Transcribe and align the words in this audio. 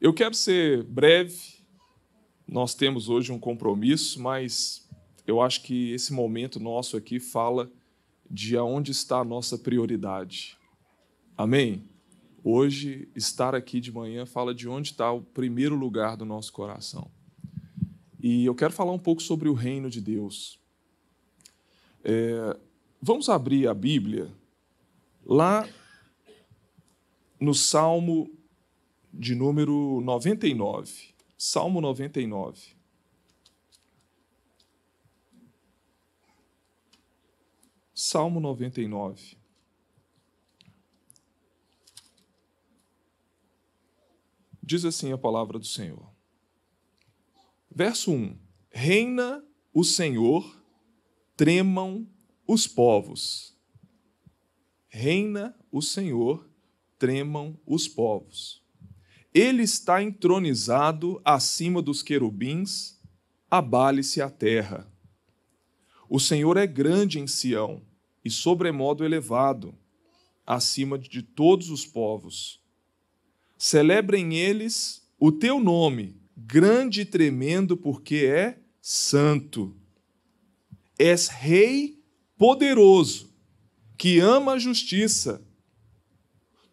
Eu 0.00 0.14
quero 0.14 0.34
ser 0.34 0.82
breve. 0.84 1.60
Nós 2.48 2.74
temos 2.74 3.10
hoje 3.10 3.30
um 3.30 3.38
compromisso, 3.38 4.18
mas 4.18 4.88
eu 5.26 5.42
acho 5.42 5.62
que 5.62 5.92
esse 5.92 6.10
momento 6.10 6.58
nosso 6.58 6.96
aqui 6.96 7.20
fala 7.20 7.70
de 8.28 8.56
aonde 8.56 8.92
está 8.92 9.18
a 9.18 9.24
nossa 9.24 9.58
prioridade. 9.58 10.56
Amém? 11.36 11.84
Hoje, 12.42 13.10
estar 13.14 13.54
aqui 13.54 13.78
de 13.78 13.92
manhã 13.92 14.24
fala 14.24 14.54
de 14.54 14.66
onde 14.66 14.92
está 14.92 15.12
o 15.12 15.20
primeiro 15.20 15.74
lugar 15.74 16.16
do 16.16 16.24
nosso 16.24 16.50
coração. 16.50 17.10
E 18.18 18.46
eu 18.46 18.54
quero 18.54 18.72
falar 18.72 18.92
um 18.92 18.98
pouco 18.98 19.22
sobre 19.22 19.50
o 19.50 19.54
reino 19.54 19.90
de 19.90 20.00
Deus. 20.00 20.58
É, 22.02 22.56
vamos 23.02 23.28
abrir 23.28 23.68
a 23.68 23.74
Bíblia 23.74 24.32
lá 25.26 25.68
no 27.38 27.54
Salmo 27.54 28.39
de 29.12 29.34
número 29.34 30.00
99. 30.02 31.14
Salmo 31.36 31.80
99. 31.80 32.76
Salmo 37.94 38.40
99. 38.40 39.36
Diz 44.62 44.84
assim 44.84 45.12
a 45.12 45.18
palavra 45.18 45.58
do 45.58 45.66
Senhor. 45.66 46.10
Verso 47.70 48.12
1: 48.12 48.38
Reina 48.70 49.44
o 49.72 49.84
Senhor, 49.84 50.64
tremam 51.36 52.08
os 52.46 52.66
povos. 52.66 53.56
Reina 54.88 55.58
o 55.70 55.80
Senhor, 55.80 56.48
tremam 56.98 57.58
os 57.66 57.88
povos. 57.88 58.59
Ele 59.32 59.62
está 59.62 60.02
entronizado 60.02 61.20
acima 61.24 61.80
dos 61.80 62.02
querubins, 62.02 62.98
abale-se 63.48 64.20
a 64.20 64.28
terra. 64.28 64.90
O 66.08 66.18
Senhor 66.18 66.56
é 66.56 66.66
grande 66.66 67.20
em 67.20 67.28
Sião 67.28 67.82
e 68.24 68.30
sobremodo 68.30 69.04
elevado, 69.04 69.72
acima 70.44 70.98
de 70.98 71.22
todos 71.22 71.70
os 71.70 71.86
povos. 71.86 72.60
Celebrem 73.56 74.34
eles 74.34 75.08
o 75.18 75.30
teu 75.30 75.60
nome, 75.60 76.16
grande 76.36 77.02
e 77.02 77.04
tremendo, 77.04 77.76
porque 77.76 78.26
é 78.26 78.58
santo. 78.82 79.76
És 80.98 81.28
rei 81.28 82.02
poderoso, 82.36 83.32
que 83.96 84.18
ama 84.18 84.54
a 84.54 84.58
justiça. 84.58 85.46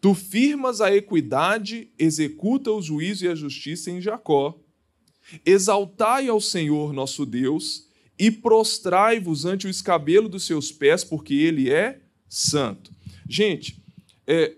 Tu 0.00 0.14
firmas 0.14 0.80
a 0.80 0.94
equidade, 0.94 1.90
executa 1.98 2.70
o 2.70 2.80
juízo 2.80 3.24
e 3.24 3.28
a 3.28 3.34
justiça 3.34 3.90
em 3.90 4.00
Jacó. 4.00 4.58
Exaltai 5.44 6.28
ao 6.28 6.40
Senhor 6.40 6.92
nosso 6.92 7.26
Deus 7.26 7.88
e 8.18 8.30
prostrai-vos 8.30 9.44
ante 9.44 9.66
o 9.66 9.70
escabelo 9.70 10.28
dos 10.28 10.44
seus 10.44 10.70
pés, 10.72 11.04
porque 11.04 11.34
ele 11.34 11.70
é 11.70 12.00
santo. 12.28 12.92
Gente, 13.28 13.82
é, 14.26 14.56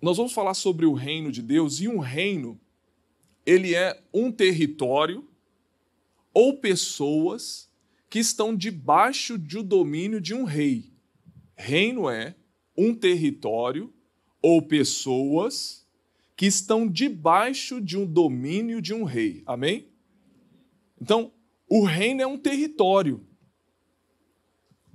nós 0.00 0.16
vamos 0.16 0.32
falar 0.32 0.54
sobre 0.54 0.86
o 0.86 0.92
reino 0.92 1.30
de 1.30 1.42
Deus 1.42 1.80
e 1.80 1.88
um 1.88 1.98
reino, 1.98 2.60
ele 3.44 3.74
é 3.74 4.02
um 4.12 4.32
território 4.32 5.28
ou 6.32 6.58
pessoas 6.58 7.70
que 8.08 8.18
estão 8.18 8.56
debaixo 8.56 9.38
do 9.38 9.62
domínio 9.62 10.20
de 10.20 10.34
um 10.34 10.44
rei. 10.44 10.92
Reino 11.56 12.08
é 12.08 12.34
um 12.80 12.94
território 12.94 13.92
ou 14.40 14.62
pessoas 14.62 15.86
que 16.34 16.46
estão 16.46 16.88
debaixo 16.88 17.80
de 17.80 17.98
um 17.98 18.06
domínio 18.06 18.80
de 18.80 18.94
um 18.94 19.04
rei. 19.04 19.42
Amém? 19.44 19.88
Então, 20.98 21.32
o 21.68 21.84
reino 21.84 22.22
é 22.22 22.26
um 22.26 22.38
território. 22.38 23.22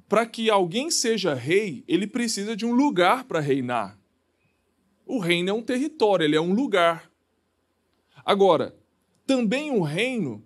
Para 0.10 0.26
que 0.26 0.50
alguém 0.50 0.90
seja 0.90 1.36
rei, 1.36 1.84
ele 1.88 2.08
precisa 2.08 2.56
de 2.56 2.66
um 2.66 2.74
lugar 2.74 3.26
para 3.26 3.40
reinar. 3.40 4.00
O 5.06 5.20
reino 5.20 5.52
é 5.52 5.54
um 5.54 5.62
território, 5.62 6.24
ele 6.24 6.36
é 6.36 6.42
um 6.42 6.54
lugar. 6.54 7.12
Agora, 8.26 8.76
também 9.28 9.70
o 9.70 9.82
reino, 9.82 10.44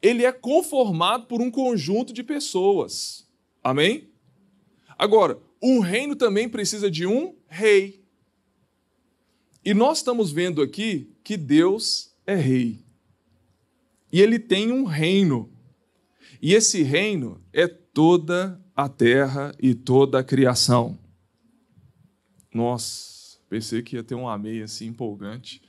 ele 0.00 0.24
é 0.24 0.32
conformado 0.32 1.26
por 1.26 1.42
um 1.42 1.50
conjunto 1.50 2.12
de 2.12 2.22
pessoas. 2.22 3.28
Amém? 3.62 4.09
Agora, 5.00 5.40
um 5.62 5.80
reino 5.80 6.14
também 6.14 6.46
precisa 6.46 6.90
de 6.90 7.06
um 7.06 7.34
rei. 7.48 8.04
E 9.64 9.72
nós 9.72 9.96
estamos 9.96 10.30
vendo 10.30 10.60
aqui 10.60 11.16
que 11.24 11.38
Deus 11.38 12.14
é 12.26 12.34
rei. 12.34 12.84
E 14.12 14.20
ele 14.20 14.38
tem 14.38 14.70
um 14.70 14.84
reino. 14.84 15.50
E 16.42 16.52
esse 16.52 16.82
reino 16.82 17.42
é 17.50 17.66
toda 17.66 18.62
a 18.76 18.90
terra 18.90 19.54
e 19.58 19.74
toda 19.74 20.18
a 20.18 20.22
criação. 20.22 20.98
Nossa. 22.52 23.38
Pensei 23.48 23.80
que 23.80 23.96
ia 23.96 24.04
ter 24.04 24.14
um 24.14 24.28
amém 24.28 24.60
assim 24.60 24.88
empolgante. 24.88 25.62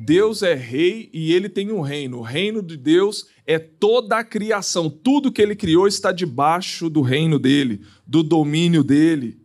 Deus 0.00 0.44
é 0.44 0.54
rei 0.54 1.10
e 1.12 1.32
ele 1.32 1.48
tem 1.48 1.72
um 1.72 1.80
reino. 1.80 2.18
O 2.18 2.22
reino 2.22 2.62
de 2.62 2.76
Deus 2.76 3.26
é 3.44 3.58
toda 3.58 4.16
a 4.16 4.22
criação. 4.22 4.88
Tudo 4.88 5.32
que 5.32 5.42
ele 5.42 5.56
criou 5.56 5.88
está 5.88 6.12
debaixo 6.12 6.88
do 6.88 7.02
reino 7.02 7.36
dele, 7.36 7.80
do 8.06 8.22
domínio 8.22 8.84
dele. 8.84 9.40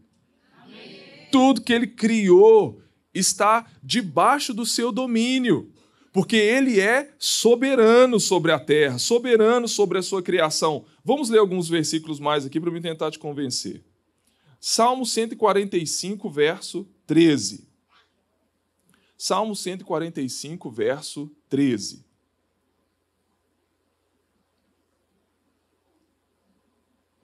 Tudo 1.31 1.59
que 1.59 1.73
ele 1.73 1.87
criou 1.87 2.79
está 3.11 3.65
debaixo 3.81 4.53
do 4.53 4.63
seu 4.63 4.91
domínio, 4.91 5.71
porque 6.11 6.35
ele 6.35 6.79
é 6.79 7.11
soberano 7.17 8.19
sobre 8.19 8.51
a 8.51 8.59
terra, 8.59 8.99
soberano 8.99 9.67
sobre 9.67 9.97
a 9.97 10.03
sua 10.03 10.21
criação. 10.21 10.85
Vamos 11.03 11.31
ler 11.31 11.39
alguns 11.39 11.67
versículos 11.67 12.19
mais 12.19 12.45
aqui 12.45 12.59
para 12.59 12.69
me 12.69 12.79
tentar 12.79 13.09
te 13.09 13.17
convencer. 13.17 13.83
Salmo 14.59 15.03
145, 15.03 16.29
verso 16.29 16.87
13. 17.07 17.72
Salmo 19.17 19.55
145, 19.55 20.69
verso 20.69 21.31
13. 21.49 22.05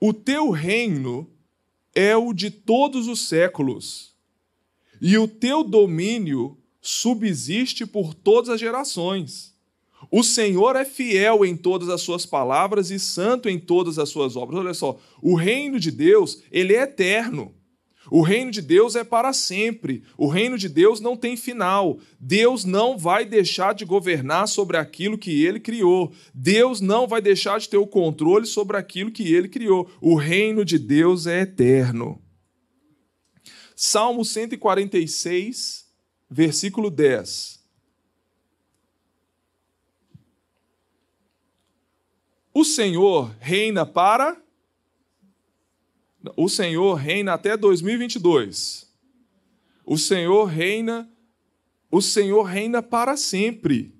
O 0.00 0.14
teu 0.14 0.50
reino 0.50 1.30
é 1.94 2.16
o 2.16 2.32
de 2.32 2.50
todos 2.50 3.06
os 3.06 3.28
séculos, 3.28 4.14
e 5.00 5.18
o 5.18 5.28
teu 5.28 5.62
domínio 5.62 6.56
subsiste 6.80 7.84
por 7.84 8.14
todas 8.14 8.48
as 8.48 8.60
gerações. 8.60 9.54
O 10.10 10.22
Senhor 10.22 10.76
é 10.76 10.84
fiel 10.84 11.44
em 11.44 11.54
todas 11.54 11.90
as 11.90 12.00
suas 12.00 12.24
palavras 12.24 12.90
e 12.90 12.98
santo 12.98 13.48
em 13.48 13.58
todas 13.58 13.98
as 13.98 14.08
suas 14.08 14.36
obras. 14.36 14.60
Olha 14.60 14.74
só, 14.74 14.98
o 15.20 15.34
reino 15.34 15.78
de 15.78 15.90
Deus, 15.90 16.42
ele 16.50 16.74
é 16.74 16.82
eterno. 16.82 17.54
O 18.10 18.22
reino 18.22 18.50
de 18.50 18.60
Deus 18.60 18.96
é 18.96 19.04
para 19.04 19.32
sempre. 19.32 20.02
O 20.16 20.26
reino 20.26 20.58
de 20.58 20.68
Deus 20.68 21.00
não 21.00 21.16
tem 21.16 21.36
final. 21.36 21.98
Deus 22.18 22.64
não 22.64 22.98
vai 22.98 23.24
deixar 23.24 23.72
de 23.72 23.84
governar 23.84 24.48
sobre 24.48 24.76
aquilo 24.76 25.16
que 25.16 25.44
ele 25.44 25.60
criou. 25.60 26.12
Deus 26.34 26.80
não 26.80 27.06
vai 27.06 27.22
deixar 27.22 27.60
de 27.60 27.68
ter 27.68 27.76
o 27.76 27.86
controle 27.86 28.46
sobre 28.46 28.76
aquilo 28.76 29.12
que 29.12 29.32
ele 29.32 29.48
criou. 29.48 29.88
O 30.00 30.16
reino 30.16 30.64
de 30.64 30.78
Deus 30.78 31.26
é 31.26 31.42
eterno. 31.42 32.20
Salmo 33.76 34.24
146, 34.24 35.86
versículo 36.28 36.90
10. 36.90 37.60
O 42.52 42.64
Senhor 42.64 43.34
reina 43.38 43.86
para 43.86 44.36
o 46.36 46.48
Senhor 46.48 46.94
reina 46.94 47.34
até 47.34 47.56
2022. 47.56 48.90
O 49.84 49.96
Senhor 49.96 50.44
reina, 50.44 51.10
o 51.90 52.00
Senhor 52.00 52.42
reina 52.42 52.82
para 52.82 53.16
sempre. 53.16 53.94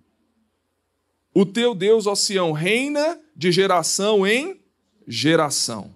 O 1.34 1.46
teu 1.46 1.74
Deus, 1.74 2.06
ó 2.06 2.14
Sião, 2.14 2.52
reina 2.52 3.20
de 3.34 3.50
geração 3.50 4.26
em 4.26 4.60
geração. 5.06 5.94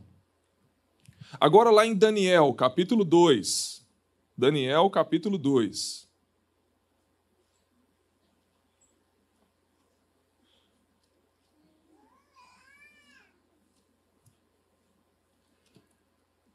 Agora 1.40 1.70
lá 1.70 1.84
em 1.86 1.94
Daniel, 1.94 2.52
capítulo 2.54 3.04
2. 3.04 3.84
Daniel, 4.36 4.88
capítulo 4.90 5.36
2. 5.36 6.03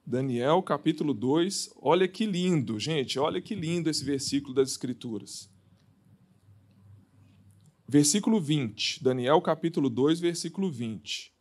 Daniel 0.10 0.64
capítulo 0.64 1.14
2, 1.14 1.70
olha 1.80 2.08
que 2.08 2.26
lindo, 2.26 2.80
gente, 2.80 3.20
olha 3.20 3.40
que 3.40 3.54
lindo 3.54 3.92
esse 3.92 4.04
versículo 4.04 4.56
das 4.56 4.72
Escrituras. 4.72 5.48
Versículo 7.88 8.42
20, 8.42 9.04
Daniel 9.04 9.40
capítulo 9.40 9.88
2, 9.88 10.20
versículo 10.20 10.72
20. 10.72 11.32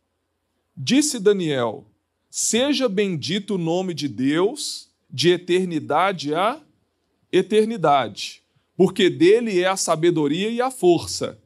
Disse 0.77 1.19
Daniel: 1.19 1.89
Seja 2.29 2.87
bendito 2.87 3.55
o 3.55 3.57
nome 3.57 3.91
de 3.95 4.07
Deus 4.07 4.91
de 5.09 5.31
eternidade 5.31 6.35
a 6.35 6.61
eternidade, 7.31 8.43
porque 8.77 9.09
dele 9.09 9.59
é 9.59 9.65
a 9.67 9.77
sabedoria 9.77 10.51
e 10.51 10.61
a 10.61 10.69
força. 10.69 11.41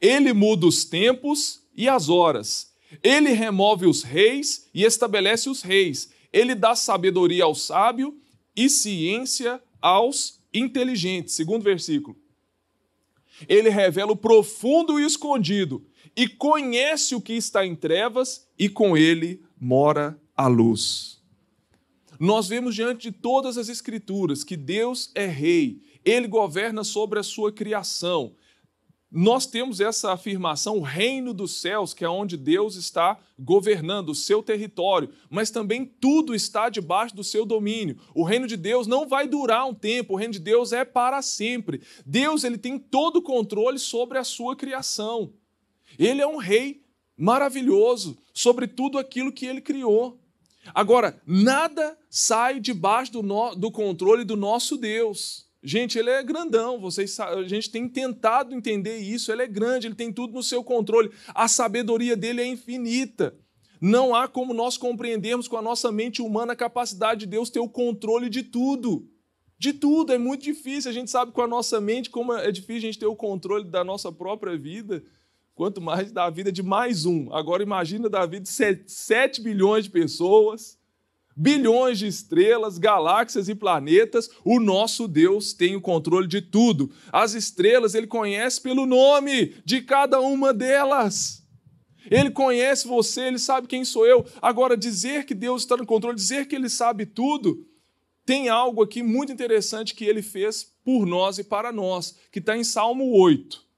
Ele 0.00 0.32
muda 0.32 0.66
os 0.66 0.84
tempos 0.84 1.64
e 1.74 1.88
as 1.88 2.08
horas. 2.08 2.72
Ele 3.02 3.32
remove 3.32 3.86
os 3.86 4.04
reis 4.04 4.70
e 4.72 4.84
estabelece 4.84 5.50
os 5.50 5.62
reis. 5.62 6.19
Ele 6.32 6.54
dá 6.54 6.74
sabedoria 6.74 7.44
ao 7.44 7.54
sábio 7.54 8.16
e 8.54 8.68
ciência 8.68 9.62
aos 9.80 10.40
inteligentes. 10.52 11.34
Segundo 11.34 11.62
versículo. 11.62 12.16
Ele 13.48 13.70
revela 13.70 14.12
o 14.12 14.16
profundo 14.16 15.00
e 15.00 15.04
escondido, 15.04 15.84
e 16.14 16.28
conhece 16.28 17.14
o 17.14 17.20
que 17.20 17.32
está 17.32 17.64
em 17.64 17.74
trevas, 17.74 18.46
e 18.58 18.68
com 18.68 18.96
ele 18.96 19.42
mora 19.58 20.20
a 20.36 20.46
luz. 20.46 21.20
Nós 22.18 22.48
vemos 22.48 22.74
diante 22.74 23.10
de 23.10 23.12
todas 23.12 23.56
as 23.56 23.70
Escrituras 23.70 24.44
que 24.44 24.56
Deus 24.56 25.10
é 25.14 25.24
rei, 25.26 25.80
ele 26.04 26.28
governa 26.28 26.84
sobre 26.84 27.18
a 27.18 27.22
sua 27.22 27.52
criação. 27.52 28.34
Nós 29.12 29.44
temos 29.44 29.80
essa 29.80 30.12
afirmação, 30.12 30.78
o 30.78 30.82
reino 30.82 31.34
dos 31.34 31.60
céus, 31.60 31.92
que 31.92 32.04
é 32.04 32.08
onde 32.08 32.36
Deus 32.36 32.76
está 32.76 33.18
governando 33.36 34.10
o 34.10 34.14
seu 34.14 34.40
território, 34.40 35.10
mas 35.28 35.50
também 35.50 35.84
tudo 35.84 36.32
está 36.32 36.68
debaixo 36.68 37.16
do 37.16 37.24
seu 37.24 37.44
domínio. 37.44 37.98
O 38.14 38.22
reino 38.22 38.46
de 38.46 38.56
Deus 38.56 38.86
não 38.86 39.08
vai 39.08 39.26
durar 39.26 39.66
um 39.66 39.74
tempo, 39.74 40.12
o 40.12 40.16
reino 40.16 40.34
de 40.34 40.38
Deus 40.38 40.72
é 40.72 40.84
para 40.84 41.20
sempre. 41.22 41.82
Deus 42.06 42.44
ele 42.44 42.56
tem 42.56 42.78
todo 42.78 43.16
o 43.16 43.22
controle 43.22 43.80
sobre 43.80 44.16
a 44.16 44.22
sua 44.22 44.54
criação. 44.54 45.32
Ele 45.98 46.22
é 46.22 46.26
um 46.26 46.36
rei 46.36 46.84
maravilhoso 47.16 48.16
sobre 48.32 48.68
tudo 48.68 48.96
aquilo 48.96 49.32
que 49.32 49.44
ele 49.44 49.60
criou. 49.60 50.20
Agora, 50.72 51.20
nada 51.26 51.98
sai 52.08 52.60
debaixo 52.60 53.12
do, 53.12 53.22
no, 53.24 53.56
do 53.56 53.72
controle 53.72 54.22
do 54.24 54.36
nosso 54.36 54.76
Deus. 54.76 55.49
Gente, 55.62 55.98
ele 55.98 56.08
é 56.08 56.22
grandão, 56.22 56.80
vocês, 56.80 57.20
a 57.20 57.42
gente 57.42 57.70
tem 57.70 57.86
tentado 57.86 58.54
entender 58.54 58.96
isso, 58.96 59.30
ele 59.30 59.42
é 59.42 59.46
grande, 59.46 59.86
ele 59.86 59.94
tem 59.94 60.10
tudo 60.10 60.32
no 60.32 60.42
seu 60.42 60.64
controle. 60.64 61.10
A 61.34 61.48
sabedoria 61.48 62.16
dele 62.16 62.40
é 62.40 62.46
infinita. 62.46 63.36
Não 63.78 64.14
há 64.14 64.26
como 64.26 64.54
nós 64.54 64.78
compreendermos 64.78 65.46
com 65.46 65.58
a 65.58 65.62
nossa 65.62 65.92
mente 65.92 66.22
humana 66.22 66.54
a 66.54 66.56
capacidade 66.56 67.20
de 67.20 67.26
Deus 67.26 67.50
ter 67.50 67.60
o 67.60 67.68
controle 67.68 68.30
de 68.30 68.42
tudo. 68.42 69.06
De 69.58 69.74
tudo, 69.74 70.14
é 70.14 70.18
muito 70.18 70.42
difícil. 70.42 70.90
A 70.90 70.94
gente 70.94 71.10
sabe 71.10 71.32
com 71.32 71.42
a 71.42 71.46
nossa 71.46 71.78
mente 71.78 72.08
como 72.08 72.32
é 72.32 72.50
difícil 72.50 72.76
a 72.76 72.92
gente 72.92 72.98
ter 72.98 73.06
o 73.06 73.16
controle 73.16 73.64
da 73.64 73.84
nossa 73.84 74.10
própria 74.10 74.56
vida, 74.56 75.04
quanto 75.54 75.78
mais 75.78 76.10
da 76.10 76.30
vida 76.30 76.50
de 76.50 76.62
mais 76.62 77.04
um. 77.04 77.30
Agora 77.34 77.62
imagina 77.62 78.08
da 78.08 78.24
vida 78.24 78.44
de 78.44 78.90
7 78.90 79.42
bilhões 79.42 79.84
de 79.84 79.90
pessoas 79.90 80.79
bilhões 81.40 81.98
de 81.98 82.06
estrelas, 82.06 82.76
galáxias 82.76 83.48
e 83.48 83.54
planetas, 83.54 84.28
o 84.44 84.60
nosso 84.60 85.08
Deus 85.08 85.54
tem 85.54 85.74
o 85.74 85.80
controle 85.80 86.28
de 86.28 86.42
tudo. 86.42 86.90
As 87.10 87.32
estrelas 87.32 87.94
ele 87.94 88.06
conhece 88.06 88.60
pelo 88.60 88.84
nome 88.84 89.54
de 89.64 89.80
cada 89.80 90.20
uma 90.20 90.52
delas. 90.52 91.42
Ele 92.10 92.30
conhece 92.30 92.86
você, 92.86 93.22
ele 93.22 93.38
sabe 93.38 93.66
quem 93.66 93.86
sou 93.86 94.06
eu. 94.06 94.22
Agora, 94.42 94.76
dizer 94.76 95.24
que 95.24 95.34
Deus 95.34 95.62
está 95.62 95.78
no 95.78 95.86
controle, 95.86 96.14
dizer 96.14 96.46
que 96.46 96.54
ele 96.54 96.68
sabe 96.68 97.06
tudo, 97.06 97.66
tem 98.26 98.50
algo 98.50 98.82
aqui 98.82 99.02
muito 99.02 99.32
interessante 99.32 99.94
que 99.94 100.04
ele 100.04 100.20
fez 100.20 100.74
por 100.84 101.06
nós 101.06 101.38
e 101.38 101.44
para 101.44 101.72
nós, 101.72 102.18
que 102.30 102.38
está 102.38 102.54
em 102.54 102.64
Salmo 102.64 103.18
8. 103.18 103.69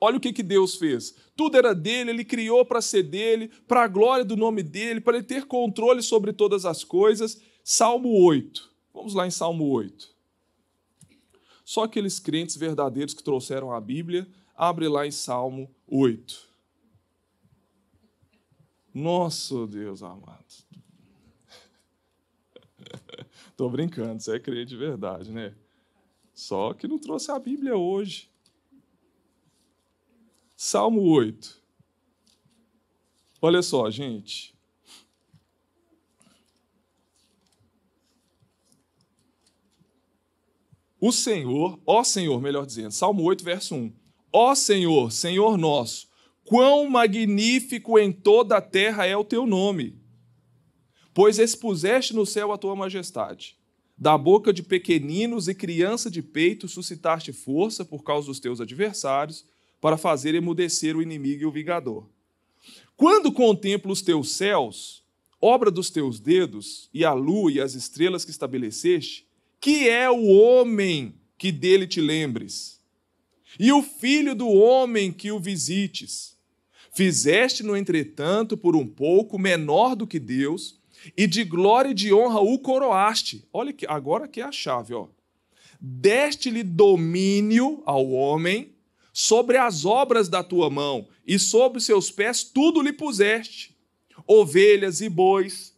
Olha 0.00 0.18
o 0.18 0.20
que, 0.20 0.32
que 0.32 0.42
Deus 0.42 0.76
fez. 0.76 1.14
Tudo 1.34 1.56
era 1.56 1.74
dele, 1.74 2.10
ele 2.10 2.24
criou 2.24 2.64
para 2.64 2.82
ser 2.82 3.02
dele, 3.02 3.48
para 3.66 3.84
a 3.84 3.88
glória 3.88 4.24
do 4.24 4.36
nome 4.36 4.62
dele, 4.62 5.00
para 5.00 5.16
ele 5.16 5.26
ter 5.26 5.46
controle 5.46 6.02
sobre 6.02 6.32
todas 6.32 6.66
as 6.66 6.84
coisas. 6.84 7.40
Salmo 7.64 8.10
8. 8.24 8.70
Vamos 8.92 9.14
lá 9.14 9.26
em 9.26 9.30
Salmo 9.30 9.68
8. 9.68 10.14
Só 11.64 11.84
aqueles 11.84 12.20
crentes 12.20 12.56
verdadeiros 12.56 13.14
que 13.14 13.24
trouxeram 13.24 13.72
a 13.72 13.80
Bíblia, 13.80 14.28
abre 14.54 14.86
lá 14.86 15.06
em 15.06 15.10
Salmo 15.10 15.74
8. 15.86 16.46
Nosso 18.94 19.66
Deus 19.66 20.02
amado. 20.02 20.44
Estou 23.50 23.68
brincando, 23.70 24.22
você 24.22 24.36
é 24.36 24.38
crente 24.38 24.68
de 24.68 24.76
verdade, 24.76 25.32
né? 25.32 25.54
Só 26.32 26.72
que 26.72 26.86
não 26.86 26.98
trouxe 26.98 27.30
a 27.30 27.38
Bíblia 27.38 27.76
hoje. 27.76 28.30
Salmo 30.68 31.02
8. 31.02 31.62
Olha 33.40 33.62
só, 33.62 33.88
gente. 33.88 34.52
O 41.00 41.12
Senhor, 41.12 41.80
ó 41.86 42.02
Senhor, 42.02 42.42
melhor 42.42 42.66
dizendo, 42.66 42.90
Salmo 42.90 43.22
8, 43.22 43.44
verso 43.44 43.76
1. 43.76 43.92
Ó 44.32 44.56
Senhor, 44.56 45.12
Senhor 45.12 45.56
nosso, 45.56 46.08
quão 46.44 46.90
magnífico 46.90 47.96
em 47.96 48.10
toda 48.10 48.56
a 48.56 48.60
terra 48.60 49.06
é 49.06 49.16
o 49.16 49.22
teu 49.22 49.46
nome, 49.46 49.96
pois 51.14 51.38
expuseste 51.38 52.12
no 52.12 52.26
céu 52.26 52.50
a 52.50 52.58
tua 52.58 52.74
majestade. 52.74 53.56
Da 53.96 54.18
boca 54.18 54.52
de 54.52 54.64
pequeninos 54.64 55.46
e 55.46 55.54
criança 55.54 56.10
de 56.10 56.22
peito 56.22 56.66
suscitaste 56.66 57.32
força 57.32 57.84
por 57.84 58.02
causa 58.02 58.26
dos 58.26 58.40
teus 58.40 58.60
adversários 58.60 59.44
para 59.80 59.96
fazer 59.96 60.34
emudecer 60.34 60.96
o 60.96 61.02
inimigo 61.02 61.42
e 61.42 61.46
o 61.46 61.50
vingador. 61.50 62.08
Quando 62.96 63.30
contemplo 63.30 63.92
os 63.92 64.02
teus 64.02 64.32
céus, 64.32 65.04
obra 65.40 65.70
dos 65.70 65.90
teus 65.90 66.18
dedos, 66.18 66.88
e 66.92 67.04
a 67.04 67.12
lua 67.12 67.52
e 67.52 67.60
as 67.60 67.74
estrelas 67.74 68.24
que 68.24 68.30
estabeleceste, 68.30 69.26
que 69.60 69.88
é 69.88 70.10
o 70.10 70.26
homem 70.26 71.14
que 71.36 71.52
dele 71.52 71.86
te 71.86 72.00
lembres, 72.00 72.80
e 73.58 73.72
o 73.72 73.82
filho 73.82 74.34
do 74.34 74.48
homem 74.48 75.12
que 75.12 75.30
o 75.30 75.38
visites. 75.38 76.36
Fizeste, 76.92 77.62
no 77.62 77.76
entretanto, 77.76 78.56
por 78.56 78.74
um 78.74 78.86
pouco 78.86 79.38
menor 79.38 79.94
do 79.94 80.06
que 80.06 80.18
Deus, 80.18 80.80
e 81.16 81.26
de 81.26 81.44
glória 81.44 81.90
e 81.90 81.94
de 81.94 82.12
honra 82.12 82.40
o 82.40 82.58
coroaste. 82.58 83.46
Olha 83.52 83.72
que 83.72 83.86
agora 83.86 84.26
que 84.26 84.40
é 84.40 84.44
a 84.44 84.52
chave, 84.52 84.94
ó. 84.94 85.08
Deste-lhe 85.78 86.62
domínio 86.62 87.82
ao 87.84 88.10
homem 88.10 88.74
sobre 89.18 89.56
as 89.56 89.86
obras 89.86 90.28
da 90.28 90.42
tua 90.42 90.68
mão, 90.68 91.08
e 91.26 91.38
sobre 91.38 91.80
seus 91.80 92.10
pés 92.10 92.44
tudo 92.44 92.82
lhe 92.82 92.92
puseste: 92.92 93.74
ovelhas 94.26 95.00
e 95.00 95.08
bois, 95.08 95.74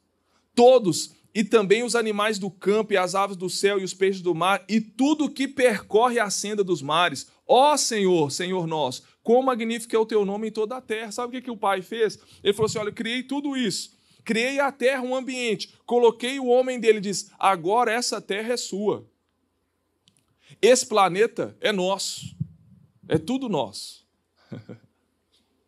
todos, 0.57 1.15
e 1.33 1.45
também 1.45 1.85
os 1.85 1.95
animais 1.95 2.37
do 2.37 2.51
campo, 2.51 2.93
e 2.93 2.97
as 2.97 3.15
aves 3.15 3.37
do 3.37 3.49
céu, 3.49 3.79
e 3.79 3.85
os 3.85 3.95
peixes 3.95 4.23
do 4.23 4.35
mar, 4.35 4.65
e 4.69 4.81
tudo 4.81 5.31
que 5.31 5.47
percorre 5.47 6.19
a 6.19 6.29
senda 6.31 6.65
dos 6.65 6.83
mares. 6.83 7.29
Ó 7.47 7.77
Senhor, 7.77 8.33
Senhor 8.33 8.67
nosso, 8.67 9.05
quão 9.23 9.41
magnífico 9.41 9.95
é 9.95 9.99
o 10.01 10.05
teu 10.05 10.25
nome 10.25 10.49
em 10.49 10.53
toda 10.53 10.77
a 10.77 10.81
terra. 10.81 11.13
Sabe 11.13 11.29
o 11.29 11.31
que, 11.31 11.45
que 11.45 11.51
o 11.53 11.57
pai 11.57 11.81
fez? 11.81 12.19
Ele 12.43 12.53
falou 12.53 12.67
assim: 12.67 12.79
olha, 12.79 12.89
eu 12.89 12.95
criei 12.95 13.23
tudo 13.23 13.57
isso. 13.57 13.97
Criei 14.25 14.59
a 14.59 14.73
terra, 14.73 15.03
um 15.03 15.15
ambiente, 15.15 15.73
coloquei 15.87 16.41
o 16.41 16.47
homem 16.47 16.81
dele 16.81 16.99
e 16.99 17.03
disse: 17.03 17.31
agora 17.39 17.93
essa 17.93 18.21
terra 18.21 18.55
é 18.55 18.57
sua. 18.57 19.07
Esse 20.61 20.85
planeta 20.85 21.57
é 21.61 21.71
nosso. 21.71 22.37
É 23.09 23.17
tudo 23.17 23.49
nosso. 23.49 24.07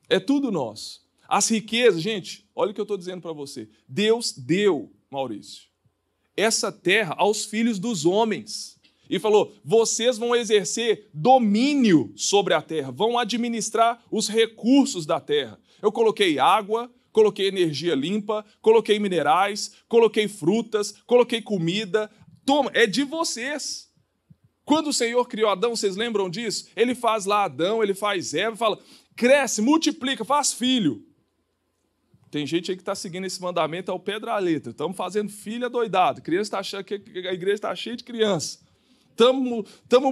é 0.08 0.20
tudo 0.20 0.52
nosso. 0.52 1.00
As 1.26 1.48
riquezas, 1.48 2.02
gente, 2.02 2.46
olha 2.54 2.70
o 2.70 2.74
que 2.74 2.80
eu 2.80 2.84
estou 2.84 2.98
dizendo 2.98 3.22
para 3.22 3.32
você. 3.32 3.68
Deus 3.88 4.32
deu, 4.32 4.92
Maurício, 5.10 5.68
essa 6.36 6.70
terra 6.70 7.14
aos 7.16 7.44
filhos 7.46 7.78
dos 7.78 8.04
homens. 8.04 8.78
E 9.08 9.18
falou: 9.18 9.52
vocês 9.64 10.18
vão 10.18 10.36
exercer 10.36 11.08
domínio 11.12 12.12
sobre 12.14 12.54
a 12.54 12.62
terra, 12.62 12.92
vão 12.92 13.18
administrar 13.18 14.04
os 14.10 14.28
recursos 14.28 15.06
da 15.06 15.18
terra. 15.18 15.58
Eu 15.82 15.90
coloquei 15.90 16.38
água, 16.38 16.92
coloquei 17.10 17.48
energia 17.48 17.94
limpa, 17.94 18.44
coloquei 18.60 18.98
minerais, 19.00 19.72
coloquei 19.88 20.28
frutas, 20.28 20.92
coloquei 21.06 21.42
comida. 21.42 22.10
Toma, 22.44 22.70
é 22.72 22.86
de 22.86 23.02
vocês. 23.02 23.89
Quando 24.70 24.90
o 24.90 24.92
Senhor 24.92 25.26
criou 25.26 25.50
Adão, 25.50 25.74
vocês 25.74 25.96
lembram 25.96 26.30
disso? 26.30 26.68
Ele 26.76 26.94
faz 26.94 27.24
lá 27.24 27.42
Adão, 27.42 27.82
ele 27.82 27.92
faz 27.92 28.32
Eva, 28.34 28.54
fala: 28.54 28.78
cresce, 29.16 29.60
multiplica, 29.60 30.24
faz 30.24 30.52
filho. 30.52 31.04
Tem 32.30 32.46
gente 32.46 32.70
aí 32.70 32.76
que 32.76 32.82
está 32.82 32.94
seguindo 32.94 33.26
esse 33.26 33.42
mandamento 33.42 33.90
ao 33.90 33.98
pé 33.98 34.20
da 34.20 34.38
letra. 34.38 34.70
Estamos 34.70 34.96
fazendo 34.96 35.28
filho 35.28 35.68
doidado. 35.68 36.22
Criança 36.22 36.52
tá 36.52 36.60
a 36.60 37.34
igreja 37.34 37.54
está 37.54 37.74
cheia 37.74 37.96
de 37.96 38.04
criança. 38.04 38.60
Estamos 39.08 39.66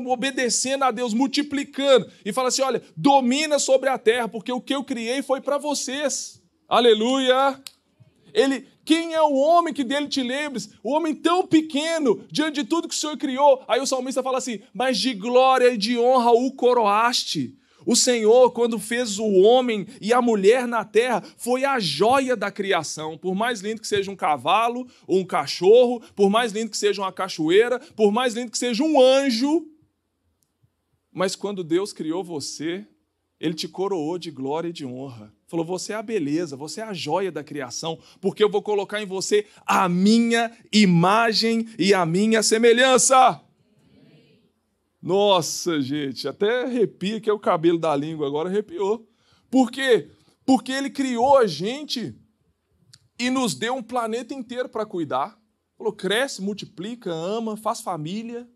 obedecendo 0.07 0.83
a 0.83 0.91
Deus, 0.91 1.15
multiplicando. 1.15 2.11
E 2.25 2.33
fala 2.33 2.49
assim: 2.49 2.63
olha, 2.63 2.83
domina 2.97 3.61
sobre 3.61 3.89
a 3.89 3.97
terra, 3.97 4.27
porque 4.27 4.51
o 4.51 4.61
que 4.61 4.75
eu 4.75 4.83
criei 4.83 5.23
foi 5.23 5.41
para 5.41 5.59
vocês. 5.59 6.43
Aleluia! 6.69 7.63
Ele, 8.33 8.67
quem 8.85 9.15
é 9.15 9.23
o 9.23 9.35
homem 9.35 9.75
que 9.75 9.85
dele 9.85 10.09
te 10.09 10.23
lembres? 10.23 10.71
O 10.83 10.93
homem 10.93 11.15
tão 11.15 11.47
pequeno, 11.47 12.25
diante 12.31 12.63
de 12.63 12.65
tudo 12.65 12.89
que 12.89 12.95
o 12.95 12.99
Senhor 12.99 13.17
criou. 13.17 13.63
Aí 13.69 13.81
o 13.81 13.87
salmista 13.87 14.23
fala 14.23 14.39
assim: 14.39 14.61
Mas 14.73 14.99
de 14.99 15.15
glória 15.15 15.73
e 15.73 15.77
de 15.77 15.99
honra 15.99 16.31
o 16.31 16.51
coroaste. 16.53 17.57
O 17.87 17.97
Senhor, 17.97 18.51
quando 18.51 18.79
fez 18.79 19.19
o 19.19 19.25
homem 19.25 19.87
e 19.99 20.13
a 20.13 20.21
mulher 20.21 20.67
na 20.67 20.85
terra, 20.85 21.23
foi 21.39 21.65
a 21.65 21.79
joia 21.79 22.37
da 22.37 22.51
criação. 22.51 23.17
Por 23.17 23.35
mais 23.35 23.61
lindo 23.61 23.81
que 23.81 23.89
seja 23.89 24.11
um 24.11 24.17
cavalo 24.17 24.87
ou 25.07 25.21
um 25.21 25.25
cachorro, 25.25 26.03
por 26.15 26.29
mais 26.29 26.53
lindo 26.53 26.71
que 26.71 26.77
seja 26.77 27.01
uma 27.01 27.11
cachoeira, 27.11 27.79
por 27.97 28.13
mais 28.13 28.35
lindo 28.35 28.51
que 28.51 28.59
seja 28.59 28.83
um 28.83 29.01
anjo, 29.01 29.67
Mas 31.11 31.35
quando 31.35 31.65
Deus 31.65 31.93
criou 31.93 32.23
você, 32.23 32.87
ele 33.41 33.55
te 33.55 33.67
coroou 33.67 34.19
de 34.19 34.31
glória 34.31 34.69
e 34.69 34.73
de 34.73 34.85
honra. 34.85 35.35
Falou: 35.49 35.65
você 35.65 35.95
é 35.95 35.97
a 35.97 36.03
beleza, 36.03 36.57
você 36.57 36.83
é 36.83 36.85
a 36.85 36.93
joia 36.93 37.33
da 37.33 37.43
criação, 37.43 37.99
porque 38.21 38.45
eu 38.45 38.51
vou 38.51 38.63
colocar 38.63 39.03
em 39.03 39.07
você 39.07 39.47
a 39.67 39.89
minha 39.89 40.55
imagem 40.71 41.67
e 41.79 41.95
a 41.95 42.05
minha 42.05 42.43
semelhança. 42.43 43.41
Nossa, 45.01 45.81
gente, 45.81 46.29
até 46.29 46.65
arrepia 46.65 47.21
que 47.21 47.31
é 47.31 47.33
o 47.33 47.39
cabelo 47.39 47.79
da 47.79 47.97
língua 47.97 48.27
agora 48.27 48.51
arrepiou. 48.51 49.09
Por 49.51 49.71
quê? 49.71 50.11
Porque 50.45 50.71
ele 50.71 50.91
criou 50.91 51.39
a 51.39 51.47
gente 51.47 52.15
e 53.19 53.31
nos 53.31 53.55
deu 53.55 53.75
um 53.75 53.83
planeta 53.83 54.35
inteiro 54.35 54.69
para 54.69 54.85
cuidar. 54.85 55.41
Falou: 55.79 55.95
cresce, 55.95 56.43
multiplica, 56.43 57.11
ama, 57.11 57.57
faz 57.57 57.81
família 57.81 58.47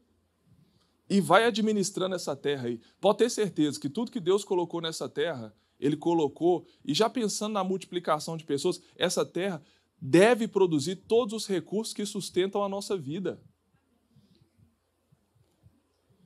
e 1.08 1.22
vai 1.22 1.46
administrando 1.46 2.14
essa 2.14 2.36
terra 2.36 2.66
aí. 2.66 2.78
Pode 3.00 3.18
ter 3.18 3.30
certeza 3.30 3.80
que 3.80 3.88
tudo 3.88 4.10
que 4.10 4.20
Deus 4.20 4.44
colocou 4.44 4.82
nessa 4.82 5.08
terra, 5.08 5.54
Ele 5.82 5.96
colocou, 5.96 6.64
e 6.84 6.94
já 6.94 7.10
pensando 7.10 7.54
na 7.54 7.64
multiplicação 7.64 8.36
de 8.36 8.44
pessoas, 8.44 8.80
essa 8.96 9.26
terra 9.26 9.60
deve 10.00 10.46
produzir 10.48 10.96
todos 10.96 11.34
os 11.34 11.46
recursos 11.46 11.92
que 11.92 12.06
sustentam 12.06 12.62
a 12.62 12.68
nossa 12.68 12.96
vida. 12.96 13.42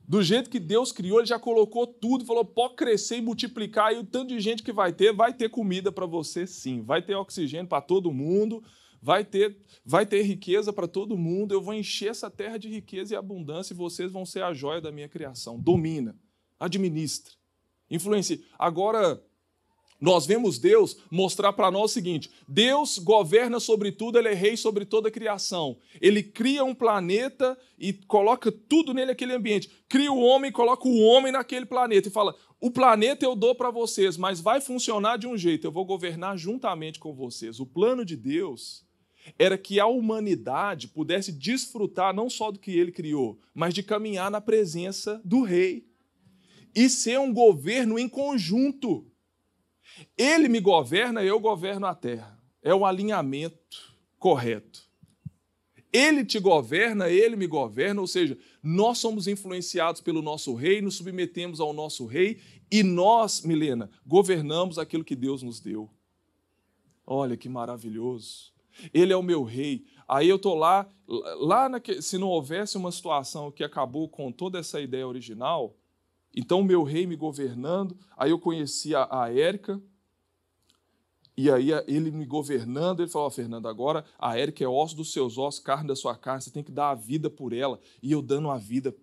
Do 0.07 0.23
jeito 0.23 0.49
que 0.49 0.59
Deus 0.59 0.93
criou, 0.93 1.19
Ele 1.19 1.27
já 1.27 1.37
colocou 1.37 1.85
tudo, 1.85 2.23
falou: 2.23 2.45
pode 2.45 2.75
crescer 2.75 3.17
e 3.17 3.21
multiplicar, 3.21 3.93
e 3.93 3.97
o 3.97 4.05
tanto 4.05 4.29
de 4.29 4.39
gente 4.39 4.63
que 4.63 4.71
vai 4.71 4.93
ter, 4.93 5.11
vai 5.11 5.33
ter 5.33 5.49
comida 5.49 5.91
para 5.91 6.05
você 6.05 6.47
sim, 6.47 6.81
vai 6.81 7.01
ter 7.01 7.15
oxigênio 7.15 7.67
para 7.67 7.81
todo 7.81 8.13
mundo, 8.13 8.63
vai 9.01 9.25
ter, 9.25 9.57
vai 9.83 10.05
ter 10.05 10.21
riqueza 10.21 10.71
para 10.71 10.87
todo 10.87 11.17
mundo, 11.17 11.53
eu 11.53 11.61
vou 11.61 11.73
encher 11.73 12.09
essa 12.09 12.29
terra 12.29 12.57
de 12.57 12.69
riqueza 12.69 13.13
e 13.13 13.17
abundância 13.17 13.73
e 13.73 13.77
vocês 13.77 14.11
vão 14.11 14.25
ser 14.25 14.43
a 14.43 14.53
joia 14.53 14.79
da 14.79 14.91
minha 14.93 15.09
criação. 15.09 15.59
Domina, 15.59 16.15
administra, 16.57 17.33
influencia. 17.89 18.39
Agora, 18.57 19.21
nós 19.99 20.27
vemos 20.27 20.59
Deus 20.59 20.97
mostrar 21.09 21.53
para 21.53 21.71
nós 21.71 21.91
o 21.91 21.93
seguinte: 21.93 22.29
Deus 22.47 22.97
governa 22.97 23.59
sobre 23.59 23.91
tudo, 23.91 24.17
ele 24.17 24.29
é 24.29 24.33
rei 24.33 24.55
sobre 24.55 24.85
toda 24.85 25.09
a 25.09 25.11
criação. 25.11 25.77
Ele 25.99 26.21
cria 26.21 26.63
um 26.63 26.75
planeta 26.75 27.57
e 27.79 27.93
coloca 27.93 28.51
tudo 28.51 28.93
nele 28.93 29.11
aquele 29.11 29.33
ambiente. 29.33 29.69
Cria 29.89 30.11
o 30.11 30.21
homem 30.21 30.49
e 30.49 30.53
coloca 30.53 30.87
o 30.87 30.99
homem 30.99 31.31
naquele 31.31 31.65
planeta 31.65 32.07
e 32.07 32.11
fala: 32.11 32.35
"O 32.61 32.69
planeta 32.69 33.25
eu 33.25 33.35
dou 33.35 33.55
para 33.55 33.71
vocês, 33.71 34.17
mas 34.17 34.39
vai 34.39 34.61
funcionar 34.61 35.17
de 35.17 35.27
um 35.27 35.37
jeito, 35.37 35.65
eu 35.65 35.71
vou 35.71 35.85
governar 35.85 36.37
juntamente 36.37 36.99
com 36.99 37.13
vocês". 37.13 37.59
O 37.59 37.65
plano 37.65 38.05
de 38.05 38.15
Deus 38.15 38.85
era 39.37 39.57
que 39.57 39.79
a 39.79 39.87
humanidade 39.87 40.87
pudesse 40.87 41.31
desfrutar 41.31 42.13
não 42.13 42.29
só 42.29 42.51
do 42.51 42.59
que 42.59 42.71
ele 42.71 42.91
criou, 42.91 43.39
mas 43.53 43.73
de 43.73 43.83
caminhar 43.83 44.29
na 44.29 44.39
presença 44.39 45.19
do 45.25 45.41
rei 45.41 45.87
e 46.75 46.89
ser 46.89 47.19
um 47.19 47.33
governo 47.33 47.97
em 47.97 48.07
conjunto. 48.07 49.05
Ele 50.17 50.47
me 50.47 50.59
governa, 50.59 51.23
eu 51.23 51.39
governo 51.39 51.85
a 51.87 51.95
terra. 51.95 52.37
É 52.61 52.73
o 52.73 52.85
alinhamento 52.85 53.95
correto. 54.19 54.87
Ele 55.91 56.25
te 56.25 56.39
governa, 56.39 57.09
ele 57.09 57.35
me 57.35 57.47
governa, 57.47 58.01
ou 58.01 58.07
seja, 58.07 58.37
nós 58.61 58.97
somos 58.97 59.27
influenciados 59.27 60.01
pelo 60.01 60.21
nosso 60.21 60.53
rei, 60.53 60.81
nos 60.81 60.95
submetemos 60.95 61.59
ao 61.59 61.71
nosso 61.71 62.05
rei 62.05 62.39
e 62.69 62.83
nós, 62.83 63.41
Milena, 63.41 63.89
governamos 64.05 64.77
aquilo 64.77 65.03
que 65.03 65.15
Deus 65.15 65.41
nos 65.41 65.59
deu. 65.59 65.89
Olha 67.05 67.37
que 67.37 67.47
maravilhoso. 67.47 68.51
Ele 68.93 69.13
é 69.13 69.15
o 69.15 69.23
meu 69.23 69.43
rei. 69.43 69.85
Aí 70.07 70.27
eu 70.27 70.35
estou 70.35 70.55
lá, 70.55 70.87
lá 71.07 71.69
naque, 71.69 72.01
se 72.01 72.17
não 72.17 72.27
houvesse 72.27 72.77
uma 72.77 72.91
situação 72.91 73.49
que 73.49 73.63
acabou 73.63 74.09
com 74.09 74.31
toda 74.31 74.59
essa 74.59 74.81
ideia 74.81 75.07
original, 75.07 75.76
então 76.39 76.59
o 76.59 76.63
meu 76.63 76.83
rei 76.83 77.07
me 77.07 77.15
governando, 77.15 77.97
aí 78.15 78.29
eu 78.29 78.37
conheci 78.37 78.93
a, 78.93 79.07
a 79.09 79.35
Érica, 79.35 79.81
e 81.35 81.49
aí 81.49 81.69
ele 81.87 82.11
me 82.11 82.25
governando, 82.25 83.01
ele 83.01 83.09
falou, 83.09 83.27
oh, 83.27 83.31
Fernando, 83.31 83.67
agora 83.67 84.05
a 84.19 84.37
Érica 84.37 84.63
é 84.63 84.67
osso 84.67 84.95
dos 84.95 85.11
seus 85.11 85.39
ossos, 85.39 85.59
carne 85.59 85.87
da 85.87 85.95
sua 85.95 86.15
carne, 86.15 86.43
você 86.43 86.51
tem 86.51 86.63
que 86.63 86.71
dar 86.71 86.91
a 86.91 86.95
vida 86.95 87.27
por 87.27 87.53
ela. 87.53 87.79
E 88.03 88.11
eu 88.11 88.21
dando 88.21 88.51
a 88.51 88.57
vida 88.57 88.95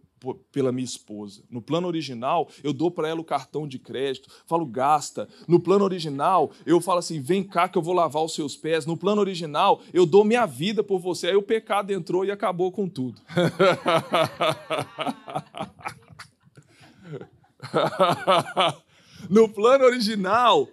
pela 0.52 0.70
minha 0.70 0.84
esposa. 0.84 1.42
No 1.50 1.60
plano 1.60 1.88
original, 1.88 2.48
eu 2.62 2.72
dou 2.72 2.90
para 2.90 3.08
ela 3.08 3.20
o 3.20 3.24
cartão 3.24 3.66
de 3.66 3.80
crédito, 3.80 4.30
falo, 4.46 4.64
gasta. 4.64 5.28
No 5.46 5.60
plano 5.60 5.84
original, 5.84 6.52
eu 6.64 6.80
falo 6.80 7.00
assim: 7.00 7.20
vem 7.20 7.42
cá 7.42 7.68
que 7.68 7.76
eu 7.76 7.82
vou 7.82 7.94
lavar 7.94 8.22
os 8.22 8.34
seus 8.34 8.56
pés. 8.56 8.86
No 8.86 8.96
plano 8.96 9.20
original, 9.20 9.80
eu 9.92 10.06
dou 10.06 10.24
minha 10.24 10.46
vida 10.46 10.84
por 10.84 11.00
você. 11.00 11.28
Aí 11.28 11.36
o 11.36 11.42
pecado 11.42 11.92
entrou 11.92 12.24
e 12.24 12.30
acabou 12.30 12.70
com 12.70 12.88
tudo. 12.88 13.20
no 19.30 19.48
plano 19.48 19.84
original, 19.84 20.68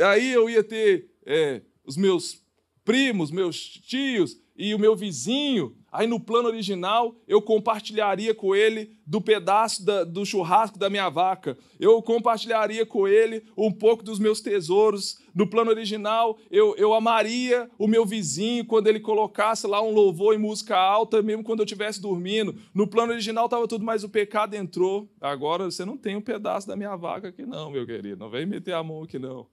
aí 0.00 0.32
eu 0.32 0.48
ia 0.48 0.62
ter 0.62 1.10
é, 1.24 1.62
os 1.84 1.96
meus 1.96 2.42
primos, 2.84 3.30
meus 3.30 3.58
tios 3.58 4.40
e 4.56 4.74
o 4.74 4.78
meu 4.78 4.96
vizinho 4.96 5.76
Aí 5.96 6.06
no 6.06 6.20
plano 6.20 6.48
original 6.48 7.16
eu 7.26 7.40
compartilharia 7.40 8.34
com 8.34 8.54
ele 8.54 8.90
do 9.06 9.18
pedaço 9.18 9.82
da, 9.82 10.04
do 10.04 10.26
churrasco 10.26 10.78
da 10.78 10.90
minha 10.90 11.08
vaca. 11.08 11.56
Eu 11.80 12.02
compartilharia 12.02 12.84
com 12.84 13.08
ele 13.08 13.42
um 13.56 13.72
pouco 13.72 14.02
dos 14.04 14.18
meus 14.18 14.42
tesouros. 14.42 15.18
No 15.34 15.48
plano 15.48 15.70
original 15.70 16.38
eu, 16.50 16.76
eu 16.76 16.92
amaria 16.92 17.70
o 17.78 17.88
meu 17.88 18.04
vizinho 18.04 18.66
quando 18.66 18.88
ele 18.88 19.00
colocasse 19.00 19.66
lá 19.66 19.80
um 19.80 19.90
louvor 19.90 20.34
em 20.34 20.38
música 20.38 20.76
alta, 20.76 21.22
mesmo 21.22 21.42
quando 21.42 21.60
eu 21.60 21.64
estivesse 21.64 21.98
dormindo. 21.98 22.54
No 22.74 22.86
plano 22.86 23.12
original 23.12 23.46
estava 23.46 23.66
tudo, 23.66 23.82
mas 23.82 24.04
o 24.04 24.10
pecado 24.10 24.52
entrou. 24.52 25.08
Agora 25.18 25.64
você 25.64 25.82
não 25.82 25.96
tem 25.96 26.14
um 26.14 26.20
pedaço 26.20 26.68
da 26.68 26.76
minha 26.76 26.94
vaca 26.94 27.28
aqui, 27.28 27.46
não, 27.46 27.70
meu 27.70 27.86
querido. 27.86 28.18
Não 28.18 28.28
vem 28.28 28.44
meter 28.44 28.74
a 28.74 28.82
mão 28.82 29.04
aqui, 29.04 29.18
não. 29.18 29.46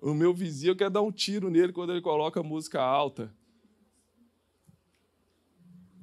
O 0.00 0.14
meu 0.14 0.32
vizinho, 0.32 0.70
eu 0.70 0.76
quero 0.76 0.90
dar 0.90 1.02
um 1.02 1.10
tiro 1.10 1.50
nele 1.50 1.72
quando 1.72 1.90
ele 1.90 2.02
coloca 2.02 2.40
música 2.40 2.80
alta. 2.80 3.34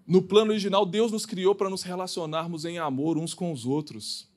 No 0.05 0.21
plano 0.21 0.51
original, 0.51 0.85
Deus 0.85 1.11
nos 1.11 1.25
criou 1.25 1.55
para 1.55 1.69
nos 1.69 1.83
relacionarmos 1.83 2.65
em 2.65 2.77
amor 2.77 3.17
uns 3.17 3.33
com 3.33 3.51
os 3.51 3.65
outros. 3.65 4.29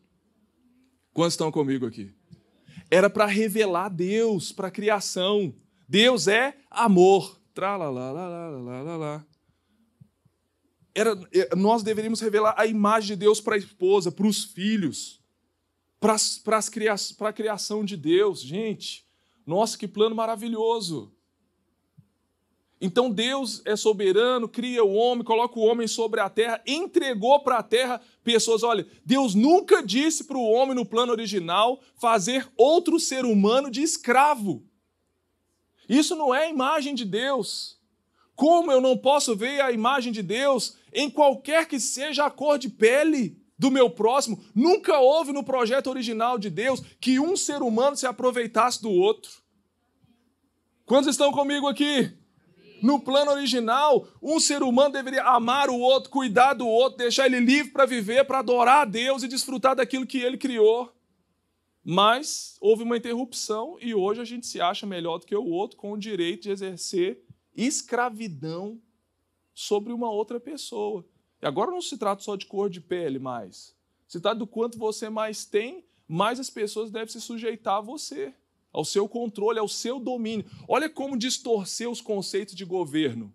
Quantos 1.13 1.35
estão 1.35 1.51
comigo 1.51 1.87
aqui? 1.87 2.15
Era 2.91 3.11
para 3.11 3.27
revelar 3.27 3.89
Deus 3.89 4.53
para 4.53 4.69
a 4.69 4.71
criação. 4.71 5.55
Deus 5.89 6.29
é 6.29 6.57
amor. 6.71 7.41
Era, 10.95 11.19
é, 11.33 11.55
nós 11.57 11.83
deveríamos 11.83 12.21
revelar 12.21 12.55
a 12.57 12.67
imagem 12.67 13.09
de 13.09 13.17
Deus 13.17 13.41
para 13.41 13.57
a 13.57 13.59
esposa, 13.59 14.13
para 14.13 14.27
os 14.27 14.45
filhos, 14.45 15.21
para, 15.99 16.17
para 16.45 17.29
a 17.29 17.33
criação 17.33 17.85
de 17.85 17.97
Deus. 17.97 18.41
Gente, 18.41 19.05
nossa, 19.45 19.77
que 19.77 19.89
plano 19.89 20.15
maravilhoso! 20.15 21.16
Então 22.81 23.11
Deus 23.11 23.63
é 23.65 23.75
soberano, 23.75 24.49
cria 24.49 24.85
o 24.85 24.93
homem, 24.93 25.25
coloca 25.25 25.59
o 25.59 25.63
homem 25.63 25.89
sobre 25.89 26.21
a 26.21 26.29
terra, 26.29 26.61
entregou 26.67 27.41
para 27.41 27.59
a 27.59 27.63
terra 27.63 28.01
pessoas. 28.23 28.63
Olha, 28.63 28.87
Deus 29.05 29.35
nunca 29.35 29.83
disse 29.83 30.25
para 30.25 30.37
o 30.37 30.51
homem 30.51 30.75
no 30.75 30.85
plano 30.85 31.13
original 31.13 31.81
fazer 31.99 32.47
outro 32.57 33.01
ser 33.01 33.25
humano 33.25 33.71
de 33.71 33.83
escravo. 33.83 34.63
Isso 35.89 36.15
não 36.15 36.35
é 36.35 36.45
a 36.45 36.51
imagem 36.51 36.95
de 36.95 37.05
Deus. 37.05 37.81
Como 38.35 38.71
eu 38.71 38.81
não 38.83 38.99
posso 38.99 39.35
ver 39.35 39.63
a 39.63 39.73
imagem 39.73 40.13
de 40.13 40.23
Deus 40.23 40.77
em 40.93 41.09
qualquer 41.09 41.67
que 41.67 41.81
seja 41.81 42.27
a 42.27 42.31
cor 42.31 42.59
de 42.59 42.69
pele 42.69 43.41
do 43.59 43.71
meu 43.71 43.89
próximo? 43.89 44.45
Nunca 44.55 44.99
houve 44.99 45.33
no 45.33 45.43
projeto 45.43 45.87
original 45.87 46.39
de 46.39 46.51
Deus 46.51 46.83
que 47.01 47.19
um 47.19 47.35
ser 47.35 47.63
humano 47.63 47.97
se 47.97 48.07
aproveitasse 48.07 48.83
do 48.83 48.91
outro. 48.91 49.31
Quantos 50.85 51.09
estão 51.09 51.33
comigo 51.33 51.67
aqui? 51.67 52.13
No 52.87 53.01
plano 53.01 53.33
original, 53.33 54.07
um 54.23 54.39
ser 54.39 54.63
humano 54.63 54.93
deveria 54.93 55.25
amar 55.25 55.69
o 55.69 55.77
outro, 55.77 56.09
cuidar 56.09 56.55
do 56.55 56.69
outro, 56.69 56.99
deixar 56.99 57.27
ele 57.27 57.41
livre 57.41 57.73
para 57.73 57.85
viver, 57.85 58.25
para 58.25 58.39
adorar 58.39 58.83
a 58.83 58.85
Deus 58.85 59.25
e 59.25 59.29
desfrutar 59.29 59.75
daquilo 59.75 60.07
que 60.07 60.19
ele 60.19 60.39
criou. 60.39 60.95
Mas 61.83 62.57
houve 62.61 62.85
uma 62.85 62.97
interrupção 62.97 63.77
e 63.81 63.93
hoje 63.93 64.21
a 64.21 64.25
gente 64.25 64.47
se 64.47 64.61
acha 64.61 64.87
melhor 64.87 65.19
do 65.19 65.27
que 65.27 65.35
o 65.35 65.49
outro 65.49 65.77
com 65.77 65.91
o 65.91 65.99
direito 65.99 66.45
de 66.45 66.51
exercer 66.53 67.25
escravidão 67.57 68.81
sobre 69.53 69.93
uma 69.93 70.09
outra 70.09 70.39
pessoa. 70.39 71.05
E 71.43 71.47
agora 71.47 71.73
não 71.73 71.83
se 71.83 71.99
trata 71.99 72.23
só 72.23 72.37
de 72.37 72.47
cor 72.47 72.71
de 72.71 72.81
pele 72.81 73.19
mais. 73.19 73.75
Se 74.07 74.21
trata 74.21 74.39
do 74.39 74.47
quanto 74.47 74.79
você 74.79 75.11
mais 75.11 75.45
tem, 75.45 75.85
mais 76.07 76.39
as 76.39 76.51
pessoas 76.51 76.93
devem 76.93 77.09
se 77.09 77.21
sujeitar 77.21 77.79
a 77.79 77.81
você 77.81 78.33
ao 78.77 78.85
seu 78.85 79.09
controle, 79.09 79.59
ao 79.59 79.67
seu 79.67 79.99
domínio. 79.99 80.45
Olha 80.69 80.87
como 80.91 81.17
distorcer 81.17 81.89
os 81.89 82.03
conceitos 82.03 82.55
de 82.55 82.63
governo. 82.63 83.33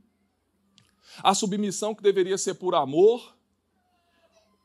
A 1.23 1.33
submissão 1.33 1.95
que 1.95 2.03
deveria 2.03 2.37
ser 2.37 2.53
por 2.53 2.75
amor, 2.75 3.35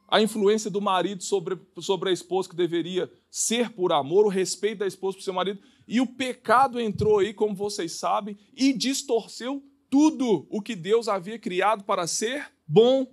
a 0.06 0.20
influência 0.20 0.70
do 0.70 0.82
marido 0.82 1.24
sobre, 1.24 1.58
sobre 1.80 2.10
a 2.10 2.12
esposa 2.12 2.50
que 2.50 2.54
deveria 2.54 3.10
ser 3.30 3.70
por 3.70 3.90
amor, 3.90 4.26
o 4.26 4.28
respeito 4.28 4.80
da 4.80 4.86
esposa 4.86 5.16
por 5.16 5.24
seu 5.24 5.32
marido, 5.32 5.60
e 5.88 5.98
o 5.98 6.06
pecado 6.06 6.78
entrou 6.78 7.20
aí, 7.20 7.32
como 7.32 7.54
vocês 7.54 7.92
sabem, 7.92 8.36
e 8.54 8.74
distorceu 8.74 9.64
tudo 9.88 10.46
o 10.50 10.60
que 10.60 10.76
Deus 10.76 11.08
havia 11.08 11.38
criado 11.38 11.84
para 11.84 12.06
ser 12.06 12.52
bom. 12.68 13.06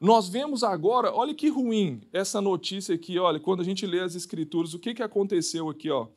Nós 0.00 0.28
vemos 0.28 0.62
agora, 0.62 1.12
olha 1.12 1.34
que 1.34 1.48
ruim 1.48 2.02
essa 2.12 2.40
notícia 2.40 2.94
aqui, 2.94 3.18
olha, 3.18 3.38
quando 3.40 3.60
a 3.60 3.64
gente 3.64 3.86
lê 3.86 4.00
as 4.00 4.14
escrituras, 4.14 4.74
o 4.74 4.78
que, 4.78 4.94
que 4.94 5.02
aconteceu 5.02 5.68
aqui, 5.68 5.90
ó. 5.90 6.08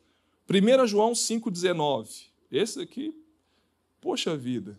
1 0.48 0.86
João 0.86 1.12
5,19. 1.12 2.26
Esse 2.50 2.80
aqui, 2.80 3.14
poxa 4.00 4.36
vida. 4.36 4.78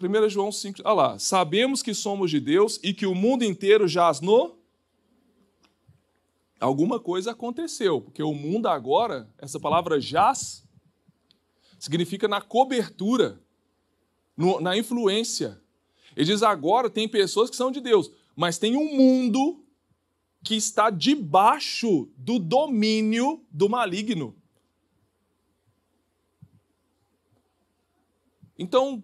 1 0.00 0.28
João 0.28 0.50
5, 0.50 0.80
olha 0.84 0.94
lá. 0.94 1.18
Sabemos 1.18 1.82
que 1.82 1.94
somos 1.94 2.30
de 2.30 2.40
Deus 2.40 2.80
e 2.82 2.94
que 2.94 3.06
o 3.06 3.14
mundo 3.14 3.44
inteiro 3.44 3.86
jaz 3.86 4.20
no. 4.20 4.58
Alguma 6.58 6.98
coisa 6.98 7.30
aconteceu, 7.30 8.00
porque 8.00 8.22
o 8.22 8.34
mundo 8.34 8.66
agora, 8.66 9.28
essa 9.38 9.58
palavra 9.58 10.00
jaz, 10.00 10.64
significa 11.78 12.28
na 12.28 12.40
cobertura, 12.40 13.40
no, 14.36 14.60
na 14.60 14.76
influência. 14.76 15.60
Ele 16.16 16.26
diz 16.26 16.42
agora 16.42 16.90
tem 16.90 17.08
pessoas 17.08 17.50
que 17.50 17.56
são 17.56 17.70
de 17.70 17.80
Deus, 17.80 18.10
mas 18.36 18.58
tem 18.58 18.76
um 18.76 18.96
mundo 18.96 19.64
que 20.42 20.54
está 20.54 20.90
debaixo 20.90 22.08
do 22.16 22.38
domínio 22.38 23.44
do 23.50 23.68
maligno. 23.68 24.34
Então, 28.58 29.02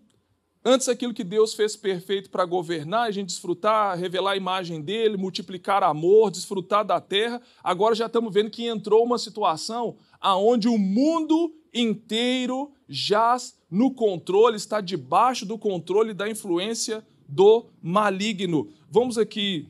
antes 0.64 0.88
aquilo 0.88 1.14
que 1.14 1.24
Deus 1.24 1.54
fez 1.54 1.76
perfeito 1.76 2.28
para 2.28 2.44
governar, 2.44 3.02
a 3.06 3.10
gente 3.10 3.28
desfrutar, 3.28 3.98
revelar 3.98 4.32
a 4.32 4.36
imagem 4.36 4.82
dele, 4.82 5.16
multiplicar 5.16 5.82
amor, 5.82 6.30
desfrutar 6.30 6.84
da 6.84 7.00
terra, 7.00 7.40
agora 7.62 7.94
já 7.94 8.06
estamos 8.06 8.32
vendo 8.32 8.50
que 8.50 8.66
entrou 8.66 9.04
uma 9.04 9.18
situação 9.18 9.96
aonde 10.20 10.68
o 10.68 10.78
mundo 10.78 11.54
inteiro 11.72 12.72
jaz 12.88 13.58
no 13.70 13.92
controle, 13.92 14.56
está 14.56 14.80
debaixo 14.80 15.44
do 15.44 15.58
controle 15.58 16.14
da 16.14 16.28
influência 16.28 17.06
do 17.28 17.66
maligno. 17.82 18.72
Vamos 18.90 19.18
aqui 19.18 19.68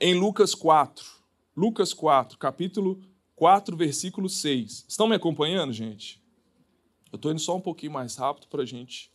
em 0.00 0.14
Lucas 0.14 0.54
4. 0.54 1.04
Lucas 1.56 1.92
4, 1.92 2.38
capítulo 2.38 3.00
4, 3.34 3.76
versículo 3.76 4.28
6. 4.28 4.84
Estão 4.88 5.08
me 5.08 5.16
acompanhando, 5.16 5.72
gente? 5.72 6.22
Eu 7.10 7.16
estou 7.16 7.32
indo 7.32 7.40
só 7.40 7.56
um 7.56 7.60
pouquinho 7.60 7.92
mais 7.92 8.14
rápido 8.16 8.46
para 8.46 8.62
a 8.62 8.66
gente 8.66 9.10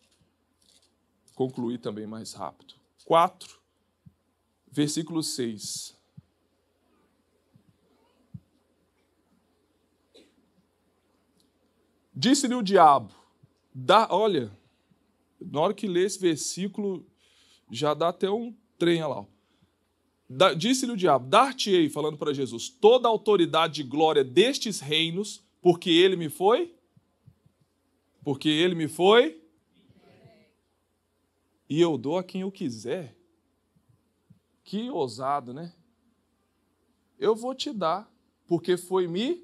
concluir 1.35 1.77
também 1.77 2.05
mais 2.05 2.33
rápido. 2.33 2.75
4, 3.05 3.59
versículo 4.71 5.23
6. 5.23 5.95
Disse-lhe 12.15 12.55
o 12.55 12.61
diabo, 12.61 13.13
dá, 13.73 14.07
olha, 14.11 14.51
na 15.41 15.59
hora 15.59 15.73
que 15.73 15.87
lê 15.87 16.05
esse 16.05 16.19
versículo, 16.19 17.05
já 17.71 17.93
dá 17.93 18.09
até 18.09 18.29
um 18.29 18.55
trem 18.77 19.03
lá. 19.03 19.25
Disse-lhe 20.57 20.91
o 20.91 20.97
diabo, 20.97 21.27
dar-te-ei, 21.27 21.89
falando 21.89 22.17
para 22.17 22.33
Jesus, 22.33 22.69
toda 22.69 23.07
a 23.07 23.11
autoridade 23.11 23.81
e 23.81 23.83
glória 23.83 24.23
destes 24.23 24.79
reinos, 24.79 25.43
porque 25.61 25.89
ele 25.89 26.15
me 26.15 26.29
foi 26.29 26.73
porque 28.23 28.47
ele 28.47 28.73
me 28.73 28.87
foi 28.87 29.41
e 31.69 31.79
eu 31.79 31.97
dou 31.97 32.17
a 32.17 32.23
quem 32.23 32.41
eu 32.41 32.51
quiser. 32.51 33.15
Que 34.63 34.89
ousado, 34.89 35.53
né? 35.53 35.73
Eu 37.19 37.35
vou 37.35 37.53
te 37.53 37.73
dar, 37.73 38.09
porque 38.47 38.77
foi 38.77 39.07
me 39.07 39.43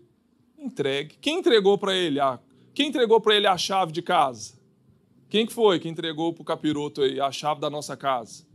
entregue. 0.58 1.18
Quem 1.18 1.40
entregou 1.40 1.78
para 1.78 1.96
ele? 1.96 2.20
A, 2.20 2.40
quem 2.74 2.90
entregou 2.90 3.20
para 3.20 3.36
ele 3.36 3.48
a 3.48 3.58
chave 3.58 3.92
de 3.92 4.02
casa? 4.02 4.58
Quem 5.30 5.46
que 5.46 5.54
foi 5.54 5.80
que 5.80 5.88
entregou 5.88 6.34
para 6.34 6.42
o 6.42 6.46
capiroto 6.46 7.02
aí 7.02 7.20
a 7.20 7.32
chave 7.32 7.62
da 7.62 7.70
nossa 7.70 7.96
casa? 7.96 8.46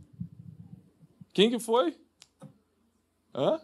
Quem 1.33 1.49
que 1.49 1.59
foi? 1.59 1.97
Hã? 3.33 3.61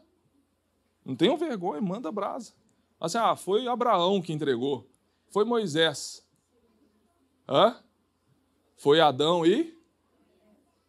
Não 1.05 1.15
tenham 1.15 1.37
vergonha, 1.37 1.81
manda 1.81 2.11
brasa. 2.11 2.53
Assim, 2.99 3.17
ah, 3.17 3.35
foi 3.35 3.67
Abraão 3.67 4.21
que 4.21 4.31
entregou. 4.31 4.89
Foi 5.29 5.43
Moisés. 5.43 6.25
Hã? 7.47 7.75
Foi 8.77 8.99
Adão 8.99 9.45
e? 9.45 9.77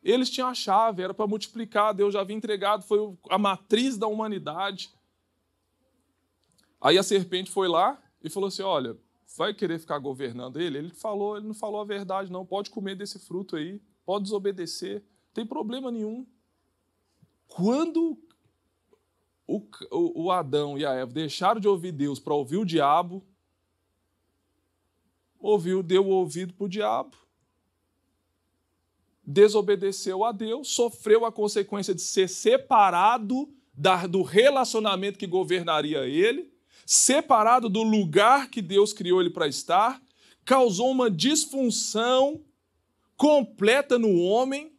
Eles 0.03 0.31
tinham 0.31 0.49
a 0.49 0.55
chave, 0.55 1.03
era 1.03 1.15
para 1.15 1.27
multiplicar, 1.27 1.95
Deus 1.95 2.13
já 2.13 2.21
havia 2.21 2.37
entregado, 2.37 2.83
foi 2.83 3.17
a 3.31 3.39
matriz 3.39 3.97
da 3.97 4.07
humanidade. 4.09 4.91
Aí 6.81 6.99
a 6.99 7.03
serpente 7.03 7.51
foi 7.51 7.69
lá 7.69 8.03
e 8.23 8.29
falou 8.29 8.49
assim: 8.49 8.63
Olha, 8.63 8.97
vai 9.37 9.55
querer 9.55 9.79
ficar 9.79 9.99
governando 9.99 10.61
ele? 10.61 10.79
Ele 10.79 10.91
falou, 10.91 11.37
ele 11.37 11.47
não 11.47 11.55
falou 11.55 11.81
a 11.81 11.85
verdade, 11.85 12.31
não. 12.31 12.45
Pode 12.45 12.71
comer 12.71 12.95
desse 12.95 13.19
fruto 13.19 13.57
aí, 13.57 13.81
pode 14.05 14.25
desobedecer, 14.25 15.03
tem 15.33 15.47
problema 15.47 15.91
nenhum. 15.91 16.27
Quando 17.47 18.19
o, 19.47 19.59
o, 19.91 20.25
o 20.25 20.31
Adão 20.31 20.79
e 20.79 20.85
a 20.85 20.93
Eva 20.93 21.13
deixaram 21.13 21.61
de 21.61 21.69
ouvir 21.69 21.93
Deus 21.93 22.19
para 22.19 22.35
ouvir 22.35 22.57
o 22.57 22.65
diabo, 22.65 23.25
ouviu, 25.39 25.83
deu 25.83 26.07
o 26.07 26.11
ouvido 26.11 26.55
para 26.55 26.65
o 26.65 26.69
diabo, 26.69 27.17
desobedeceu 29.25 30.25
a 30.25 30.33
Deus, 30.33 30.69
sofreu 30.73 31.25
a 31.25 31.33
consequência 31.33 31.95
de 31.95 32.03
ser 32.03 32.29
separado 32.29 33.53
da, 33.73 34.07
do 34.07 34.23
relacionamento 34.23 35.19
que 35.19 35.27
governaria 35.27 36.07
ele, 36.07 36.52
separado 36.87 37.69
do 37.69 37.83
lugar 37.83 38.51
que 38.51 38.61
Deus 38.61 38.93
criou 38.93 39.21
ele 39.21 39.31
para 39.31 39.49
estar, 39.49 40.01
causou 40.45 40.91
uma 40.91 41.11
disfunção 41.11 42.41
completa 43.17 43.99
no 43.99 44.21
homem, 44.21 44.73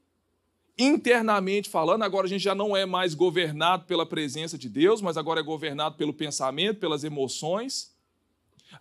internamente 0.78 1.70
falando. 1.70 2.04
Agora 2.04 2.26
a 2.26 2.30
gente 2.30 2.44
já 2.44 2.56
não 2.56 2.76
é 2.76 2.86
mais 2.86 3.14
governado 3.14 3.86
pela 3.86 4.06
presença 4.06 4.58
de 4.58 4.68
Deus, 4.68 5.02
mas 5.02 5.18
agora 5.18 5.40
é 5.40 5.44
governado 5.44 5.96
pelo 5.96 6.14
pensamento, 6.14 6.80
pelas 6.80 7.04
emoções. 7.04 7.94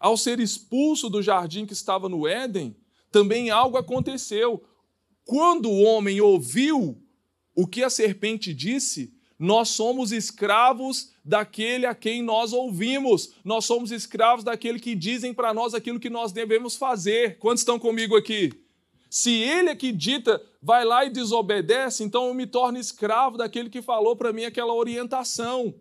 Ao 0.00 0.16
ser 0.16 0.40
expulso 0.40 1.08
do 1.08 1.22
jardim 1.22 1.66
que 1.66 1.72
estava 1.72 2.08
no 2.08 2.26
Éden, 2.26 2.74
também 3.10 3.50
algo 3.50 3.76
aconteceu. 3.76 4.64
Quando 5.24 5.70
o 5.70 5.82
homem 5.82 6.20
ouviu 6.20 7.00
o 7.54 7.66
que 7.66 7.84
a 7.84 7.90
serpente 7.90 8.54
disse, 8.54 9.14
nós 9.38 9.68
somos 9.68 10.12
escravos 10.12 11.11
daquele 11.24 11.86
a 11.86 11.94
quem 11.94 12.22
nós 12.22 12.52
ouvimos. 12.52 13.34
Nós 13.44 13.64
somos 13.64 13.90
escravos 13.90 14.44
daquele 14.44 14.78
que 14.78 14.94
dizem 14.94 15.32
para 15.32 15.54
nós 15.54 15.74
aquilo 15.74 16.00
que 16.00 16.10
nós 16.10 16.32
devemos 16.32 16.76
fazer. 16.76 17.38
Quantos 17.38 17.62
estão 17.62 17.78
comigo 17.78 18.16
aqui? 18.16 18.52
Se 19.10 19.30
ele 19.30 19.68
é 19.68 19.76
que 19.76 19.92
dita, 19.92 20.42
vai 20.62 20.84
lá 20.84 21.04
e 21.04 21.10
desobedece, 21.10 22.02
então 22.02 22.28
eu 22.28 22.34
me 22.34 22.46
torno 22.46 22.78
escravo 22.78 23.36
daquele 23.36 23.68
que 23.68 23.82
falou 23.82 24.16
para 24.16 24.32
mim 24.32 24.44
aquela 24.44 24.72
orientação. 24.72 25.74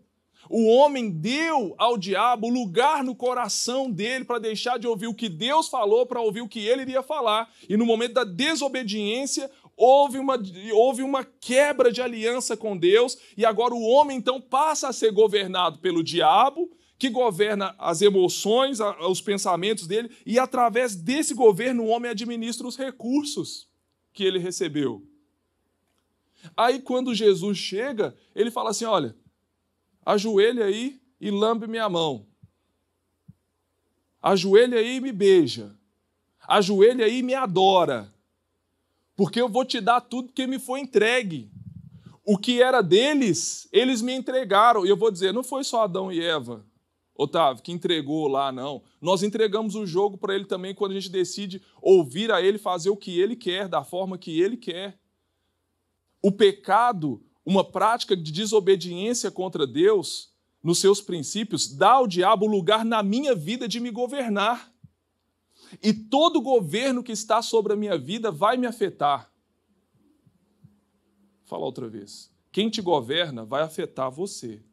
O 0.49 0.67
homem 0.67 1.09
deu 1.09 1.73
ao 1.77 1.97
diabo 1.97 2.49
lugar 2.49 3.05
no 3.05 3.15
coração 3.15 3.89
dele 3.89 4.25
para 4.25 4.39
deixar 4.39 4.77
de 4.77 4.87
ouvir 4.87 5.07
o 5.07 5.13
que 5.13 5.29
Deus 5.29 5.69
falou 5.69 6.05
para 6.05 6.19
ouvir 6.19 6.41
o 6.41 6.47
que 6.47 6.59
ele 6.59 6.81
iria 6.81 7.01
falar. 7.01 7.49
E 7.69 7.77
no 7.77 7.85
momento 7.85 8.13
da 8.13 8.25
desobediência, 8.25 9.49
houve 9.75 10.17
uma, 10.19 10.41
houve 10.73 11.03
uma 11.03 11.23
quebra 11.23 11.91
de 11.91 12.01
aliança 12.01 12.55
com 12.55 12.77
Deus, 12.77 13.17
e 13.35 13.45
agora 13.45 13.73
o 13.73 13.83
homem 13.83 14.17
então 14.17 14.39
passa 14.39 14.89
a 14.89 14.93
ser 14.93 15.11
governado 15.11 15.79
pelo 15.79 16.03
diabo, 16.03 16.69
que 16.97 17.09
governa 17.09 17.75
as 17.79 18.01
emoções, 18.01 18.79
os 18.79 19.21
pensamentos 19.21 19.87
dele, 19.87 20.15
e 20.25 20.37
através 20.37 20.95
desse 20.95 21.33
governo 21.33 21.83
o 21.83 21.87
homem 21.87 22.11
administra 22.11 22.67
os 22.67 22.77
recursos 22.77 23.67
que 24.13 24.23
ele 24.23 24.37
recebeu. 24.37 25.03
Aí 26.55 26.79
quando 26.79 27.15
Jesus 27.15 27.57
chega, 27.57 28.15
ele 28.35 28.51
fala 28.51 28.69
assim: 28.69 28.85
olha, 28.85 29.15
ajoelha 30.05 30.65
aí 30.65 31.01
e 31.19 31.31
lambe 31.31 31.67
minha 31.67 31.89
mão. 31.89 32.27
Ajoelha 34.21 34.77
aí 34.77 34.97
e 34.97 35.01
me 35.01 35.11
beija. 35.11 35.75
Ajoelha 36.47 37.05
aí 37.05 37.19
e 37.19 37.23
me 37.23 37.33
adora. 37.33 38.13
Porque 39.21 39.39
eu 39.39 39.47
vou 39.47 39.63
te 39.63 39.79
dar 39.79 40.01
tudo 40.01 40.33
que 40.33 40.47
me 40.47 40.57
foi 40.57 40.79
entregue. 40.79 41.51
O 42.25 42.39
que 42.39 42.59
era 42.59 42.81
deles, 42.81 43.69
eles 43.71 44.01
me 44.01 44.15
entregaram. 44.15 44.83
E 44.83 44.89
eu 44.89 44.97
vou 44.97 45.11
dizer, 45.11 45.31
não 45.31 45.43
foi 45.43 45.63
só 45.63 45.83
Adão 45.83 46.11
e 46.11 46.19
Eva, 46.19 46.65
Otávio, 47.15 47.61
que 47.61 47.71
entregou 47.71 48.27
lá, 48.27 48.51
não. 48.51 48.81
Nós 48.99 49.21
entregamos 49.21 49.75
o 49.75 49.85
jogo 49.85 50.17
para 50.17 50.33
ele 50.33 50.45
também 50.45 50.73
quando 50.73 50.93
a 50.93 50.95
gente 50.95 51.11
decide 51.11 51.61
ouvir 51.79 52.31
a 52.31 52.41
ele 52.41 52.57
fazer 52.57 52.89
o 52.89 52.97
que 52.97 53.19
ele 53.19 53.35
quer, 53.35 53.67
da 53.67 53.83
forma 53.83 54.17
que 54.17 54.41
ele 54.41 54.57
quer. 54.57 54.97
O 56.19 56.31
pecado 56.31 57.23
uma 57.45 57.63
prática 57.63 58.17
de 58.17 58.31
desobediência 58.31 59.29
contra 59.29 59.67
Deus, 59.67 60.31
nos 60.63 60.79
seus 60.79 60.99
princípios, 60.99 61.71
dá 61.71 61.91
ao 61.91 62.07
diabo 62.07 62.47
lugar 62.47 62.83
na 62.83 63.03
minha 63.03 63.35
vida 63.35 63.67
de 63.67 63.79
me 63.79 63.91
governar. 63.91 64.70
E 65.81 65.93
todo 65.93 66.41
governo 66.41 67.03
que 67.03 67.11
está 67.11 67.41
sobre 67.41 67.73
a 67.73 67.75
minha 67.75 67.97
vida 67.97 68.31
vai 68.31 68.57
me 68.57 68.65
afetar. 68.65 69.31
Vou 71.39 71.45
falar 71.45 71.65
outra 71.65 71.87
vez. 71.87 72.31
Quem 72.51 72.69
te 72.69 72.81
governa 72.81 73.45
vai 73.45 73.61
afetar 73.61 74.09
você. 74.09 74.63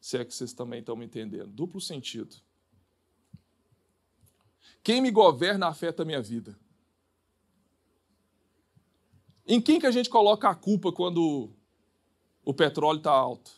Se 0.00 0.16
é 0.16 0.24
que 0.24 0.34
vocês 0.34 0.52
também 0.52 0.80
estão 0.80 0.96
me 0.96 1.06
entendendo. 1.06 1.48
Duplo 1.48 1.80
sentido. 1.80 2.36
Quem 4.82 5.00
me 5.00 5.10
governa 5.10 5.66
afeta 5.68 6.02
a 6.02 6.06
minha 6.06 6.22
vida. 6.22 6.58
Em 9.46 9.60
quem 9.60 9.80
que 9.80 9.86
a 9.86 9.90
gente 9.90 10.10
coloca 10.10 10.48
a 10.48 10.54
culpa 10.54 10.92
quando 10.92 11.50
o 12.44 12.52
petróleo 12.52 12.98
está 12.98 13.10
alto? 13.10 13.50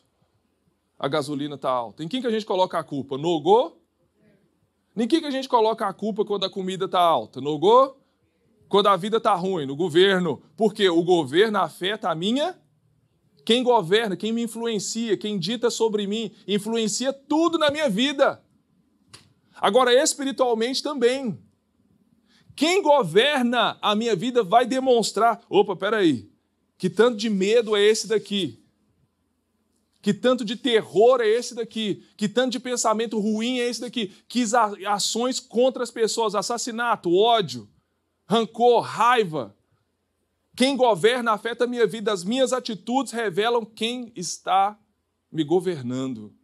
A 0.99 1.09
gasolina 1.09 1.57
está 1.57 1.71
alta. 1.71 2.05
Em 2.05 2.09
quem 2.09 2.21
que 2.21 2.27
a 2.27 2.31
gente 2.31 2.47
coloca 2.47 2.79
a 2.79 2.85
culpa? 2.85 3.19
No 3.19 3.41
go? 3.41 3.80
Em 4.97 5.07
quem 5.07 5.21
que 5.21 5.27
a 5.27 5.31
gente 5.31 5.49
coloca 5.49 5.87
a 5.87 5.93
culpa 5.93 6.25
quando 6.25 6.45
a 6.45 6.51
comida 6.51 6.85
está 6.87 7.01
alta? 7.01 7.41
No 7.41 7.59
go? 7.59 7.97
Quando 8.69 8.89
a 8.89 8.97
vida 8.97 9.17
está 9.17 9.35
ruim? 9.35 9.67
No 9.67 9.77
governo. 9.77 10.43
Porque 10.57 10.89
o 10.89 11.03
governo 11.03 11.59
afeta 11.59 12.11
a 12.11 12.15
minha 12.15 12.57
quem 13.45 13.63
governa, 13.63 14.17
quem 14.17 14.33
me 14.33 14.43
influencia, 14.43 15.17
quem 15.17 15.39
dita 15.39 15.71
sobre 15.71 16.07
mim, 16.07 16.31
influencia 16.47 17.13
tudo 17.13 17.59
na 17.59 17.71
minha 17.71 17.89
vida. 17.89 18.43
Agora, 19.57 19.93
espiritualmente 19.93 20.83
também. 20.83 21.39
Quem 22.55 22.83
governa 22.83 23.79
a 23.81 23.95
minha 23.95 24.15
vida 24.15 24.43
vai 24.43 24.67
demonstrar. 24.67 25.41
Opa, 25.49 25.75
peraí. 25.75 26.31
Que 26.79 26.89
tanto 26.89 27.17
de 27.17 27.29
medo 27.29 27.75
é 27.75 27.83
esse 27.83 28.07
daqui? 28.07 28.60
Que 30.03 30.15
tanto 30.15 30.45
de 30.45 30.57
terror 30.57 31.21
é 31.21 31.29
esse 31.29 31.55
daqui? 31.55 32.07
Que 32.17 32.29
tanto 32.29 32.53
de 32.53 32.61
pensamento 32.61 33.19
ruim 33.19 33.59
é 33.59 33.69
esse 33.69 33.81
daqui? 33.83 34.09
Que 34.29 34.45
ações 34.87 35.39
contra 35.39 35.83
as 35.83 35.91
pessoas, 35.91 36.35
assassinato, 36.35 37.15
ódio, 37.15 37.69
rancor, 38.27 38.81
raiva, 38.81 39.55
quem 40.57 40.77
governa 40.77 41.33
afeta 41.33 41.65
a 41.65 41.67
minha 41.67 41.87
vida, 41.87 42.13
as 42.13 42.25
minhas 42.25 42.53
atitudes 42.53 43.13
revelam 43.13 43.65
quem 43.65 44.13
está 44.15 44.79
me 45.31 45.45
governando. 45.45 46.35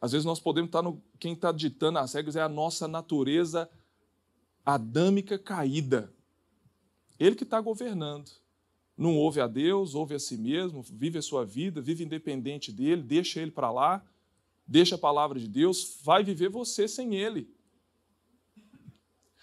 Às 0.00 0.12
vezes 0.12 0.24
nós 0.24 0.40
podemos 0.40 0.68
estar 0.68 0.82
no. 0.82 1.02
Quem 1.18 1.32
está 1.32 1.50
ditando 1.50 1.98
as 1.98 2.12
regras 2.12 2.36
é 2.36 2.40
a 2.40 2.48
nossa 2.48 2.86
natureza 2.86 3.68
adâmica 4.64 5.38
caída. 5.38 6.12
Ele 7.18 7.34
que 7.34 7.42
está 7.42 7.60
governando. 7.60 8.30
Não 8.98 9.16
ouve 9.16 9.40
a 9.40 9.46
Deus, 9.46 9.94
ouve 9.94 10.16
a 10.16 10.18
si 10.18 10.36
mesmo, 10.36 10.82
vive 10.82 11.18
a 11.18 11.22
sua 11.22 11.46
vida, 11.46 11.80
vive 11.80 12.02
independente 12.02 12.72
dele, 12.72 13.00
deixa 13.00 13.40
ele 13.40 13.52
para 13.52 13.70
lá, 13.70 14.04
deixa 14.66 14.96
a 14.96 14.98
palavra 14.98 15.38
de 15.38 15.46
Deus, 15.46 16.00
vai 16.02 16.24
viver 16.24 16.48
você 16.48 16.88
sem 16.88 17.14
ele. 17.14 17.48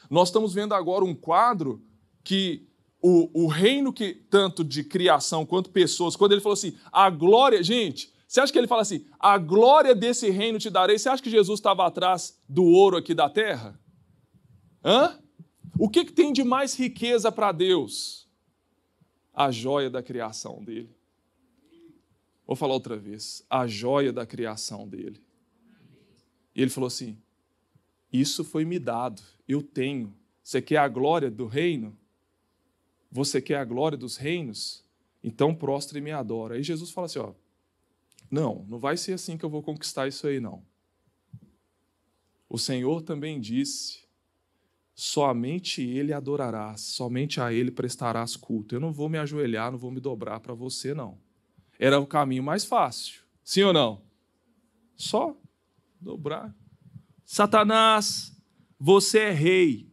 Nós 0.10 0.28
estamos 0.28 0.54
vendo 0.54 0.74
agora 0.74 1.06
um 1.06 1.16
quadro 1.16 1.82
que 2.22 2.68
o, 3.02 3.46
o 3.46 3.48
reino 3.48 3.94
que, 3.94 4.14
tanto 4.30 4.62
de 4.62 4.84
criação 4.84 5.46
quanto 5.46 5.70
pessoas, 5.70 6.18
quando 6.18 6.34
ele 6.34 6.42
falou 6.42 6.56
assim, 6.56 6.76
a 6.92 7.10
glória, 7.10 7.64
gente, 7.64 8.14
você 8.28 8.42
acha 8.42 8.52
que 8.52 8.60
ele 8.60 8.68
fala 8.68 8.82
assim, 8.82 9.06
a 9.18 9.38
glória 9.38 9.96
desse 9.96 10.30
reino 10.30 10.60
te 10.60 10.70
darei? 10.70 11.00
Você 11.00 11.08
acha 11.08 11.24
que 11.24 11.30
Jesus 11.30 11.60
estava 11.60 11.86
atrás 11.86 12.38
do 12.50 12.66
ouro 12.66 12.98
aqui 12.98 13.14
da 13.14 13.30
terra? 13.30 13.80
Hã? 14.84 15.18
O 15.80 15.88
que, 15.88 16.04
que 16.04 16.12
tem 16.12 16.34
de 16.34 16.44
mais 16.44 16.78
riqueza 16.78 17.32
para 17.32 17.54
Deus? 17.54 18.25
A 19.36 19.52
joia 19.52 19.90
da 19.90 20.02
criação 20.02 20.64
dele. 20.64 20.96
Vou 22.48 22.56
falar 22.56 22.74
outra 22.74 22.96
vez. 22.96 23.44
A 23.50 23.68
joia 23.68 24.14
da 24.14 24.26
criação 24.26 24.88
dele. 24.88 25.22
E 26.56 26.62
ele 26.62 26.72
falou 26.72 26.88
assim: 26.88 27.18
Isso 28.12 28.44
foi 28.44 28.64
me 28.64 28.80
dado 28.80 29.22
eu 29.48 29.62
tenho. 29.62 30.16
Você 30.44 30.62
quer 30.62 30.78
a 30.78 30.88
glória 30.88 31.30
do 31.30 31.48
reino? 31.48 31.98
Você 33.12 33.42
quer 33.42 33.58
a 33.58 33.66
glória 33.66 33.98
dos 33.98 34.18
reinos? 34.18 34.84
Então 35.24 35.56
prostre 35.56 36.00
e 36.00 36.02
me 36.02 36.12
adora. 36.12 36.56
Aí 36.56 36.64
Jesus 36.64 36.92
fala 36.92 37.06
assim: 37.06 37.20
ó, 37.20 37.34
não, 38.30 38.66
não 38.68 38.78
vai 38.78 38.98
ser 38.98 39.14
assim 39.14 39.38
que 39.38 39.46
eu 39.46 39.50
vou 39.50 39.64
conquistar 39.64 40.08
isso 40.08 40.28
aí, 40.28 40.40
não. 40.40 40.64
O 42.50 42.58
Senhor 42.58 43.02
também 43.02 43.40
disse: 43.40 44.05
somente 44.96 45.82
Ele 45.82 46.14
adorarás, 46.14 46.80
somente 46.80 47.42
a 47.42 47.52
Ele 47.52 47.70
prestarás 47.70 48.38
culto. 48.38 48.74
Eu 48.74 48.80
não 48.80 48.94
vou 48.94 49.10
me 49.10 49.18
ajoelhar, 49.18 49.72
não 49.72 49.78
vou 49.78 49.92
me 49.92 50.00
dobrar 50.00 50.40
para 50.40 50.54
você, 50.54 50.94
não. 50.94 51.20
Era 51.78 52.00
o 52.00 52.08
caminho 52.08 52.42
mais 52.42 52.64
fácil. 52.64 53.22
Sim 53.44 53.64
ou 53.64 53.74
não? 53.74 54.02
Só 54.96 55.38
dobrar. 56.00 56.56
Satanás, 57.26 58.32
você 58.80 59.20
é 59.20 59.32
rei. 59.32 59.92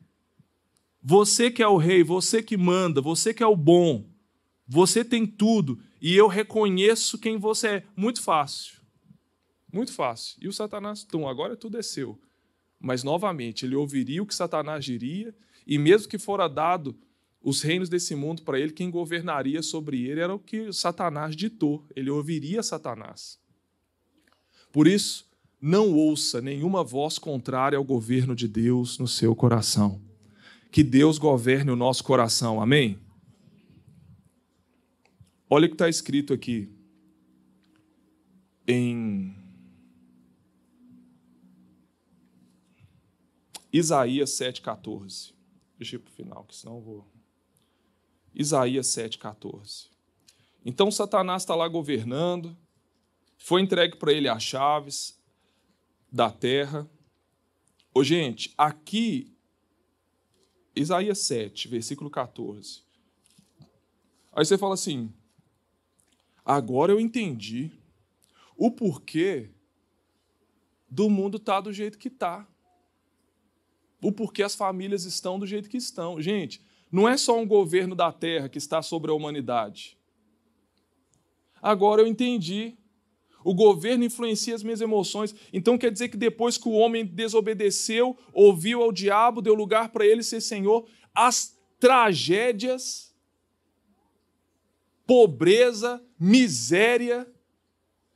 Você 1.02 1.50
que 1.50 1.62
é 1.62 1.66
o 1.66 1.76
rei, 1.76 2.04
você 2.04 2.40
que 2.40 2.56
manda, 2.56 3.00
você 3.00 3.34
que 3.34 3.42
é 3.42 3.46
o 3.46 3.56
bom. 3.56 4.08
Você 4.68 5.04
tem 5.04 5.26
tudo 5.26 5.80
e 6.00 6.14
eu 6.14 6.28
reconheço 6.28 7.18
quem 7.18 7.36
você 7.36 7.68
é. 7.68 7.84
Muito 7.96 8.22
fácil. 8.22 8.80
Muito 9.72 9.92
fácil. 9.92 10.38
E 10.40 10.46
o 10.46 10.52
Satanás, 10.52 11.04
então, 11.06 11.28
agora 11.28 11.56
tudo 11.56 11.76
é 11.76 11.82
seu. 11.82 12.20
Mas, 12.82 13.04
novamente, 13.04 13.64
ele 13.64 13.76
ouviria 13.76 14.20
o 14.20 14.26
que 14.26 14.34
Satanás 14.34 14.84
diria, 14.84 15.32
e 15.64 15.78
mesmo 15.78 16.08
que 16.08 16.18
fora 16.18 16.48
dado 16.48 16.98
os 17.40 17.62
reinos 17.62 17.88
desse 17.88 18.14
mundo 18.16 18.42
para 18.42 18.58
ele, 18.58 18.72
quem 18.72 18.90
governaria 18.90 19.62
sobre 19.62 20.04
ele 20.04 20.20
era 20.20 20.34
o 20.34 20.38
que 20.38 20.72
Satanás 20.72 21.36
ditou. 21.36 21.86
Ele 21.94 22.10
ouviria 22.10 22.62
Satanás. 22.62 23.38
Por 24.72 24.88
isso, 24.88 25.30
não 25.60 25.92
ouça 25.94 26.40
nenhuma 26.40 26.82
voz 26.82 27.18
contrária 27.18 27.78
ao 27.78 27.84
governo 27.84 28.34
de 28.34 28.48
Deus 28.48 28.98
no 28.98 29.06
seu 29.06 29.34
coração. 29.34 30.00
Que 30.72 30.82
Deus 30.82 31.18
governe 31.18 31.70
o 31.70 31.76
nosso 31.76 32.02
coração, 32.02 32.60
amém? 32.60 32.98
Olha 35.48 35.66
o 35.66 35.68
que 35.68 35.74
está 35.74 35.88
escrito 35.88 36.32
aqui 36.32 36.68
em 38.66 39.41
Isaías 43.72 44.30
7,14. 44.30 45.32
Deixa 45.78 45.96
eu 45.96 46.00
ir 46.00 46.02
para 46.02 46.10
o 46.10 46.14
final, 46.14 46.44
que 46.44 46.54
senão 46.54 46.76
eu 46.76 46.82
vou. 46.82 47.12
Isaías 48.34 48.86
7,14. 48.88 49.88
Então 50.64 50.90
Satanás 50.90 51.42
está 51.42 51.54
lá 51.54 51.66
governando, 51.66 52.56
foi 53.36 53.62
entregue 53.62 53.96
para 53.96 54.12
ele 54.12 54.28
as 54.28 54.42
chaves, 54.42 55.20
da 56.10 56.30
terra. 56.30 56.88
Ô, 57.94 58.04
gente, 58.04 58.52
aqui, 58.56 59.34
Isaías 60.76 61.18
7, 61.20 61.68
versículo 61.68 62.10
14. 62.10 62.84
Aí 64.32 64.44
você 64.44 64.58
fala 64.58 64.74
assim: 64.74 65.12
agora 66.44 66.92
eu 66.92 67.00
entendi 67.00 67.72
o 68.56 68.70
porquê 68.70 69.50
do 70.88 71.08
mundo 71.08 71.38
estar 71.38 71.54
tá 71.54 71.60
do 71.62 71.72
jeito 71.72 71.98
que 71.98 72.08
está. 72.08 72.46
O 74.02 74.12
porquê 74.12 74.42
as 74.42 74.54
famílias 74.54 75.04
estão 75.04 75.38
do 75.38 75.46
jeito 75.46 75.70
que 75.70 75.76
estão. 75.76 76.20
Gente, 76.20 76.60
não 76.90 77.08
é 77.08 77.16
só 77.16 77.38
um 77.38 77.46
governo 77.46 77.94
da 77.94 78.12
terra 78.12 78.48
que 78.48 78.58
está 78.58 78.82
sobre 78.82 79.10
a 79.10 79.14
humanidade. 79.14 79.96
Agora 81.62 82.02
eu 82.02 82.06
entendi 82.06 82.76
o 83.44 83.54
governo 83.54 84.04
influencia 84.04 84.54
as 84.54 84.62
minhas 84.62 84.80
emoções. 84.80 85.34
Então 85.52 85.78
quer 85.78 85.90
dizer 85.90 86.08
que 86.08 86.16
depois 86.16 86.56
que 86.56 86.68
o 86.68 86.72
homem 86.72 87.04
desobedeceu, 87.04 88.16
ouviu 88.32 88.82
ao 88.82 88.92
diabo, 88.92 89.42
deu 89.42 89.54
lugar 89.54 89.90
para 89.90 90.06
ele 90.06 90.22
ser 90.22 90.40
senhor, 90.40 90.86
as 91.14 91.56
tragédias, 91.78 93.12
pobreza, 95.06 96.02
miséria, 96.18 97.26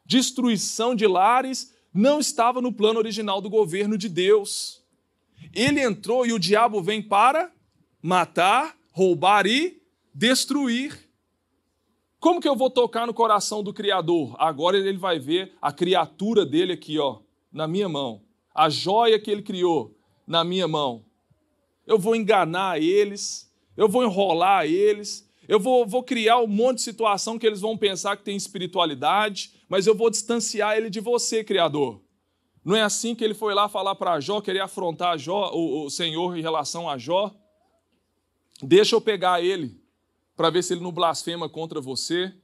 destruição 0.04 0.94
de 0.94 1.06
lares 1.06 1.74
não 1.92 2.20
estava 2.20 2.60
no 2.60 2.72
plano 2.72 2.98
original 2.98 3.40
do 3.40 3.50
governo 3.50 3.98
de 3.98 4.08
Deus. 4.08 4.84
Ele 5.52 5.80
entrou 5.80 6.26
e 6.26 6.32
o 6.32 6.38
diabo 6.38 6.82
vem 6.82 7.02
para 7.02 7.50
matar, 8.02 8.76
roubar 8.92 9.46
e 9.46 9.80
destruir. 10.14 11.08
Como 12.18 12.40
que 12.40 12.48
eu 12.48 12.56
vou 12.56 12.70
tocar 12.70 13.06
no 13.06 13.14
coração 13.14 13.62
do 13.62 13.72
Criador? 13.72 14.34
Agora 14.38 14.76
ele 14.76 14.98
vai 14.98 15.18
ver 15.18 15.52
a 15.60 15.72
criatura 15.72 16.44
dele 16.44 16.72
aqui, 16.72 16.98
ó, 16.98 17.20
na 17.52 17.66
minha 17.66 17.88
mão. 17.88 18.22
A 18.54 18.68
joia 18.68 19.18
que 19.18 19.30
ele 19.30 19.42
criou 19.42 19.96
na 20.26 20.42
minha 20.42 20.66
mão. 20.66 21.04
Eu 21.86 21.98
vou 21.98 22.16
enganar 22.16 22.80
eles, 22.82 23.52
eu 23.76 23.88
vou 23.88 24.02
enrolar 24.02 24.66
eles, 24.66 25.30
eu 25.46 25.60
vou, 25.60 25.86
vou 25.86 26.02
criar 26.02 26.40
um 26.40 26.46
monte 26.46 26.78
de 26.78 26.82
situação 26.82 27.38
que 27.38 27.46
eles 27.46 27.60
vão 27.60 27.76
pensar 27.76 28.16
que 28.16 28.24
tem 28.24 28.36
espiritualidade, 28.36 29.52
mas 29.68 29.86
eu 29.86 29.94
vou 29.94 30.10
distanciar 30.10 30.76
ele 30.76 30.90
de 30.90 31.00
você, 31.00 31.44
Criador. 31.44 32.00
Não 32.66 32.74
é 32.74 32.82
assim 32.82 33.14
que 33.14 33.22
ele 33.22 33.32
foi 33.32 33.54
lá 33.54 33.68
falar 33.68 33.94
para 33.94 34.18
Jó, 34.18 34.40
querer 34.40 34.58
afrontar 34.58 35.16
Jó, 35.16 35.52
o, 35.54 35.84
o 35.84 35.90
Senhor 35.90 36.36
em 36.36 36.42
relação 36.42 36.90
a 36.90 36.98
Jó? 36.98 37.32
Deixa 38.60 38.96
eu 38.96 39.00
pegar 39.00 39.40
ele 39.40 39.80
para 40.36 40.50
ver 40.50 40.64
se 40.64 40.74
ele 40.74 40.80
não 40.80 40.90
blasfema 40.90 41.48
contra 41.48 41.80
você. 41.80 42.34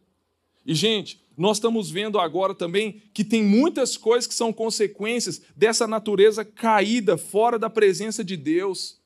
E, 0.64 0.76
gente, 0.76 1.20
nós 1.36 1.56
estamos 1.56 1.90
vendo 1.90 2.20
agora 2.20 2.54
também 2.54 3.02
que 3.12 3.24
tem 3.24 3.42
muitas 3.42 3.96
coisas 3.96 4.28
que 4.28 4.34
são 4.34 4.52
consequências 4.52 5.42
dessa 5.56 5.88
natureza 5.88 6.44
caída, 6.44 7.18
fora 7.18 7.58
da 7.58 7.68
presença 7.68 8.22
de 8.22 8.36
Deus. 8.36 9.01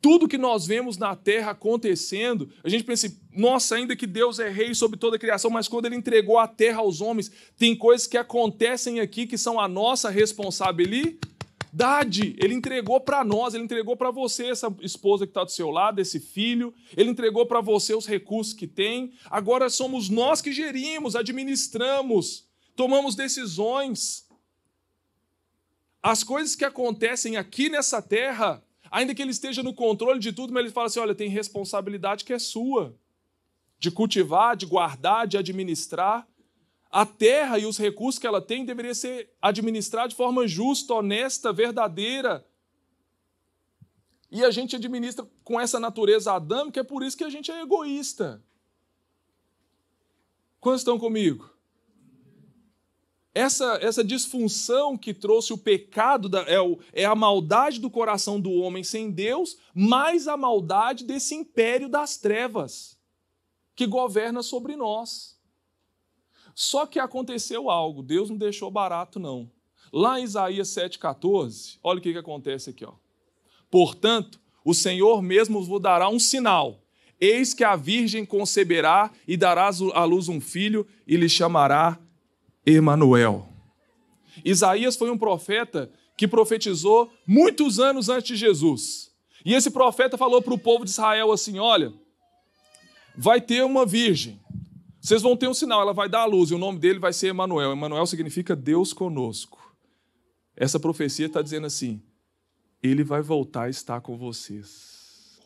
Tudo 0.00 0.28
que 0.28 0.38
nós 0.38 0.66
vemos 0.66 0.96
na 0.96 1.16
terra 1.16 1.50
acontecendo, 1.50 2.48
a 2.62 2.68
gente 2.68 2.84
pensa, 2.84 3.12
nossa, 3.32 3.74
ainda 3.74 3.96
que 3.96 4.06
Deus 4.06 4.38
é 4.38 4.48
rei 4.48 4.74
sobre 4.74 4.98
toda 4.98 5.16
a 5.16 5.18
criação, 5.18 5.50
mas 5.50 5.66
quando 5.66 5.86
ele 5.86 5.96
entregou 5.96 6.38
a 6.38 6.46
terra 6.46 6.78
aos 6.78 7.00
homens, 7.00 7.30
tem 7.56 7.74
coisas 7.74 8.06
que 8.06 8.16
acontecem 8.16 9.00
aqui 9.00 9.26
que 9.26 9.36
são 9.36 9.58
a 9.58 9.66
nossa 9.66 10.08
responsabilidade 10.08 11.18
ele 12.38 12.54
entregou 12.54 13.00
para 13.00 13.22
nós, 13.22 13.54
ele 13.54 13.64
entregou 13.64 13.96
para 13.96 14.10
você 14.10 14.46
essa 14.46 14.74
esposa 14.80 15.26
que 15.26 15.30
está 15.30 15.44
do 15.44 15.50
seu 15.50 15.70
lado, 15.70 16.00
esse 16.00 16.18
filho, 16.18 16.74
ele 16.96 17.10
entregou 17.10 17.46
para 17.46 17.60
você 17.60 17.94
os 17.94 18.06
recursos 18.06 18.52
que 18.52 18.66
tem. 18.66 19.12
Agora 19.26 19.68
somos 19.68 20.08
nós 20.08 20.40
que 20.40 20.52
gerimos, 20.52 21.14
administramos, 21.14 22.46
tomamos 22.74 23.14
decisões. 23.14 24.26
As 26.02 26.24
coisas 26.24 26.54
que 26.54 26.64
acontecem 26.64 27.36
aqui 27.36 27.68
nessa 27.68 28.00
terra, 28.00 28.62
ainda 28.90 29.14
que 29.14 29.22
ele 29.22 29.30
esteja 29.30 29.62
no 29.62 29.74
controle 29.74 30.18
de 30.18 30.32
tudo, 30.32 30.52
mas 30.52 30.64
ele 30.64 30.72
fala 30.72 30.86
assim: 30.86 31.00
olha, 31.00 31.14
tem 31.14 31.28
responsabilidade 31.28 32.24
que 32.24 32.32
é 32.32 32.38
sua, 32.38 32.94
de 33.78 33.90
cultivar, 33.90 34.56
de 34.56 34.66
guardar, 34.66 35.26
de 35.26 35.36
administrar. 35.36 36.26
A 36.90 37.04
terra 37.04 37.58
e 37.58 37.66
os 37.66 37.76
recursos 37.76 38.18
que 38.18 38.26
ela 38.26 38.40
tem 38.40 38.64
deveria 38.64 38.94
ser 38.94 39.30
administrados 39.42 40.10
de 40.10 40.16
forma 40.16 40.48
justa, 40.48 40.94
honesta, 40.94 41.52
verdadeira. 41.52 42.46
E 44.30 44.44
a 44.44 44.50
gente 44.50 44.76
administra 44.76 45.26
com 45.44 45.60
essa 45.60 45.78
natureza 45.78 46.32
adâmica, 46.32 46.80
é 46.80 46.84
por 46.84 47.02
isso 47.02 47.16
que 47.16 47.24
a 47.24 47.30
gente 47.30 47.50
é 47.50 47.60
egoísta. 47.60 48.42
Quantos 50.60 50.80
estão 50.80 50.98
comigo? 50.98 51.57
Essa, 53.38 53.78
essa 53.80 54.02
disfunção 54.02 54.98
que 54.98 55.14
trouxe 55.14 55.52
o 55.52 55.56
pecado, 55.56 56.28
da, 56.28 56.40
é, 56.40 56.60
o, 56.60 56.76
é 56.92 57.04
a 57.04 57.14
maldade 57.14 57.78
do 57.78 57.88
coração 57.88 58.40
do 58.40 58.50
homem 58.50 58.82
sem 58.82 59.12
Deus, 59.12 59.56
mais 59.72 60.26
a 60.26 60.36
maldade 60.36 61.04
desse 61.04 61.36
império 61.36 61.88
das 61.88 62.16
trevas 62.16 62.98
que 63.76 63.86
governa 63.86 64.42
sobre 64.42 64.74
nós. 64.74 65.38
Só 66.52 66.84
que 66.84 66.98
aconteceu 66.98 67.70
algo, 67.70 68.02
Deus 68.02 68.28
não 68.28 68.36
deixou 68.36 68.72
barato, 68.72 69.20
não. 69.20 69.48
Lá 69.92 70.18
em 70.18 70.24
Isaías 70.24 70.70
7,14, 70.70 71.78
olha 71.80 72.00
o 72.00 72.02
que, 72.02 72.10
que 72.10 72.18
acontece 72.18 72.70
aqui. 72.70 72.84
Ó. 72.84 72.94
Portanto, 73.70 74.40
o 74.64 74.74
Senhor 74.74 75.22
mesmo 75.22 75.62
vos 75.62 75.80
dará 75.80 76.08
um 76.08 76.18
sinal. 76.18 76.82
Eis 77.20 77.54
que 77.54 77.62
a 77.62 77.76
virgem 77.76 78.26
conceberá 78.26 79.12
e 79.28 79.36
dará 79.36 79.70
à 79.94 80.04
luz 80.04 80.28
um 80.28 80.40
filho 80.40 80.84
e 81.06 81.16
lhe 81.16 81.28
chamará 81.28 82.00
Emanuel. 82.68 83.48
Isaías 84.44 84.96
foi 84.96 85.10
um 85.10 85.18
profeta 85.18 85.90
que 86.16 86.28
profetizou 86.28 87.10
muitos 87.26 87.80
anos 87.80 88.08
antes 88.08 88.28
de 88.28 88.36
Jesus. 88.36 89.10
E 89.44 89.54
esse 89.54 89.70
profeta 89.70 90.18
falou 90.18 90.42
para 90.42 90.52
o 90.52 90.58
povo 90.58 90.84
de 90.84 90.90
Israel 90.90 91.32
assim: 91.32 91.58
olha, 91.58 91.92
vai 93.16 93.40
ter 93.40 93.64
uma 93.64 93.86
virgem, 93.86 94.38
vocês 95.00 95.22
vão 95.22 95.36
ter 95.36 95.48
um 95.48 95.54
sinal, 95.54 95.80
ela 95.80 95.94
vai 95.94 96.08
dar 96.08 96.20
a 96.20 96.26
luz, 96.26 96.50
e 96.50 96.54
o 96.54 96.58
nome 96.58 96.78
dele 96.78 96.98
vai 96.98 97.12
ser 97.12 97.28
Emanuel. 97.28 97.72
Emanuel 97.72 98.06
significa 98.06 98.54
Deus 98.54 98.92
conosco. 98.92 99.74
Essa 100.54 100.78
profecia 100.78 101.26
está 101.26 101.40
dizendo 101.40 101.66
assim: 101.66 102.02
ele 102.82 103.02
vai 103.02 103.22
voltar 103.22 103.64
a 103.64 103.70
estar 103.70 104.00
com 104.00 104.18
vocês. 104.18 105.40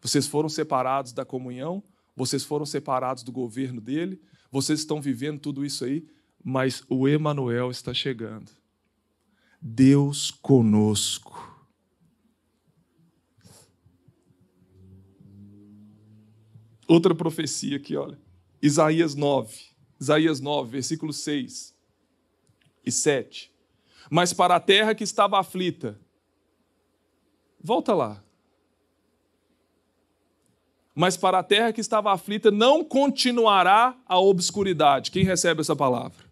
Vocês 0.00 0.28
foram 0.28 0.48
separados 0.48 1.12
da 1.12 1.24
comunhão, 1.24 1.82
vocês 2.14 2.44
foram 2.44 2.64
separados 2.64 3.24
do 3.24 3.32
governo 3.32 3.80
dele, 3.80 4.20
vocês 4.50 4.78
estão 4.78 5.00
vivendo 5.00 5.40
tudo 5.40 5.64
isso 5.64 5.84
aí, 5.84 6.06
mas 6.44 6.82
o 6.88 7.08
Emanuel 7.08 7.70
está 7.70 7.92
chegando. 7.92 8.50
Deus 9.60 10.30
conosco. 10.30 11.48
Outra 16.86 17.14
profecia 17.14 17.76
aqui, 17.76 17.96
olha. 17.96 18.18
Isaías 18.62 19.14
9, 19.14 19.54
Isaías 20.00 20.40
9, 20.40 20.70
versículos 20.70 21.18
6 21.18 21.74
e 22.84 22.90
7. 22.90 23.52
Mas 24.10 24.32
para 24.32 24.56
a 24.56 24.60
terra 24.60 24.94
que 24.94 25.04
estava 25.04 25.38
aflita, 25.38 26.00
volta 27.62 27.94
lá. 27.94 28.24
Mas 30.94 31.16
para 31.16 31.38
a 31.38 31.42
terra 31.42 31.72
que 31.72 31.80
estava 31.80 32.12
aflita 32.12 32.50
não 32.50 32.82
continuará 32.82 33.96
a 34.06 34.18
obscuridade. 34.18 35.10
Quem 35.10 35.24
recebe 35.24 35.60
essa 35.60 35.76
palavra? 35.76 36.27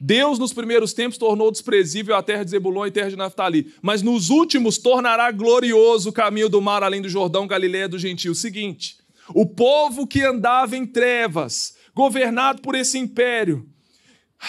Deus, 0.00 0.38
nos 0.38 0.52
primeiros 0.52 0.92
tempos, 0.92 1.18
tornou 1.18 1.50
desprezível 1.50 2.14
a 2.16 2.22
terra 2.22 2.44
de 2.44 2.50
Zebulon 2.50 2.86
e 2.86 2.90
terra 2.90 3.10
de 3.10 3.16
Naftali, 3.16 3.72
mas 3.80 4.02
nos 4.02 4.30
últimos 4.30 4.78
tornará 4.78 5.30
glorioso 5.30 6.10
o 6.10 6.12
caminho 6.12 6.48
do 6.48 6.60
mar 6.60 6.82
além 6.82 7.00
do 7.00 7.08
Jordão, 7.08 7.46
Galiléia 7.46 7.88
do 7.88 7.98
Gentio. 7.98 8.34
Seguinte, 8.34 8.96
o 9.34 9.46
povo 9.46 10.06
que 10.06 10.22
andava 10.22 10.76
em 10.76 10.86
trevas, 10.86 11.74
governado 11.94 12.60
por 12.60 12.74
esse 12.74 12.98
império, 12.98 13.66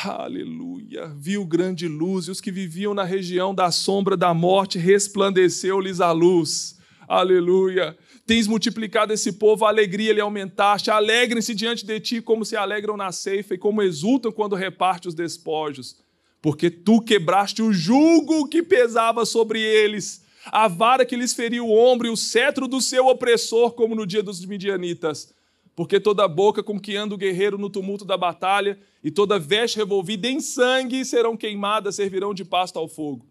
aleluia, 0.04 1.08
viu 1.18 1.46
grande 1.46 1.88
luz, 1.88 2.26
e 2.26 2.32
os 2.32 2.42
que 2.42 2.52
viviam 2.52 2.94
na 2.94 3.04
região 3.04 3.56
da 3.56 3.72
sombra 3.72 4.18
da 4.18 4.34
morte, 4.34 4.78
resplandeceu-lhes 4.78 6.02
a 6.02 6.12
luz. 6.12 6.78
Aleluia. 7.08 7.98
Tens 8.28 8.46
multiplicado 8.46 9.14
esse 9.14 9.32
povo, 9.32 9.66
a 9.66 9.70
alegria 9.70 10.14
lhe 10.14 10.22
aumentaste. 10.22 10.92
Alegrem-se 10.92 11.56
diante 11.56 11.86
de 11.86 12.00
ti, 12.00 12.22
como 12.22 12.46
se 12.46 12.56
alegram 12.58 12.98
na 12.98 13.12
ceifa 13.12 13.56
e 13.56 13.58
como 13.58 13.82
exultam 13.82 14.32
quando 14.32 14.56
reparte 14.56 15.08
os 15.08 15.16
despojos. 15.16 15.98
Porque 16.42 16.70
tu 16.70 17.02
quebraste 17.02 17.64
o 17.64 17.74
jugo 17.74 18.48
que 18.48 18.62
pesava 18.62 19.26
sobre 19.26 19.62
eles 19.62 20.28
a 20.52 20.68
vara 20.68 21.06
que 21.06 21.16
lhes 21.16 21.34
feriu 21.34 21.68
o 21.68 21.78
ombro 21.78 22.08
e 22.08 22.10
o 22.10 22.18
cetro 22.18 22.68
do 22.68 22.82
seu 22.82 23.08
opressor, 23.08 23.72
como 23.72 23.96
no 23.96 24.06
dia 24.06 24.24
dos 24.24 24.46
midianitas. 24.46 25.34
Porque 25.76 26.00
toda 26.00 26.28
boca 26.28 26.64
com 26.64 26.80
que 26.80 26.96
anda 26.96 27.14
o 27.14 27.18
guerreiro 27.18 27.58
no 27.58 27.70
tumulto 27.70 28.04
da 28.04 28.18
batalha, 28.18 28.80
e 29.04 29.12
toda 29.12 29.40
veste 29.40 29.78
revolvida 29.78 30.28
em 30.28 30.40
sangue 30.40 31.06
serão 31.06 31.38
queimadas, 31.38 31.96
servirão 31.96 32.34
de 32.34 32.44
pasto 32.44 32.80
ao 32.80 32.88
fogo. 32.88 33.26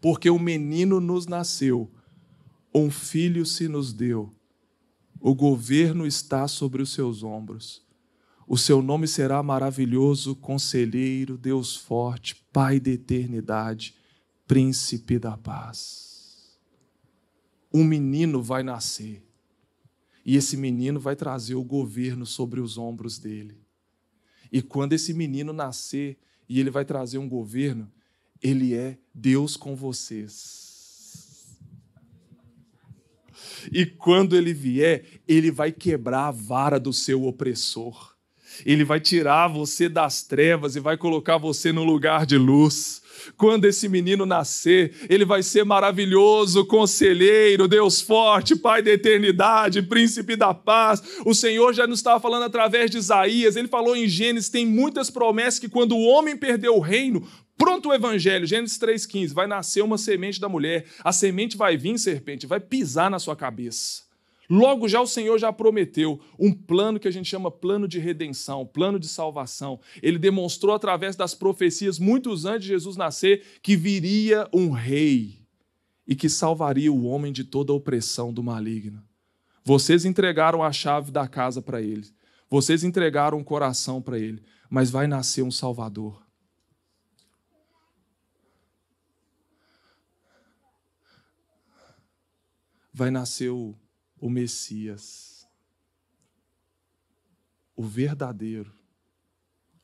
Porque 0.00 0.30
um 0.30 0.38
menino 0.38 1.00
nos 1.00 1.26
nasceu, 1.26 1.90
um 2.78 2.90
filho 2.90 3.44
se 3.44 3.68
nos 3.68 3.92
deu, 3.92 4.34
o 5.20 5.34
governo 5.34 6.06
está 6.06 6.46
sobre 6.46 6.82
os 6.82 6.92
seus 6.92 7.22
ombros. 7.22 7.82
O 8.46 8.56
seu 8.56 8.80
nome 8.80 9.06
será 9.06 9.42
maravilhoso, 9.42 10.34
conselheiro, 10.34 11.36
Deus 11.36 11.76
forte, 11.76 12.36
Pai 12.52 12.80
da 12.80 12.90
eternidade, 12.90 13.94
príncipe 14.46 15.18
da 15.18 15.36
paz 15.36 16.08
um 17.72 17.84
menino 17.84 18.42
vai 18.42 18.62
nascer. 18.62 19.22
E 20.24 20.36
esse 20.36 20.56
menino 20.56 21.00
vai 21.00 21.16
trazer 21.16 21.54
o 21.54 21.64
governo 21.64 22.26
sobre 22.26 22.60
os 22.60 22.76
ombros 22.76 23.18
dele. 23.18 23.56
E 24.52 24.60
quando 24.60 24.92
esse 24.92 25.14
menino 25.14 25.52
nascer 25.52 26.18
e 26.48 26.60
ele 26.60 26.70
vai 26.70 26.84
trazer 26.84 27.18
um 27.18 27.28
governo, 27.28 27.90
ele 28.42 28.74
é 28.74 28.98
Deus 29.14 29.56
com 29.56 29.74
vocês. 29.74 30.77
E 33.72 33.84
quando 33.86 34.36
ele 34.36 34.52
vier, 34.52 35.04
ele 35.26 35.50
vai 35.50 35.72
quebrar 35.72 36.28
a 36.28 36.30
vara 36.30 36.78
do 36.78 36.92
seu 36.92 37.24
opressor. 37.24 38.16
Ele 38.64 38.84
vai 38.84 39.00
tirar 39.00 39.48
você 39.48 39.88
das 39.88 40.22
trevas 40.22 40.76
e 40.76 40.80
vai 40.80 40.96
colocar 40.96 41.38
você 41.38 41.72
no 41.72 41.84
lugar 41.84 42.26
de 42.26 42.36
luz. 42.36 43.02
Quando 43.36 43.64
esse 43.64 43.88
menino 43.88 44.24
nascer, 44.24 44.94
ele 45.08 45.24
vai 45.24 45.42
ser 45.42 45.64
maravilhoso, 45.64 46.64
conselheiro, 46.64 47.68
Deus 47.68 48.00
forte, 48.00 48.56
Pai 48.56 48.82
da 48.82 48.90
eternidade, 48.90 49.82
príncipe 49.82 50.36
da 50.36 50.54
paz. 50.54 51.02
O 51.24 51.34
Senhor 51.34 51.72
já 51.72 51.86
nos 51.86 51.98
estava 51.98 52.20
falando 52.20 52.44
através 52.44 52.90
de 52.90 52.98
Isaías, 52.98 53.56
ele 53.56 53.68
falou 53.68 53.96
em 53.96 54.08
Gênesis, 54.08 54.50
tem 54.50 54.66
muitas 54.66 55.10
promessas 55.10 55.58
que 55.58 55.68
quando 55.68 55.96
o 55.96 56.02
homem 56.02 56.36
perdeu 56.36 56.76
o 56.76 56.80
reino, 56.80 57.26
Pronto 57.58 57.88
o 57.88 57.92
evangelho, 57.92 58.46
Gênesis 58.46 58.78
3,15, 58.78 59.34
vai 59.34 59.48
nascer 59.48 59.82
uma 59.82 59.98
semente 59.98 60.40
da 60.40 60.48
mulher, 60.48 60.86
a 61.02 61.12
semente 61.12 61.56
vai 61.56 61.76
vir, 61.76 61.98
serpente, 61.98 62.46
vai 62.46 62.60
pisar 62.60 63.10
na 63.10 63.18
sua 63.18 63.34
cabeça. 63.34 64.06
Logo 64.48 64.88
já 64.88 65.00
o 65.00 65.06
Senhor 65.06 65.38
já 65.38 65.52
prometeu 65.52 66.18
um 66.38 66.52
plano 66.52 66.98
que 66.98 67.08
a 67.08 67.10
gente 67.10 67.28
chama 67.28 67.50
plano 67.50 67.86
de 67.86 67.98
redenção, 67.98 68.64
plano 68.64 68.98
de 68.98 69.06
salvação. 69.06 69.78
Ele 70.00 70.18
demonstrou 70.18 70.74
através 70.74 71.16
das 71.16 71.34
profecias, 71.34 71.98
muitos 71.98 72.46
antes 72.46 72.62
de 72.62 72.68
Jesus 72.68 72.96
nascer, 72.96 73.44
que 73.60 73.76
viria 73.76 74.48
um 74.54 74.70
rei 74.70 75.40
e 76.06 76.16
que 76.16 76.30
salvaria 76.30 76.90
o 76.90 77.04
homem 77.04 77.30
de 77.30 77.44
toda 77.44 77.72
a 77.72 77.76
opressão 77.76 78.32
do 78.32 78.42
maligno. 78.42 79.02
Vocês 79.62 80.06
entregaram 80.06 80.62
a 80.62 80.72
chave 80.72 81.10
da 81.10 81.28
casa 81.28 81.60
para 81.60 81.82
ele, 81.82 82.06
vocês 82.48 82.84
entregaram 82.84 83.38
o 83.38 83.44
coração 83.44 84.00
para 84.00 84.18
ele, 84.18 84.42
mas 84.70 84.90
vai 84.90 85.06
nascer 85.06 85.42
um 85.42 85.50
Salvador. 85.50 86.27
Vai 92.98 93.12
nascer 93.12 93.50
o 93.50 93.78
o 94.20 94.28
Messias, 94.28 95.46
o 97.76 97.82
verdadeiro, 97.82 98.74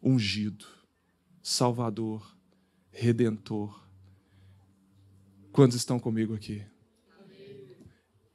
ungido, 0.02 0.66
Salvador, 1.40 2.36
Redentor. 2.90 3.88
Quantos 5.52 5.76
estão 5.76 6.00
comigo 6.00 6.34
aqui? 6.34 6.66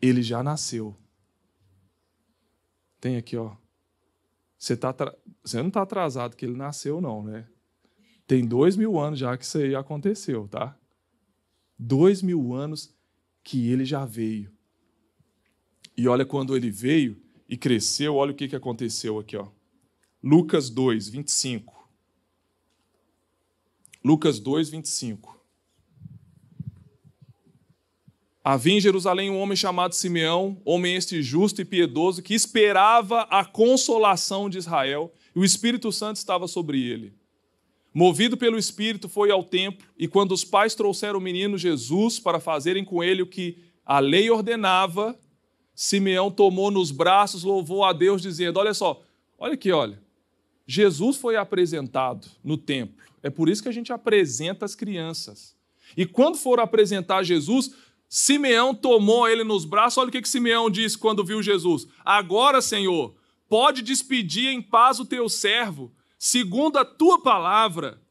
Ele 0.01 0.23
já 0.23 0.41
nasceu. 0.41 0.95
Tem 3.01 3.17
aqui, 3.17 3.35
ó. 3.35 3.57
Você, 4.57 4.77
tá 4.77 4.95
Você 5.43 5.57
não 5.57 5.67
está 5.67 5.81
atrasado 5.81 6.37
que 6.37 6.45
ele 6.45 6.55
nasceu, 6.55 7.01
não, 7.01 7.23
né? 7.23 7.49
Tem 8.25 8.47
dois 8.47 8.77
mil 8.77 8.97
anos 8.97 9.19
já 9.19 9.37
que 9.37 9.43
isso 9.43 9.57
aí 9.57 9.75
aconteceu, 9.75 10.47
tá? 10.47 10.77
Dois 11.77 12.21
mil 12.21 12.53
anos 12.53 12.95
que 13.43 13.69
ele 13.69 13.83
já 13.83 14.05
veio. 14.05 14.57
E 15.99 16.07
olha 16.07 16.25
quando 16.25 16.55
ele 16.55 16.71
veio 16.71 17.21
e 17.49 17.57
cresceu, 17.57 18.15
olha 18.15 18.31
o 18.31 18.33
que, 18.33 18.47
que 18.47 18.55
aconteceu 18.55 19.19
aqui. 19.19 19.35
Ó. 19.35 19.49
Lucas 20.23 20.69
2, 20.69 21.09
25. 21.09 21.89
Lucas 24.01 24.39
2, 24.39 24.69
25. 24.69 25.37
Havia 28.41 28.75
em 28.75 28.79
Jerusalém 28.79 29.29
um 29.29 29.37
homem 29.37 29.57
chamado 29.57 29.93
Simeão, 29.93 30.61
homem 30.63 30.95
este 30.95 31.21
justo 31.21 31.61
e 31.61 31.65
piedoso, 31.65 32.23
que 32.23 32.33
esperava 32.33 33.23
a 33.23 33.43
consolação 33.43 34.49
de 34.49 34.57
Israel, 34.57 35.13
e 35.35 35.39
o 35.39 35.43
Espírito 35.43 35.91
Santo 35.91 36.15
estava 36.15 36.47
sobre 36.47 36.81
ele. 36.81 37.13
Movido 37.93 38.37
pelo 38.37 38.57
Espírito, 38.57 39.09
foi 39.09 39.31
ao 39.31 39.43
templo, 39.43 39.85
e 39.97 40.07
quando 40.07 40.31
os 40.31 40.45
pais 40.45 40.73
trouxeram 40.73 41.19
o 41.19 41.21
menino 41.21 41.57
Jesus 41.57 42.21
para 42.21 42.39
fazerem 42.39 42.85
com 42.85 43.03
ele 43.03 43.21
o 43.21 43.27
que 43.27 43.57
a 43.85 43.99
lei 43.99 44.29
ordenava, 44.29 45.19
Simeão 45.81 46.29
tomou 46.29 46.69
nos 46.69 46.91
braços, 46.91 47.41
louvou 47.41 47.85
a 47.85 47.93
Deus, 47.93 48.21
dizendo: 48.21 48.59
Olha 48.59 48.73
só, 48.73 49.01
olha 49.37 49.53
aqui, 49.53 49.71
olha. 49.71 49.97
Jesus 50.67 51.15
foi 51.15 51.37
apresentado 51.37 52.27
no 52.43 52.57
templo. 52.57 53.01
É 53.23 53.29
por 53.29 53.47
isso 53.47 53.63
que 53.63 53.69
a 53.69 53.71
gente 53.71 53.93
apresenta 53.93 54.65
as 54.65 54.75
crianças. 54.75 55.55
E 55.95 56.05
quando 56.05 56.37
for 56.37 56.59
apresentar 56.59 57.23
Jesus, 57.23 57.73
Simeão 58.09 58.75
tomou 58.75 59.25
ele 59.25 59.45
nos 59.45 59.63
braços. 59.63 59.97
Olha 59.99 60.09
o 60.09 60.11
que, 60.11 60.21
que 60.21 60.27
Simeão 60.27 60.69
disse 60.69 60.97
quando 60.97 61.23
viu 61.23 61.41
Jesus: 61.41 61.87
Agora, 62.03 62.61
Senhor, 62.61 63.15
pode 63.47 63.81
despedir 63.81 64.49
em 64.49 64.61
paz 64.61 64.99
o 64.99 65.05
teu 65.05 65.29
servo, 65.29 65.93
segundo 66.17 66.77
a 66.77 66.83
tua 66.83 67.21
palavra. 67.21 68.01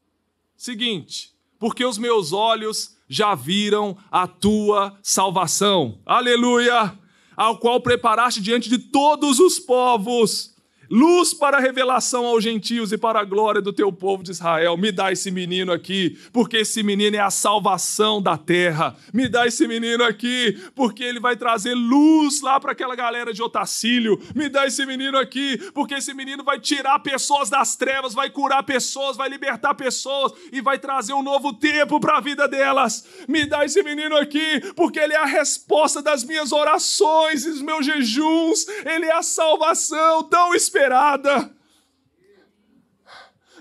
Seguinte, 0.57 1.35
porque 1.59 1.85
os 1.85 1.99
meus 1.99 2.33
olhos 2.33 2.97
já 3.07 3.35
viram 3.35 3.95
a 4.09 4.25
tua 4.25 4.97
salvação. 5.03 5.99
Aleluia! 6.03 6.97
Ao 7.39 7.57
qual 7.57 7.79
preparaste 7.79 8.41
diante 8.41 8.67
de 8.67 8.77
todos 8.77 9.39
os 9.39 9.59
povos 9.59 10.53
luz 10.89 11.33
para 11.33 11.57
a 11.57 11.59
revelação 11.59 12.25
aos 12.25 12.43
gentios 12.43 12.91
e 12.91 12.97
para 12.97 13.19
a 13.19 13.23
glória 13.23 13.61
do 13.61 13.71
teu 13.71 13.91
povo 13.91 14.23
de 14.23 14.31
Israel. 14.31 14.75
Me 14.75 14.91
dá 14.91 15.11
esse 15.11 15.29
menino 15.29 15.71
aqui, 15.71 16.17
porque 16.33 16.57
esse 16.57 16.81
menino 16.81 17.15
é 17.15 17.19
a 17.19 17.29
salvação 17.29 18.21
da 18.21 18.37
terra. 18.37 18.95
Me 19.13 19.29
dá 19.29 19.45
esse 19.45 19.67
menino 19.67 20.03
aqui, 20.03 20.57
porque 20.75 21.03
ele 21.03 21.19
vai 21.19 21.35
trazer 21.35 21.75
luz 21.75 22.41
lá 22.41 22.59
para 22.59 22.71
aquela 22.71 22.95
galera 22.95 23.33
de 23.33 23.43
Otacílio. 23.43 24.19
Me 24.35 24.49
dá 24.49 24.65
esse 24.65 24.85
menino 24.85 25.17
aqui, 25.17 25.57
porque 25.73 25.95
esse 25.95 26.13
menino 26.13 26.43
vai 26.43 26.59
tirar 26.59 26.99
pessoas 26.99 27.49
das 27.49 27.75
trevas, 27.75 28.13
vai 28.13 28.29
curar 28.29 28.63
pessoas, 28.63 29.15
vai 29.15 29.29
libertar 29.29 29.75
pessoas 29.75 30.33
e 30.51 30.61
vai 30.61 30.79
trazer 30.79 31.13
um 31.13 31.23
novo 31.23 31.53
tempo 31.53 31.99
para 31.99 32.17
a 32.17 32.21
vida 32.21 32.47
delas. 32.47 33.05
Me 33.27 33.45
dá 33.45 33.63
esse 33.63 33.83
menino 33.83 34.17
aqui, 34.17 34.59
porque 34.75 34.99
ele 34.99 35.13
é 35.13 35.17
a 35.17 35.25
resposta 35.25 36.01
das 36.01 36.23
minhas 36.23 36.51
orações 36.51 37.45
e 37.45 37.51
dos 37.51 37.61
meus 37.61 37.85
jejuns. 37.85 38.65
Ele 38.85 39.05
é 39.05 39.13
a 39.13 39.21
salvação 39.21 40.23
tão 40.23 40.55
esperada 40.55 40.78
esperada. 40.79 41.53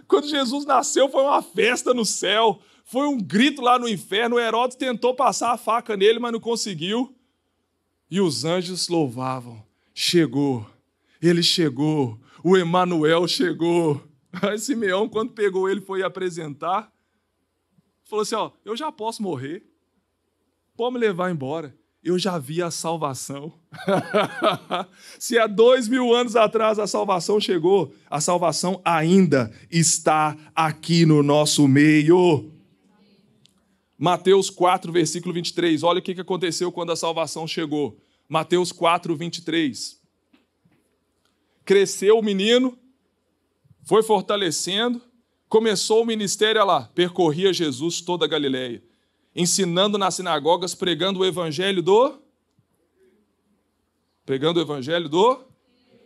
Quando 0.07 0.29
Jesus 0.29 0.65
nasceu, 0.65 1.09
foi 1.09 1.23
uma 1.23 1.43
festa 1.43 1.93
no 1.93 2.05
céu, 2.05 2.61
foi 2.85 3.07
um 3.07 3.19
grito 3.19 3.61
lá 3.61 3.79
no 3.79 3.89
inferno. 3.89 4.37
O 4.37 4.41
Herodes 4.41 4.77
tentou 4.77 5.15
passar 5.15 5.53
a 5.53 5.59
faca 5.59 5.97
nele, 5.97 6.19
mas 6.19 6.33
não 6.33 6.41
conseguiu. 6.41 7.15
E 8.11 8.21
os 8.21 8.45
anjos 8.45 8.89
louvavam. 8.89 9.63
Chegou, 9.93 10.65
ele 11.21 11.43
chegou, 11.43 12.19
o 12.43 12.57
Emanuel 12.57 13.27
chegou. 13.27 14.03
Aí 14.41 14.59
Simeão, 14.59 15.09
quando 15.09 15.33
pegou 15.33 15.69
ele, 15.69 15.81
foi 15.81 16.03
apresentar, 16.03 16.91
falou 18.05 18.23
assim: 18.23 18.37
Ó, 18.37 18.53
eu 18.65 18.77
já 18.77 18.93
posso 18.93 19.23
morrer, 19.23 19.67
pode 20.77 20.95
me 20.95 21.01
levar 21.01 21.31
embora 21.31 21.77
eu 22.09 22.19
já 22.19 22.39
vi 22.39 22.63
a 22.63 22.71
salvação. 22.71 23.53
Se 25.19 25.39
há 25.39 25.47
dois 25.47 25.89
mil 25.89 26.15
anos 26.15 26.37
atrás 26.37 26.79
a 26.79 26.87
salvação 26.87 27.39
chegou, 27.39 27.93
a 28.09 28.21
salvação 28.21 28.81
ainda 28.85 29.53
está 29.71 30.37
aqui 30.55 31.05
no 31.05 31.23
nosso 31.23 31.69
meio. 31.69 32.51
Mateus 33.97 34.49
4, 34.49 34.91
versículo 34.91 35.35
23. 35.35 35.83
Olha 35.83 35.99
o 35.99 36.03
que 36.03 36.19
aconteceu 36.19 36.73
quando 36.73 36.93
a 36.93 36.97
salvação 36.97 37.47
chegou. 37.47 37.99
Mateus 38.29 38.73
4, 38.73 39.15
23. 39.15 39.99
Cresceu 41.65 42.19
o 42.19 42.23
menino, 42.23 42.79
foi 43.85 44.03
fortalecendo, 44.03 45.03
começou 45.49 46.03
o 46.03 46.07
ministério, 46.07 46.61
olha 46.63 46.73
lá, 46.73 46.91
percorria 46.95 47.53
Jesus 47.53 48.01
toda 48.01 48.25
a 48.25 48.29
Galileia 48.29 48.88
ensinando 49.39 49.97
nas 49.97 50.17
sinagogas, 50.17 50.75
pregando 50.75 51.21
o 51.21 51.25
evangelho 51.25 51.81
do. 51.81 52.19
Pregando 54.27 54.59
o 54.59 54.63
evangelho 54.63 55.09
do. 55.09 55.45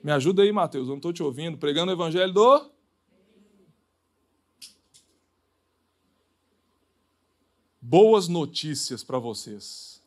Me 0.04 0.12
ajuda 0.12 0.42
aí, 0.42 0.52
Mateus, 0.52 0.86
eu 0.86 0.90
não 0.90 0.96
estou 0.96 1.14
te 1.14 1.22
ouvindo. 1.22 1.56
Pregando 1.56 1.90
o 1.90 1.94
evangelho 1.94 2.30
do. 2.30 2.70
Boas 7.80 8.28
notícias 8.28 9.02
para 9.02 9.18
vocês. 9.18 10.02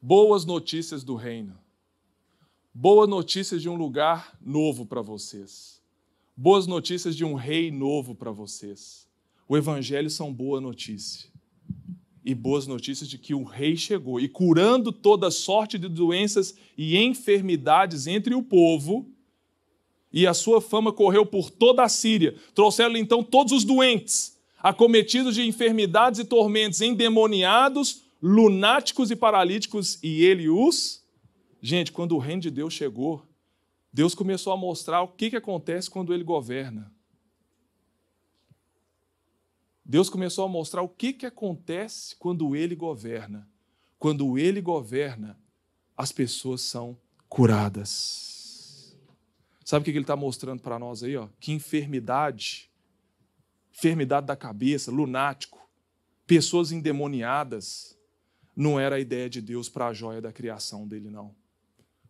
Boas 0.00 0.44
notícias 0.44 1.02
do 1.02 1.16
reino. 1.16 1.58
Boas 2.72 3.08
notícias 3.08 3.60
de 3.60 3.68
um 3.68 3.74
lugar 3.74 4.38
novo 4.40 4.86
para 4.86 5.02
vocês. 5.02 5.82
Boas 6.36 6.68
notícias 6.68 7.16
de 7.16 7.24
um 7.24 7.34
rei 7.34 7.72
novo 7.72 8.14
para 8.14 8.30
vocês. 8.30 9.08
O 9.48 9.56
evangelho 9.56 10.08
são 10.08 10.32
boa 10.32 10.60
notícia 10.60 11.35
e 12.26 12.34
boas 12.34 12.66
notícias 12.66 13.08
de 13.08 13.16
que 13.16 13.32
o 13.32 13.44
rei 13.44 13.76
chegou 13.76 14.18
e 14.18 14.28
curando 14.28 14.90
toda 14.90 15.30
sorte 15.30 15.78
de 15.78 15.88
doenças 15.88 16.56
e 16.76 16.96
enfermidades 16.96 18.08
entre 18.08 18.34
o 18.34 18.42
povo. 18.42 19.08
E 20.12 20.26
a 20.26 20.34
sua 20.34 20.60
fama 20.60 20.92
correu 20.92 21.24
por 21.24 21.50
toda 21.50 21.84
a 21.84 21.88
Síria. 21.88 22.34
Trouxeram 22.52 22.96
então 22.96 23.22
todos 23.22 23.52
os 23.52 23.62
doentes, 23.62 24.36
acometidos 24.58 25.36
de 25.36 25.46
enfermidades 25.46 26.18
e 26.18 26.24
tormentos, 26.24 26.80
endemoniados, 26.80 28.02
lunáticos 28.20 29.12
e 29.12 29.16
paralíticos, 29.16 30.02
e 30.02 30.24
ele 30.24 30.48
os. 30.48 31.04
Gente, 31.62 31.92
quando 31.92 32.16
o 32.16 32.18
reino 32.18 32.42
de 32.42 32.50
Deus 32.50 32.74
chegou, 32.74 33.22
Deus 33.92 34.16
começou 34.16 34.52
a 34.52 34.56
mostrar 34.56 35.00
o 35.00 35.08
que, 35.08 35.30
que 35.30 35.36
acontece 35.36 35.88
quando 35.88 36.12
ele 36.12 36.24
governa. 36.24 36.92
Deus 39.88 40.10
começou 40.10 40.44
a 40.44 40.48
mostrar 40.48 40.82
o 40.82 40.88
que, 40.88 41.12
que 41.12 41.26
acontece 41.26 42.16
quando 42.16 42.56
Ele 42.56 42.74
governa. 42.74 43.48
Quando 43.98 44.36
Ele 44.36 44.60
governa, 44.60 45.38
as 45.96 46.10
pessoas 46.10 46.60
são 46.62 46.98
curadas. 47.28 48.96
Sabe 49.64 49.82
o 49.82 49.84
que 49.84 49.90
Ele 49.92 50.00
está 50.00 50.16
mostrando 50.16 50.60
para 50.60 50.76
nós 50.76 51.04
aí? 51.04 51.16
Ó? 51.16 51.28
Que 51.38 51.52
enfermidade, 51.52 52.68
enfermidade 53.72 54.26
da 54.26 54.34
cabeça, 54.34 54.90
lunático, 54.90 55.70
pessoas 56.26 56.72
endemoniadas, 56.72 57.96
não 58.56 58.80
era 58.80 58.96
a 58.96 59.00
ideia 59.00 59.30
de 59.30 59.40
Deus 59.40 59.68
para 59.68 59.86
a 59.86 59.92
joia 59.92 60.20
da 60.20 60.32
criação 60.32 60.88
dele, 60.88 61.10
não. 61.10 61.32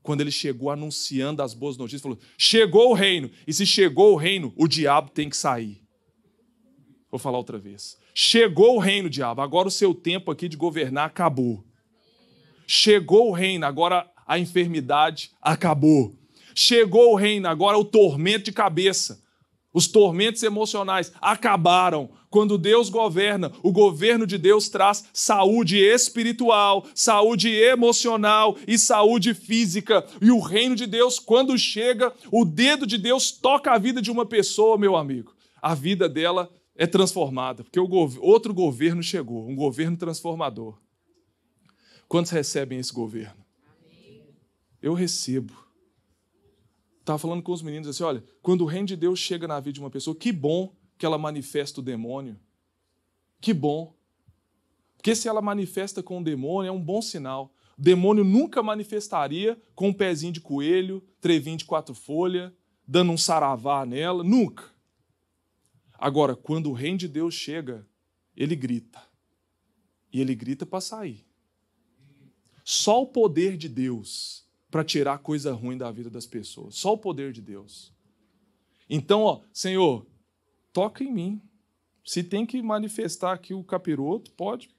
Quando 0.03 0.23
ele 0.23 0.31
chegou 0.31 0.71
anunciando 0.71 1.43
as 1.43 1.53
boas 1.53 1.77
notícias, 1.77 2.01
falou: 2.01 2.19
chegou 2.39 2.91
o 2.91 2.95
reino, 2.95 3.31
e 3.47 3.53
se 3.53 3.67
chegou 3.67 4.15
o 4.15 4.17
reino, 4.17 4.55
o 4.57 4.67
diabo 4.67 5.11
tem 5.11 5.29
que 5.29 5.37
sair. 5.37 5.86
Vou 7.17 7.21
falar 7.23 7.39
outra 7.39 7.57
vez. 7.57 7.97
Chegou 8.15 8.77
o 8.77 8.79
reino, 8.79 9.09
diabo. 9.09 9.41
Agora 9.41 9.69
o 9.69 9.71
seu 9.71 9.95
tempo 9.95 10.31
aqui 10.31 10.51
de 10.51 10.57
governar 10.59 11.07
acabou. 11.07 11.65
Chegou 12.67 13.31
o 13.31 13.33
reino, 13.33 13.65
agora 13.65 14.07
a 14.27 14.39
enfermidade 14.39 15.31
acabou. 15.41 16.15
Chegou 16.55 17.13
o 17.13 17.17
reino, 17.17 17.49
agora 17.49 17.79
o 17.79 17.87
tormento 17.87 18.45
de 18.45 18.53
cabeça. 18.53 19.23
Os 19.73 19.87
tormentos 19.87 20.43
emocionais 20.43 21.11
acabaram. 21.19 22.11
Quando 22.29 22.59
Deus 22.59 22.91
governa, 22.91 23.51
o 23.63 23.73
governo 23.73 24.27
de 24.27 24.37
Deus 24.37 24.69
traz 24.69 25.07
saúde 25.15 25.79
espiritual, 25.79 26.85
saúde 26.95 27.49
emocional 27.49 28.59
e 28.69 28.77
saúde 28.77 29.33
física. 29.33 30.05
E 30.21 30.31
o 30.31 30.39
reino 30.39 30.77
de 30.77 30.87
Deus, 30.87 31.19
quando 31.19 31.57
chega, 31.57 32.13
o 32.31 32.45
dedo 32.45 32.87
de 32.87 32.99
Deus 32.99 33.31
toca 33.31 33.73
a 33.73 33.79
vida 33.79 34.03
de 34.03 34.11
uma 34.11 34.27
pessoa, 34.27 34.77
meu 34.77 34.97
amigo. 34.97 35.35
A 35.63 35.75
vida 35.75 36.11
dela 36.11 36.51
é 36.77 36.87
transformada, 36.87 37.65
porque 37.65 37.81
o 37.81 37.89
gov 37.89 38.19
outro 38.21 38.53
governo 38.53 39.03
chegou, 39.03 39.49
um 39.49 39.57
governo 39.57 39.97
transformador. 39.97 40.79
Quantos 42.09 42.31
recebem 42.31 42.79
esse 42.79 42.93
governo? 42.93 43.45
Eu 44.81 44.95
recebo. 44.95 45.53
Estava 47.01 47.19
falando 47.19 47.43
com 47.43 47.53
os 47.53 47.63
meninos 47.63 47.89
assim: 47.89 48.05
olha, 48.05 48.23
quando 48.43 48.63
o 48.63 48.67
reino 48.67 48.87
de 48.87 48.97
Deus 48.97 49.19
chega 49.19 49.49
na 49.49 49.59
vida 49.59 49.75
de 49.75 49.81
uma 49.81 49.91
pessoa, 49.91 50.15
que 50.15 50.31
bom 50.31 50.75
que 50.99 51.07
ela 51.07 51.19
manifesta 51.19 51.81
o 51.81 51.83
demônio. 51.83 52.39
Que 53.41 53.53
bom. 53.53 53.95
Porque 54.97 55.15
se 55.15 55.29
ela 55.29 55.41
manifesta 55.41 56.03
com 56.03 56.21
o 56.21 56.25
demônio, 56.25 56.69
é 56.69 56.73
um 56.73 56.81
bom 56.81 57.01
sinal. 57.01 57.53
O 57.79 57.83
demônio 57.83 58.25
nunca 58.25 58.63
manifestaria 58.63 59.61
com 59.75 59.89
um 59.89 59.93
pezinho 59.93 60.33
de 60.33 60.41
coelho, 60.41 61.03
trevinho 61.21 61.57
de 61.57 61.65
quatro 61.65 61.95
folhas, 61.95 62.51
dando 62.87 63.13
um 63.13 63.19
saravá 63.19 63.85
nela. 63.85 64.25
Nunca. 64.25 64.76
Agora, 65.99 66.37
quando 66.37 66.71
o 66.71 66.73
reino 66.73 66.99
de 66.99 67.09
Deus 67.09 67.35
chega, 67.35 67.87
ele 68.37 68.55
grita. 68.55 69.03
e 70.13 70.21
ele 70.21 70.35
grita 70.35 70.65
para 70.65 70.81
sair. 70.81 71.27
Só 72.65 73.03
o 73.03 73.07
poder 73.07 73.57
de 73.57 73.69
Deus 73.69 74.47
para 74.71 74.83
tirar 74.85 75.19
coisa 75.19 75.53
ruim 75.53 75.77
da 75.77 75.91
vida 75.91 76.09
das 76.09 76.27
pessoas. 76.27 76.75
Só 76.75 76.95
o 76.95 76.99
poder 76.99 77.33
de 77.33 77.41
Deus. 77.41 77.93
Então, 78.89 79.23
ó, 79.23 79.43
Senhor, 79.53 80.07
toca 80.73 81.05
em 81.05 81.13
mim. 81.13 81.43
Se 82.05 82.23
tem 82.23 82.47
que 82.47 82.63
manifestar 82.63 83.33
aqui 83.33 83.53
o 83.53 83.65
capiroto, 83.65 84.31
pode. 84.33 84.71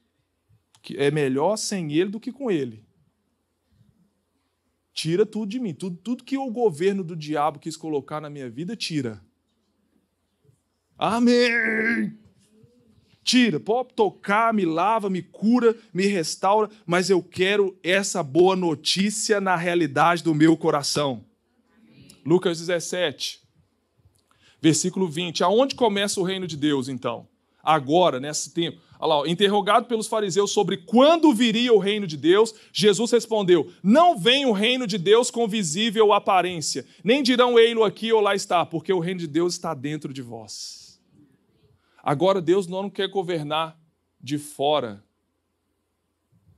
É 0.96 1.10
melhor 1.10 1.56
sem 1.56 1.92
ele 1.92 2.10
do 2.10 2.20
que 2.20 2.32
com 2.32 2.50
ele. 2.50 2.84
Tira 4.92 5.24
tudo 5.24 5.50
de 5.50 5.60
mim. 5.60 5.74
Tudo, 5.74 5.96
tudo 5.96 6.24
que 6.24 6.36
o 6.36 6.50
governo 6.50 7.04
do 7.04 7.14
diabo 7.14 7.58
quis 7.58 7.76
colocar 7.76 8.20
na 8.20 8.30
minha 8.30 8.50
vida, 8.50 8.74
tira. 8.74 9.24
Amém! 10.98 12.12
Tira, 13.22 13.60
pode 13.60 13.90
tocar, 13.94 14.52
me 14.52 14.64
lava, 14.64 15.08
me 15.08 15.22
cura, 15.22 15.76
me 15.92 16.06
restaura, 16.06 16.68
mas 16.86 17.10
eu 17.10 17.22
quero 17.22 17.78
essa 17.84 18.22
boa 18.22 18.56
notícia 18.56 19.40
na 19.40 19.54
realidade 19.54 20.24
do 20.24 20.34
meu 20.34 20.56
coração. 20.56 21.24
Lucas 22.24 22.58
17, 22.58 23.40
versículo 24.60 25.06
20. 25.06 25.44
Aonde 25.44 25.74
começa 25.74 26.18
o 26.18 26.24
reino 26.24 26.46
de 26.46 26.56
Deus, 26.56 26.88
então? 26.88 27.28
Agora, 27.62 28.18
nesse 28.18 28.52
tempo. 28.52 28.80
Olha 28.98 29.14
lá, 29.14 29.28
interrogado 29.28 29.86
pelos 29.86 30.08
fariseus 30.08 30.50
sobre 30.50 30.78
quando 30.78 31.32
viria 31.32 31.72
o 31.72 31.78
reino 31.78 32.06
de 32.06 32.16
Deus, 32.16 32.52
Jesus 32.72 33.12
respondeu: 33.12 33.70
Não 33.82 34.18
vem 34.18 34.46
o 34.46 34.52
reino 34.52 34.86
de 34.86 34.98
Deus 34.98 35.30
com 35.30 35.46
visível 35.46 36.12
aparência, 36.12 36.84
nem 37.04 37.22
dirão 37.22 37.58
ei-lo 37.58 37.84
aqui 37.84 38.12
ou 38.12 38.20
lá 38.20 38.34
está, 38.34 38.66
porque 38.66 38.92
o 38.92 38.98
reino 38.98 39.20
de 39.20 39.28
Deus 39.28 39.52
está 39.52 39.72
dentro 39.74 40.12
de 40.12 40.22
vós. 40.22 40.77
Agora, 42.08 42.40
Deus 42.40 42.66
não 42.66 42.88
quer 42.88 43.06
governar 43.10 43.78
de 44.18 44.38
fora, 44.38 45.04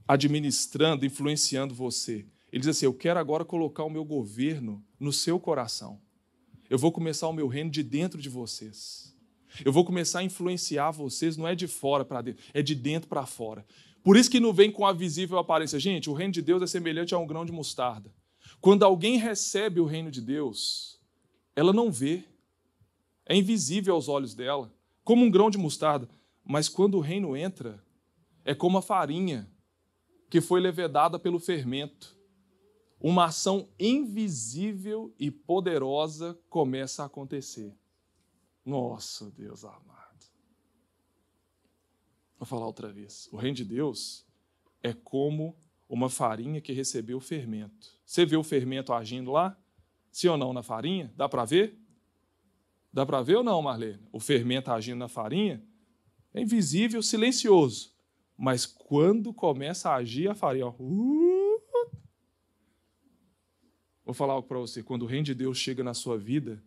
administrando, 0.07 1.05
influenciando 1.05 1.75
você. 1.75 2.25
Ele 2.53 2.61
diz 2.61 2.69
assim: 2.69 2.87
Eu 2.87 2.95
quero 2.95 3.19
agora 3.19 3.45
colocar 3.45 3.83
o 3.83 3.91
meu 3.91 4.05
governo 4.05 4.81
no 5.01 5.13
seu 5.13 5.41
coração. 5.41 6.01
Eu 6.71 6.79
vou 6.79 6.93
começar 6.93 7.27
o 7.27 7.33
meu 7.33 7.49
reino 7.49 7.69
de 7.69 7.83
dentro 7.83 8.23
de 8.23 8.29
vocês. 8.29 9.13
Eu 9.65 9.73
vou 9.73 9.85
começar 9.85 10.21
a 10.21 10.23
influenciar 10.23 10.93
vocês, 10.93 11.37
não 11.37 11.49
é 11.49 11.57
de 11.57 11.67
fora 11.67 12.05
para 12.05 12.23
dentro, 12.23 12.45
é 12.55 12.63
de 12.63 12.77
dentro 12.77 13.09
para 13.09 13.27
fora. 13.27 13.67
Por 14.05 14.17
isso 14.17 14.31
que 14.31 14.39
não 14.39 14.53
vem 14.53 14.71
com 14.71 14.87
a 14.87 14.93
visível 14.93 15.37
aparência. 15.37 15.81
Gente, 15.81 16.09
o 16.09 16.13
reino 16.13 16.33
de 16.33 16.43
Deus 16.43 16.63
é 16.63 16.69
semelhante 16.69 17.13
a 17.13 17.19
um 17.19 17.27
grão 17.27 17.45
de 17.45 17.51
mostarda. 17.51 18.15
Quando 18.61 18.85
alguém 18.85 19.19
recebe 19.19 19.81
o 19.81 19.85
reino 19.85 20.13
de 20.13 20.21
Deus, 20.21 21.01
ela 21.57 21.73
não 21.73 21.91
vê. 21.91 22.23
É 23.27 23.35
invisível 23.35 23.97
aos 23.97 24.09
olhos 24.09 24.33
dela 24.33 24.73
como 25.11 25.25
um 25.25 25.31
grão 25.31 25.51
de 25.51 25.59
mostarda. 25.59 26.09
Mas 26.45 26.69
quando 26.69 26.95
o 26.95 27.01
reino 27.01 27.37
entra, 27.37 27.85
é 28.45 28.55
como 28.55 28.79
a 28.79 28.83
farinha 28.83 29.51
que 30.31 30.41
foi 30.41 30.61
levedada 30.61 31.19
pelo 31.19 31.41
fermento. 31.41 32.17
Uma 33.01 33.25
ação 33.25 33.69
invisível 33.77 35.13
e 35.19 35.29
poderosa 35.29 36.39
começa 36.49 37.03
a 37.03 37.07
acontecer. 37.07 37.77
Nossa, 38.65 39.33
Deus 39.33 39.65
amado. 39.65 40.27
Vou 42.39 42.47
falar 42.47 42.67
outra 42.67 42.93
vez. 42.93 43.29
O 43.33 43.37
reino 43.37 43.57
de 43.57 43.65
Deus 43.65 44.25
é 44.81 44.93
como 44.93 45.57
uma 45.89 46.09
farinha 46.09 46.61
que 46.61 46.73
recebeu 46.73 47.19
fermento. 47.19 47.99
Você 48.07 48.25
vê 48.25 48.37
o 48.37 48.45
fermento 48.45 48.93
agindo 48.93 49.33
lá? 49.33 49.59
Sim 50.13 50.29
ou 50.29 50.37
não 50.37 50.53
na 50.53 50.63
farinha? 50.63 51.13
Dá 51.17 51.29
para 51.29 51.45
ver? 51.45 51.77
Dá 52.93 53.07
para 53.07 53.23
ver 53.23 53.37
ou 53.37 53.45
não, 53.45 53.63
Marlene? 53.63 54.01
O 54.13 54.19
fermento 54.19 54.71
agindo 54.71 54.99
na 54.99 55.09
farinha 55.09 55.63
é 56.35 56.41
invisível, 56.41 57.03
silencioso. 57.03 57.93
Mas 58.37 58.67
quando 58.67 59.33
começa 59.33 59.91
a 59.91 59.97
agir 59.97 60.29
a 60.29 60.35
farinha, 60.35 60.67
ó, 60.67 60.75
uh, 60.79 61.63
vou 64.05 64.15
falar 64.15 64.35
algo 64.35 64.49
para 64.49 64.59
você. 64.59 64.83
Quando 64.83 65.03
o 65.03 65.07
reino 65.07 65.27
de 65.27 65.35
Deus 65.35 65.59
chega 65.59 65.85
na 65.85 65.95
sua 65.95 66.19
vida, 66.19 66.63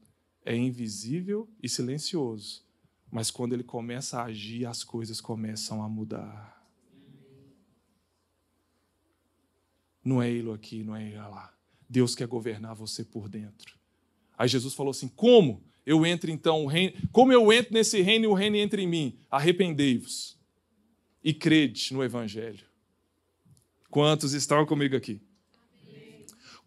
é 0.45 0.55
invisível 0.55 1.49
e 1.61 1.67
silencioso. 1.67 2.63
Mas 3.11 3.29
quando 3.29 3.53
ele 3.53 3.63
começa 3.63 4.19
a 4.19 4.25
agir, 4.25 4.65
as 4.65 4.83
coisas 4.83 5.19
começam 5.19 5.83
a 5.83 5.89
mudar. 5.89 6.53
Não 10.03 10.21
é 10.21 10.29
ele 10.29 10.51
aqui, 10.51 10.83
não 10.83 10.95
é 10.95 11.07
ele 11.07 11.17
lá. 11.17 11.53
Deus 11.87 12.15
quer 12.15 12.27
governar 12.27 12.75
você 12.75 13.03
por 13.03 13.29
dentro. 13.29 13.77
Aí 14.37 14.47
Jesus 14.47 14.73
falou 14.73 14.91
assim: 14.91 15.07
como? 15.07 15.63
Eu 15.85 16.05
entro 16.05 16.31
então, 16.31 16.65
reino, 16.65 16.93
como 17.11 17.33
eu 17.33 17.51
entro 17.51 17.73
nesse 17.73 18.01
reino 18.01 18.25
e 18.25 18.27
o 18.27 18.33
reino 18.33 18.55
entra 18.55 18.81
em 18.81 18.87
mim? 18.87 19.17
Arrependei-vos 19.29 20.37
e 21.23 21.33
crede 21.33 21.93
no 21.93 22.03
Evangelho. 22.03 22.65
Quantos 23.89 24.33
estão 24.33 24.65
comigo 24.65 24.95
aqui? 24.95 25.21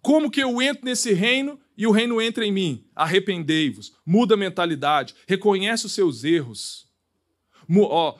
Como 0.01 0.31
que 0.31 0.41
eu 0.41 0.62
entro 0.62 0.85
nesse 0.85 1.12
reino 1.12 1.59
e 1.77 1.87
o 1.87 1.91
reino 1.91 2.21
entra 2.23 2.47
em 2.47 2.53
mim? 2.53 2.85
Arrependei-vos, 2.95 3.93
muda 4.07 4.35
a 4.35 4.37
mentalidade, 4.37 5.14
reconhece 5.27 5.87
os 5.87 5.93
seus 5.93 6.23
erros, 6.23 6.87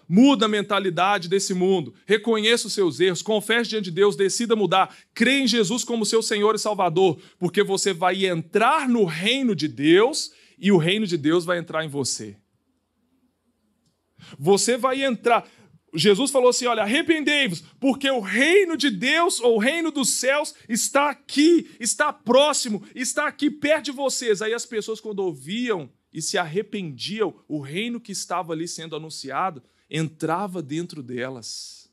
muda 0.09 0.47
a 0.47 0.49
mentalidade 0.49 1.29
desse 1.29 1.55
mundo, 1.55 1.95
reconheça 2.05 2.67
os 2.67 2.73
seus 2.73 2.99
erros, 2.99 3.23
confesse 3.23 3.71
diante 3.71 3.85
de 3.85 3.93
Deus, 3.93 4.17
decida 4.17 4.57
mudar, 4.57 4.97
crê 5.15 5.39
em 5.39 5.47
Jesus 5.47 5.85
como 5.85 6.05
seu 6.05 6.21
Senhor 6.21 6.57
e 6.57 6.59
Salvador, 6.59 7.21
porque 7.39 7.63
você 7.63 7.93
vai 7.93 8.27
entrar 8.27 8.89
no 8.89 9.05
reino 9.05 9.55
de 9.55 9.69
Deus 9.69 10.33
e 10.59 10.73
o 10.73 10.79
reino 10.79 11.07
de 11.07 11.17
Deus 11.17 11.45
vai 11.45 11.59
entrar 11.59 11.85
em 11.85 11.89
você. 11.89 12.37
Você 14.39 14.77
vai 14.77 15.05
entrar. 15.05 15.49
Jesus 15.95 16.31
falou 16.31 16.51
assim: 16.51 16.67
olha, 16.67 16.83
arrependei-vos, 16.83 17.63
porque 17.81 18.11
o 18.11 18.21
reino 18.21 18.77
de 18.77 18.91
Deus, 18.91 19.41
ou 19.41 19.57
o 19.57 19.59
reino 19.59 19.91
dos 19.91 20.11
céus, 20.11 20.55
está 20.69 21.11
aqui, 21.11 21.71
está 21.79 22.13
próximo, 22.13 22.83
está 22.95 23.27
aqui 23.27 23.51
perto 23.51 23.87
de 23.87 23.93
vocês. 23.93 24.43
Aí 24.43 24.53
as 24.53 24.67
pessoas, 24.67 25.01
quando 25.01 25.21
ouviam 25.21 25.91
e 26.13 26.21
se 26.21 26.39
arrependiam, 26.39 27.35
o 27.47 27.61
reino 27.61 28.01
que 28.01 28.13
estava 28.13 28.53
ali 28.53 28.67
sendo 28.67 28.97
anunciado 28.97 29.63
entrava 29.89 30.63
dentro 30.63 31.03
delas. 31.03 31.91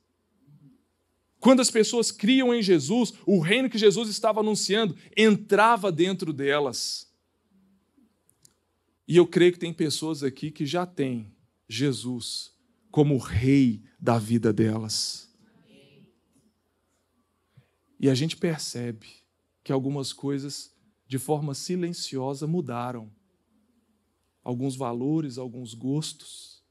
Quando 1.40 1.60
as 1.60 1.70
pessoas 1.70 2.10
criam 2.10 2.56
em 2.56 2.62
Jesus, 2.62 3.14
o 3.26 3.40
reino 3.40 3.70
que 3.70 3.78
Jesus 3.78 4.10
estava 4.10 4.40
anunciando 4.40 4.96
entrava 5.16 5.92
dentro 5.92 6.32
delas. 6.32 7.13
E 9.08 9.18
eu 9.18 9.28
creio 9.28 9.52
que 9.52 9.60
tem 9.60 9.74
pessoas 9.74 10.24
aqui 10.24 10.50
que 10.50 10.66
já 10.66 10.86
têm 10.86 11.34
Jesus 11.68 12.54
como 12.90 13.18
rei 13.18 13.84
da 14.00 14.18
vida 14.18 14.54
delas. 14.54 15.30
E 18.00 18.10
a 18.10 18.16
gente 18.16 18.38
percebe 18.38 19.08
que 19.64 19.72
algumas 19.72 20.14
coisas, 20.14 20.74
de 21.08 21.18
forma 21.18 21.54
silenciosa, 21.54 22.46
mudaram. 22.46 23.12
Alguns 24.44 24.76
valores, 24.76 25.38
alguns 25.38 25.74
gostos, 25.74 26.62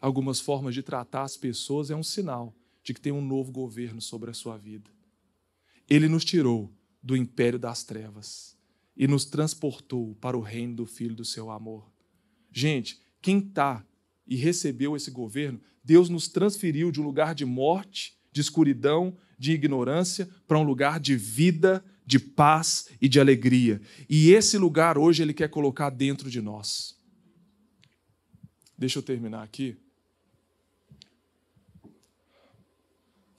algumas 0.00 0.40
formas 0.40 0.74
de 0.74 0.82
tratar 0.82 1.22
as 1.22 1.36
pessoas 1.36 1.90
é 1.90 1.96
um 1.96 2.02
sinal 2.02 2.54
de 2.82 2.94
que 2.94 3.00
tem 3.00 3.12
um 3.12 3.24
novo 3.24 3.50
governo 3.52 4.00
sobre 4.00 4.30
a 4.30 4.34
sua 4.34 4.56
vida. 4.56 4.90
Ele 5.88 6.08
nos 6.08 6.24
tirou 6.24 6.72
do 7.02 7.16
império 7.16 7.58
das 7.58 7.82
trevas 7.82 8.51
e 8.96 9.06
nos 9.06 9.24
transportou 9.24 10.14
para 10.16 10.36
o 10.36 10.40
reino 10.40 10.76
do 10.76 10.86
Filho 10.86 11.14
do 11.14 11.24
seu 11.24 11.50
amor. 11.50 11.90
Gente, 12.52 13.00
quem 13.20 13.38
está 13.38 13.84
e 14.26 14.36
recebeu 14.36 14.96
esse 14.96 15.10
governo, 15.10 15.60
Deus 15.82 16.08
nos 16.08 16.28
transferiu 16.28 16.90
de 16.90 17.00
um 17.00 17.04
lugar 17.04 17.34
de 17.34 17.44
morte, 17.44 18.16
de 18.30 18.40
escuridão, 18.40 19.16
de 19.38 19.52
ignorância, 19.52 20.28
para 20.46 20.58
um 20.58 20.62
lugar 20.62 21.00
de 21.00 21.16
vida, 21.16 21.84
de 22.06 22.18
paz 22.18 22.88
e 23.00 23.08
de 23.08 23.18
alegria. 23.18 23.80
E 24.08 24.30
esse 24.30 24.58
lugar 24.58 24.98
hoje 24.98 25.22
Ele 25.22 25.34
quer 25.34 25.48
colocar 25.48 25.90
dentro 25.90 26.30
de 26.30 26.40
nós. 26.40 26.96
Deixa 28.76 28.98
eu 28.98 29.02
terminar 29.02 29.42
aqui. 29.42 29.76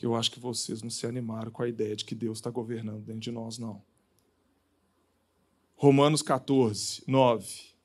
Eu 0.02 0.16
acho 0.16 0.32
que 0.32 0.40
vocês 0.40 0.82
não 0.82 0.90
se 0.90 1.06
animaram 1.06 1.50
com 1.50 1.64
a 1.64 1.68
ideia 1.68 1.96
de 1.96 2.04
que 2.04 2.14
Deus 2.14 2.40
está 2.40 2.50
governando 2.50 3.02
dentro 3.02 3.22
de 3.22 3.32
nós, 3.32 3.58
não. 3.58 3.82
Romanos 5.84 6.22
14, 6.22 7.04
9. 7.06 7.76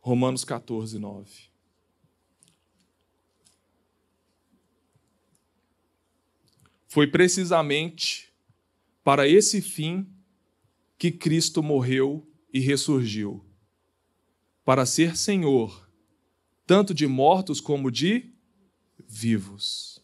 Romanos 0.00 0.42
14, 0.42 0.98
9. 0.98 1.30
Foi 6.88 7.06
precisamente 7.06 8.32
para 9.04 9.28
esse 9.28 9.60
fim 9.60 10.10
que 10.96 11.12
Cristo 11.12 11.62
morreu 11.62 12.26
e 12.50 12.58
ressurgiu 12.58 13.44
para 14.64 14.86
ser 14.86 15.14
Senhor, 15.14 15.86
tanto 16.66 16.94
de 16.94 17.06
mortos 17.06 17.60
como 17.60 17.90
de 17.90 18.32
vivos, 19.06 20.02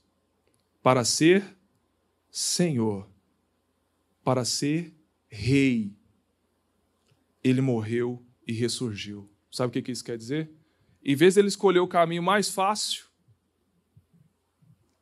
para 0.83 1.03
ser 1.03 1.56
Senhor, 2.39 3.09
para 4.23 4.45
ser 4.45 4.95
rei. 5.27 5.97
Ele 7.43 7.63
morreu 7.63 8.23
e 8.47 8.53
ressurgiu. 8.53 9.27
Sabe 9.51 9.79
o 9.79 9.83
que 9.83 9.91
isso 9.91 10.05
quer 10.05 10.19
dizer? 10.19 10.51
em 11.03 11.15
vez 11.15 11.33
de 11.33 11.41
ele 11.41 11.49
escolher 11.49 11.79
o 11.79 11.89
caminho 11.89 12.23
mais 12.23 12.51
fácil, 12.51 13.07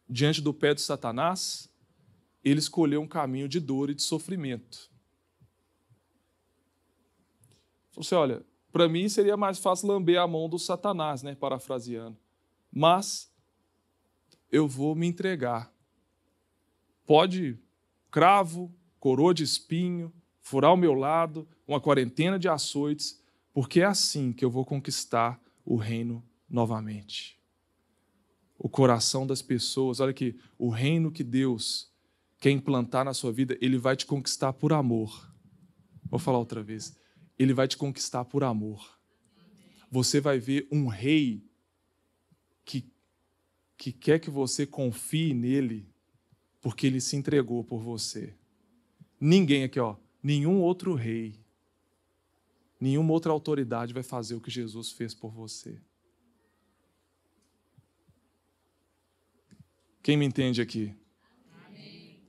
diante 0.09 0.41
do 0.41 0.55
pé 0.55 0.75
de 0.75 0.81
Satanás, 0.81 1.69
ele 2.45 2.61
escolheu 2.61 3.03
um 3.03 3.09
caminho 3.09 3.49
de 3.49 3.59
dor 3.59 3.91
e 3.91 3.95
de 3.95 4.03
sofrimento. 4.03 4.89
Você 7.97 8.15
assim, 8.15 8.23
olha, 8.23 8.47
para 8.71 8.89
mim 8.89 9.09
seria 9.09 9.37
mais 9.37 9.59
fácil 9.59 9.89
lamber 9.89 10.21
a 10.21 10.29
mão 10.29 10.49
do 10.49 10.59
Satanás, 10.59 11.23
né, 11.25 11.35
parafraseando. 11.35 12.17
Mas 12.71 13.29
eu 14.53 14.69
vou 14.69 14.95
me 14.95 15.09
entregar. 15.09 15.74
Pode 17.07 17.59
cravo, 18.11 18.73
coroa 19.01 19.35
de 19.35 19.43
espinho, 19.43 20.13
furar 20.41 20.73
o 20.73 20.77
meu 20.77 20.95
lado, 20.95 21.49
uma 21.67 21.81
quarentena 21.81 22.39
de 22.39 22.49
açoites, 22.49 23.21
porque 23.53 23.81
é 23.81 23.85
assim 23.85 24.33
que 24.33 24.45
eu 24.45 24.51
vou 24.51 24.65
conquistar 24.65 25.41
o 25.65 25.77
reino 25.77 26.25
novamente. 26.49 27.41
O 28.59 28.69
coração 28.69 29.27
das 29.27 29.43
pessoas, 29.43 30.01
olha 30.01 30.11
aqui, 30.11 30.39
o 30.57 30.69
reino 30.69 31.11
que 31.11 31.25
Deus 31.25 31.93
quer 32.39 32.51
implantar 32.51 33.05
na 33.05 33.15
sua 33.15 33.33
vida, 33.33 33.59
ele 33.61 33.79
vai 33.79 33.97
te 33.97 34.07
conquistar 34.07 34.53
por 34.53 34.73
amor. 34.73 35.35
Vou 36.05 36.21
falar 36.21 36.39
outra 36.39 36.63
vez. 36.63 36.97
Ele 37.39 37.53
vai 37.53 37.67
te 37.67 37.77
conquistar 37.77 38.25
por 38.25 38.45
amor. 38.45 38.99
Você 39.91 40.21
vai 40.21 40.39
ver 40.39 40.69
um 40.71 40.87
rei 40.87 41.45
que, 42.65 42.89
que 43.77 43.93
quer 43.93 44.19
que 44.21 44.31
você 44.31 44.67
confie 44.67 45.35
nele, 45.35 45.93
porque 46.65 46.87
ele 46.87 46.99
se 46.99 47.15
entregou 47.15 47.63
por 47.63 47.79
você. 47.79 48.35
Ninguém 49.21 49.65
aqui, 49.65 49.79
ó, 49.79 49.97
nenhum 50.23 50.63
outro 50.63 50.95
rei, 50.95 51.39
nenhuma 52.81 53.13
outra 53.13 53.31
autoridade 53.31 53.93
vai 53.93 54.03
fazer 54.03 54.35
o 54.35 54.41
que 54.41 54.51
Jesus 54.51 54.91
fez 54.91 55.15
por 55.15 55.31
você. 55.31 55.79
Quem 60.03 60.17
me 60.17 60.25
entende 60.25 60.63
aqui? 60.63 60.95
Amém. 61.67 62.23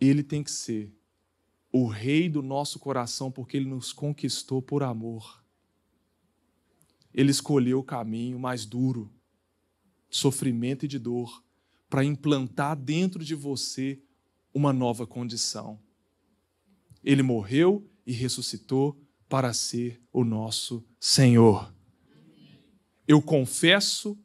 Ele 0.00 0.24
tem 0.24 0.42
que 0.42 0.50
ser 0.50 0.92
o 1.70 1.86
rei 1.86 2.28
do 2.28 2.42
nosso 2.42 2.80
coração 2.80 3.30
porque 3.30 3.56
ele 3.56 3.68
nos 3.68 3.92
conquistou 3.92 4.60
por 4.60 4.82
amor. 4.82 5.44
Ele 7.14 7.30
escolheu 7.30 7.78
o 7.78 7.84
caminho 7.84 8.36
mais 8.36 8.66
duro, 8.66 9.08
de 10.10 10.16
sofrimento 10.16 10.86
e 10.86 10.88
de 10.88 10.98
dor, 10.98 11.43
para 11.94 12.04
implantar 12.04 12.74
dentro 12.74 13.24
de 13.24 13.36
você 13.36 14.00
uma 14.52 14.72
nova 14.72 15.06
condição. 15.06 15.78
Ele 17.04 17.22
morreu 17.22 17.88
e 18.04 18.12
ressuscitou 18.12 19.00
para 19.28 19.52
ser 19.52 20.02
o 20.12 20.24
nosso 20.24 20.84
Senhor. 20.98 21.72
Eu 23.06 23.22
confesso, 23.22 24.18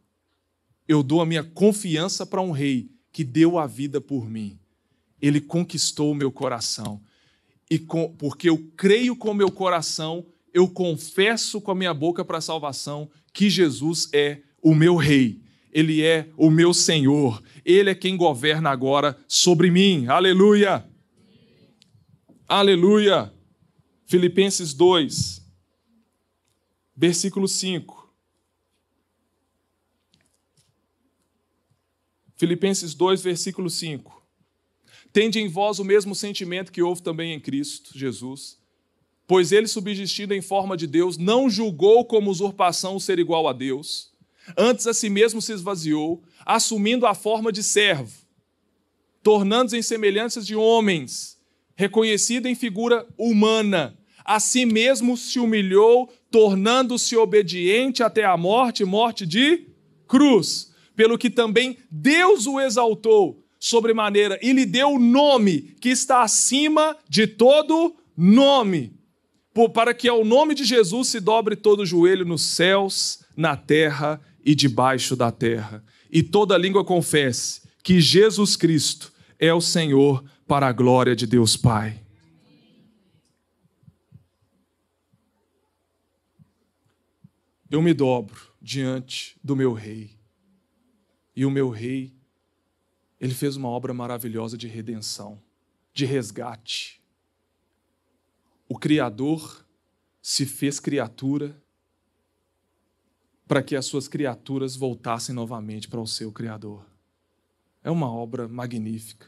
eu 0.87 1.03
dou 1.03 1.21
a 1.21 1.27
minha 1.27 1.43
confiança 1.43 2.25
para 2.25 2.41
um 2.41 2.49
rei 2.49 2.89
que 3.11 3.23
deu 3.23 3.59
a 3.59 3.67
vida 3.67 4.01
por 4.01 4.27
mim. 4.27 4.59
Ele 5.21 5.39
conquistou 5.39 6.11
o 6.11 6.15
meu 6.15 6.31
coração. 6.31 6.99
E 7.69 7.77
com, 7.77 8.11
porque 8.15 8.49
eu 8.49 8.57
creio 8.75 9.15
com 9.15 9.29
o 9.29 9.35
meu 9.35 9.51
coração, 9.51 10.25
eu 10.51 10.67
confesso 10.67 11.61
com 11.61 11.69
a 11.69 11.75
minha 11.75 11.93
boca 11.93 12.25
para 12.25 12.39
a 12.39 12.41
salvação 12.41 13.11
que 13.31 13.47
Jesus 13.47 14.09
é 14.11 14.41
o 14.59 14.73
meu 14.73 14.95
rei. 14.95 15.47
Ele 15.71 16.01
é 16.01 16.29
o 16.35 16.49
meu 16.49 16.73
Senhor. 16.73 17.41
Ele 17.63 17.89
é 17.89 17.95
quem 17.95 18.17
governa 18.17 18.69
agora 18.69 19.17
sobre 19.27 19.69
mim. 19.69 20.07
Aleluia! 20.07 20.85
Aleluia! 22.47 23.31
Filipenses 24.05 24.73
2, 24.73 25.39
versículo 26.95 27.47
5. 27.47 28.11
Filipenses 32.35 32.95
2, 32.95 33.21
versículo 33.21 33.69
5. 33.69 34.19
Tende 35.11 35.39
em 35.39 35.47
vós 35.47 35.77
o 35.77 35.83
mesmo 35.83 36.15
sentimento 36.15 36.71
que 36.71 36.81
houve 36.81 37.03
também 37.03 37.33
em 37.33 37.39
Cristo 37.39 37.97
Jesus, 37.97 38.57
pois 39.27 39.51
ele, 39.51 39.67
subsistindo 39.67 40.33
em 40.33 40.41
forma 40.41 40.77
de 40.77 40.87
Deus, 40.87 41.17
não 41.17 41.49
julgou 41.49 42.05
como 42.05 42.31
usurpação 42.31 42.95
o 42.95 42.99
ser 42.99 43.19
igual 43.19 43.47
a 43.47 43.53
Deus, 43.53 44.08
antes 44.57 44.87
a 44.87 44.93
si 44.93 45.09
mesmo 45.09 45.41
se 45.41 45.51
esvaziou, 45.53 46.23
assumindo 46.45 47.05
a 47.05 47.13
forma 47.13 47.51
de 47.51 47.63
servo, 47.63 48.11
tornando-se 49.21 49.77
em 49.77 49.81
semelhanças 49.81 50.45
de 50.45 50.55
homens 50.55 51.39
reconhecido 51.79 52.45
em 52.45 52.55
figura 52.55 53.07
humana, 53.17 53.97
a 54.25 54.37
si 54.37 54.65
mesmo 54.65 55.15
se 55.15 55.39
humilhou, 55.39 56.11
tornando-se 56.29 57.15
obediente 57.15 58.03
até 58.03 58.25
a 58.25 58.35
morte 58.35 58.83
morte 58.83 59.25
de 59.25 59.65
cruz. 60.05 60.73
Pelo 60.93 61.17
que 61.17 61.29
também 61.29 61.77
Deus 61.89 62.45
o 62.47 62.59
exaltou 62.59 63.41
sobremaneira 63.57 64.37
e 64.41 64.51
lhe 64.51 64.65
deu 64.65 64.89
o 64.89 64.99
nome 64.99 65.73
que 65.79 65.87
está 65.87 66.21
acima 66.21 66.97
de 67.07 67.25
todo 67.25 67.95
nome, 68.15 68.91
para 69.73 69.93
que 69.93 70.09
ao 70.09 70.25
nome 70.25 70.53
de 70.53 70.65
Jesus 70.65 71.07
se 71.07 71.21
dobre 71.21 71.55
todo 71.55 71.83
o 71.83 71.85
joelho 71.85 72.25
nos 72.25 72.41
céus, 72.41 73.23
na 73.37 73.55
terra 73.55 74.19
e 74.49 74.55
debaixo 74.55 75.15
da 75.15 75.31
terra, 75.31 75.83
e 76.09 76.23
toda 76.23 76.57
língua 76.57 76.83
confesse 76.83 77.61
que 77.83 78.01
Jesus 78.01 78.55
Cristo 78.55 79.13
é 79.37 79.53
o 79.53 79.61
Senhor 79.61 80.23
para 80.47 80.67
a 80.67 80.71
glória 80.71 81.15
de 81.15 81.27
Deus 81.27 81.55
Pai. 81.55 82.03
Eu 87.69 87.79
me 87.79 87.93
dobro 87.93 88.41
diante 88.59 89.37
do 89.43 89.55
meu 89.55 89.71
rei. 89.71 90.17
E 91.35 91.45
o 91.45 91.51
meu 91.51 91.69
rei, 91.69 92.15
ele 93.19 93.35
fez 93.35 93.55
uma 93.55 93.69
obra 93.69 93.93
maravilhosa 93.93 94.57
de 94.57 94.67
redenção, 94.67 95.39
de 95.93 96.05
resgate. 96.05 96.99
O 98.67 98.79
Criador 98.79 99.63
se 100.23 100.43
fez 100.43 100.79
criatura 100.79 101.55
para 103.49 103.63
que 103.63 103.75
as 103.75 103.87
suas 103.87 104.07
criaturas 104.07 104.75
voltassem 104.75 105.33
novamente 105.33 105.87
para 105.87 105.99
o 105.99 106.05
seu 106.05 106.31
Criador. 106.31 106.85
É 107.83 107.89
uma 107.89 108.07
obra 108.07 108.47
magnífica. 108.47 109.25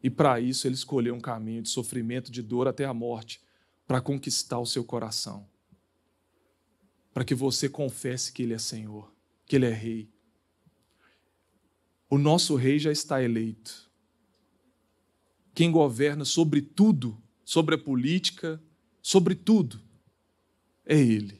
E 0.00 0.08
para 0.08 0.38
isso 0.38 0.68
ele 0.68 0.76
escolheu 0.76 1.16
um 1.16 1.20
caminho 1.20 1.60
de 1.60 1.68
sofrimento, 1.68 2.30
de 2.30 2.42
dor 2.42 2.68
até 2.68 2.84
a 2.84 2.94
morte, 2.94 3.42
para 3.88 4.00
conquistar 4.00 4.60
o 4.60 4.66
seu 4.66 4.84
coração. 4.84 5.48
Para 7.12 7.24
que 7.24 7.34
você 7.34 7.68
confesse 7.68 8.32
que 8.32 8.44
ele 8.44 8.54
é 8.54 8.58
Senhor, 8.58 9.12
que 9.44 9.56
ele 9.56 9.66
é 9.66 9.74
Rei. 9.74 10.08
O 12.08 12.18
nosso 12.18 12.54
Rei 12.54 12.78
já 12.78 12.92
está 12.92 13.20
eleito. 13.20 13.90
Quem 15.52 15.72
governa 15.72 16.24
sobre 16.24 16.62
tudo, 16.62 17.20
sobre 17.44 17.74
a 17.74 17.78
política, 17.78 18.62
sobre 19.02 19.34
tudo, 19.34 19.80
é 20.86 20.96
Ele. 20.96 21.39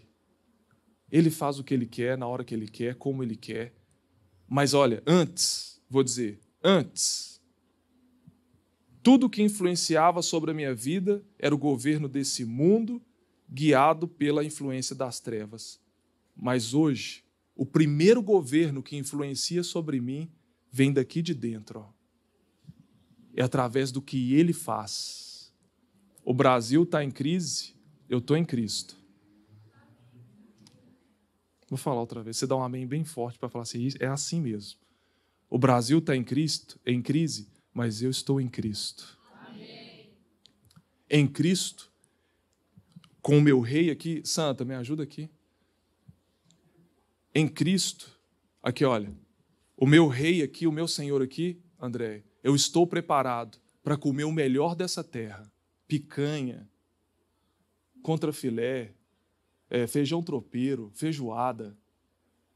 Ele 1.10 1.30
faz 1.30 1.58
o 1.58 1.64
que 1.64 1.74
Ele 1.74 1.86
quer, 1.86 2.16
na 2.16 2.26
hora 2.26 2.44
que 2.44 2.54
Ele 2.54 2.68
quer, 2.68 2.94
como 2.94 3.22
Ele 3.22 3.36
quer. 3.36 3.74
Mas 4.48 4.74
olha, 4.74 5.02
antes, 5.06 5.80
vou 5.88 6.02
dizer, 6.02 6.40
antes 6.62 7.30
tudo 9.02 9.30
que 9.30 9.42
influenciava 9.42 10.20
sobre 10.20 10.50
a 10.50 10.54
minha 10.54 10.74
vida 10.74 11.24
era 11.38 11.54
o 11.54 11.58
governo 11.58 12.08
desse 12.08 12.44
mundo, 12.44 13.00
guiado 13.48 14.06
pela 14.06 14.44
influência 14.44 14.94
das 14.94 15.20
trevas. 15.20 15.80
Mas 16.36 16.74
hoje, 16.74 17.24
o 17.56 17.64
primeiro 17.64 18.22
governo 18.22 18.82
que 18.82 18.96
influencia 18.96 19.62
sobre 19.62 20.00
mim 20.00 20.30
vem 20.70 20.92
daqui 20.92 21.22
de 21.22 21.34
dentro. 21.34 21.80
Ó. 21.80 21.88
É 23.34 23.42
através 23.42 23.90
do 23.90 24.02
que 24.02 24.34
ele 24.34 24.52
faz. 24.52 25.52
O 26.22 26.34
Brasil 26.34 26.82
está 26.82 27.02
em 27.02 27.10
crise, 27.10 27.74
eu 28.08 28.18
estou 28.18 28.36
em 28.36 28.44
Cristo. 28.44 28.99
Vou 31.70 31.78
falar 31.78 32.00
outra 32.00 32.20
vez. 32.20 32.36
Você 32.36 32.48
dá 32.48 32.56
um 32.56 32.62
amém 32.62 32.84
bem 32.84 33.04
forte 33.04 33.38
para 33.38 33.48
falar 33.48 33.62
assim, 33.62 33.88
é 34.00 34.06
assim 34.06 34.40
mesmo. 34.40 34.80
O 35.48 35.56
Brasil 35.56 36.00
está 36.00 36.16
em 36.16 36.24
Cristo, 36.24 36.80
em 36.84 37.00
crise, 37.00 37.48
mas 37.72 38.02
eu 38.02 38.10
estou 38.10 38.40
em 38.40 38.48
Cristo. 38.48 39.16
Amém. 39.46 40.10
Em 41.08 41.28
Cristo, 41.28 41.92
com 43.22 43.38
o 43.38 43.40
meu 43.40 43.60
rei 43.60 43.90
aqui, 43.90 44.20
Santa, 44.24 44.64
me 44.64 44.74
ajuda 44.74 45.04
aqui. 45.04 45.30
Em 47.32 47.46
Cristo, 47.46 48.18
aqui 48.60 48.84
olha, 48.84 49.16
o 49.76 49.86
meu 49.86 50.08
rei 50.08 50.42
aqui, 50.42 50.66
o 50.66 50.72
meu 50.72 50.88
Senhor 50.88 51.22
aqui, 51.22 51.62
André, 51.80 52.24
eu 52.42 52.56
estou 52.56 52.84
preparado 52.84 53.58
para 53.82 53.96
comer 53.96 54.24
o 54.24 54.32
melhor 54.32 54.74
dessa 54.74 55.04
terra: 55.04 55.50
picanha, 55.86 56.68
contra 58.02 58.32
filé, 58.32 58.94
é, 59.70 59.86
feijão 59.86 60.22
tropeiro, 60.22 60.90
feijoada. 60.94 61.76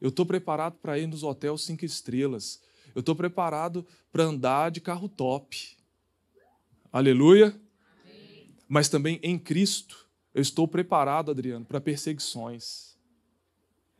Eu 0.01 0.09
estou 0.09 0.27
preparado 0.27 0.75
para 0.83 0.99
ir 0.99 1.07
nos 1.07 1.23
hotéis 1.23 1.63
cinco 1.63 1.85
estrelas. 1.85 2.61
Eu 2.95 3.01
estou 3.01 3.15
preparado 3.15 3.87
para 4.13 4.25
andar 4.25 4.71
de 4.71 4.81
carro 4.81 5.09
top. 5.09 5.77
Aleluia. 6.93 7.59
Amém. 8.05 8.51
Mas 8.69 8.89
também 8.89 9.21
em 9.23 9.39
Cristo, 9.39 10.07
eu 10.35 10.43
estou 10.43 10.67
preparado, 10.67 11.31
Adriano, 11.31 11.65
para 11.65 11.81
perseguições. 11.81 12.99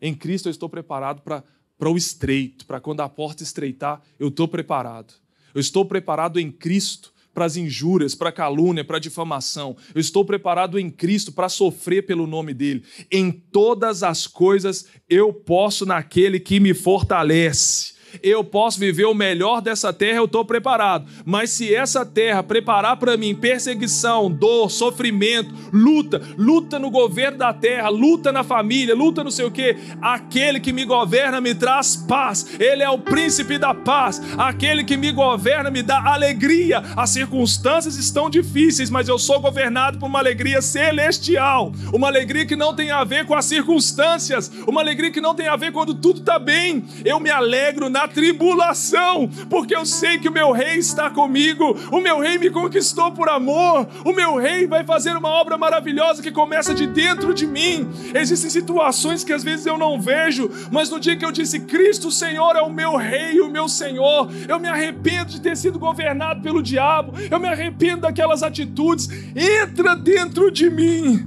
Em 0.01 0.15
Cristo 0.15 0.49
eu 0.49 0.51
estou 0.51 0.69
preparado 0.69 1.23
para 1.23 1.91
o 1.91 1.97
estreito, 1.97 2.67
para 2.67 2.81
quando 2.81 3.01
a 3.01 3.09
porta 3.09 3.43
estreitar, 3.43 4.03
eu 4.19 4.29
estou 4.29 4.49
preparado. 4.49 5.15
Eu 5.55 5.61
estou 5.61 5.85
preparado 5.85 6.41
em 6.41 6.51
Cristo 6.51 7.14
para 7.35 7.45
as 7.45 7.57
injúrias, 7.57 8.15
para 8.15 8.29
a 8.29 8.33
calúnia, 8.33 8.85
para 8.85 8.97
a 8.97 9.01
difamação. 9.01 9.77
Eu 9.95 10.01
estou 10.01 10.25
preparado 10.25 10.79
em 10.79 10.89
Cristo 10.89 11.33
para 11.33 11.49
sofrer 11.49 12.07
pelo 12.07 12.27
nome 12.27 12.55
dele. 12.55 12.85
Em 13.11 13.31
todas 13.31 14.03
as 14.03 14.27
coisas 14.27 14.87
eu 15.09 15.33
posso 15.33 15.85
naquele 15.85 16.39
que 16.39 16.61
me 16.61 16.73
fortalece 16.73 17.94
eu 18.23 18.45
posso 18.45 18.79
viver 18.79 19.05
o 19.05 19.15
melhor 19.15 19.61
dessa 19.61 19.93
terra, 19.93 20.19
eu 20.19 20.25
estou 20.25 20.45
preparado. 20.45 21.07
Mas 21.25 21.51
se 21.51 21.75
essa 21.75 22.05
terra 22.05 22.43
preparar 22.43 22.97
para 22.97 23.17
mim 23.17 23.35
perseguição, 23.35 24.31
dor, 24.31 24.71
sofrimento, 24.71 25.55
luta, 25.73 26.23
luta 26.37 26.79
no 26.79 26.91
governo 26.91 27.39
da 27.39 27.53
terra, 27.53 27.89
luta 27.89 28.33
na 28.33 28.45
família, 28.45 28.95
luta 28.95 29.25
não 29.25 29.31
sei 29.31 29.45
o 29.45 29.51
que, 29.51 29.77
aquele 30.01 30.61
que 30.61 30.73
me 30.73 30.85
governa 30.85 31.41
me 31.41 31.55
traz 31.55 31.97
paz. 31.97 32.59
Ele 32.59 32.83
é 32.83 32.91
o 32.91 32.99
príncipe 32.99 33.59
da 33.59 33.75
paz. 33.75 34.21
Aquele 34.39 34.85
que 34.85 34.97
me 34.97 35.13
governa 35.13 35.71
me 35.71 35.83
dá 35.83 36.03
alegria. 36.13 36.83
As 36.97 37.11
circunstâncias 37.11 37.97
estão 37.97 38.31
difíceis, 38.31 38.91
mas 38.91 39.09
eu 39.09 39.19
sou 39.19 39.41
governado 39.41 39.99
por 39.99 40.07
uma 40.07 40.19
alegria 40.19 40.61
celestial, 40.61 41.73
uma 41.93 42.09
alegria 42.09 42.47
que 42.47 42.57
não 42.57 42.75
tem 42.75 42.91
a 42.91 43.05
ver 43.05 43.27
com 43.27 43.35
as 43.35 43.45
circunstâncias, 43.45 44.51
uma 44.67 44.81
alegria 44.81 45.11
que 45.11 45.21
não 45.21 45.35
tem 45.35 45.49
a 45.49 45.57
ver 45.57 45.73
quando 45.73 45.95
tudo 45.95 46.21
está 46.21 46.39
bem. 46.39 46.85
Eu 47.05 47.21
me 47.21 47.31
alegro 47.31 47.89
na 47.89 48.04
tribulação, 48.09 49.29
porque 49.49 49.75
eu 49.75 49.85
sei 49.85 50.19
que 50.19 50.29
o 50.29 50.33
meu 50.33 50.53
rei 50.53 50.77
está 50.77 51.11
comigo, 51.11 51.77
o 51.91 52.01
meu 52.01 52.19
rei 52.21 52.39
me 52.39 52.51
conquistou 52.51 53.13
por 53.13 53.29
amor, 53.29 53.87
o 54.05 54.13
meu 54.13 54.37
rei 54.37 54.67
vai 54.67 54.85
fazer 54.85 55.17
uma 55.17 55.29
obra 55.29 55.57
maravilhosa 55.57 56.23
que 56.23 56.31
começa 56.31 56.75
de 56.75 56.87
dentro 56.87 57.35
de 57.35 57.47
mim. 57.47 57.89
Existem 58.15 58.51
situações 58.51 59.25
que 59.25 59.33
às 59.33 59.43
vezes 59.43 59.67
eu 59.67 59.79
não 59.79 60.01
vejo, 60.01 60.51
mas 60.71 60.91
no 60.91 61.01
dia 61.01 61.17
que 61.17 61.25
eu 61.25 61.33
disse 61.33 61.61
Cristo, 61.61 62.11
Senhor 62.11 62.57
é 62.57 62.61
o 62.61 62.71
meu 62.71 62.97
rei, 62.97 63.41
o 63.41 63.51
meu 63.51 63.69
Senhor, 63.69 64.31
eu 64.49 64.59
me 64.59 64.69
arrependo 64.69 65.31
de 65.31 65.41
ter 65.41 65.57
sido 65.57 65.79
governado 65.79 66.43
pelo 66.43 66.63
diabo, 66.63 67.13
eu 67.31 67.41
me 67.41 67.49
arrependo 67.49 68.03
daquelas 68.03 68.43
atitudes, 68.43 69.09
entra 69.35 69.95
dentro 69.95 70.51
de 70.51 70.71
mim. 70.71 71.27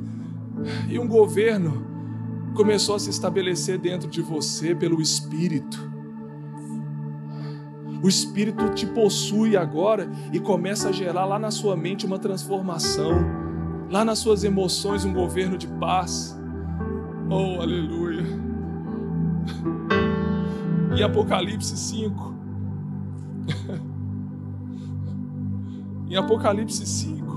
E 0.90 0.98
um 0.98 1.08
governo 1.08 1.86
começou 2.56 2.96
a 2.96 3.00
se 3.00 3.10
estabelecer 3.10 3.78
dentro 3.78 4.10
de 4.10 4.22
você 4.22 4.74
pelo 4.74 5.02
Espírito. 5.02 5.97
O 8.08 8.10
Espírito 8.10 8.70
te 8.70 8.86
possui 8.86 9.58
agora 9.58 10.10
e 10.32 10.40
começa 10.40 10.88
a 10.88 10.92
gerar 10.94 11.26
lá 11.26 11.38
na 11.38 11.52
sua 11.52 11.76
mente 11.76 12.06
uma 12.06 12.18
transformação, 12.18 13.12
lá 13.92 14.06
nas 14.06 14.20
suas 14.20 14.46
emoções 14.46 15.04
um 15.04 15.12
governo 15.12 15.58
de 15.58 15.68
paz. 15.68 16.40
Oh, 17.30 17.60
aleluia. 17.60 18.24
Em 20.98 21.04
Apocalipse 21.04 21.76
5. 21.76 22.34
em 26.10 26.16
Apocalipse 26.16 26.86
5. 26.86 27.28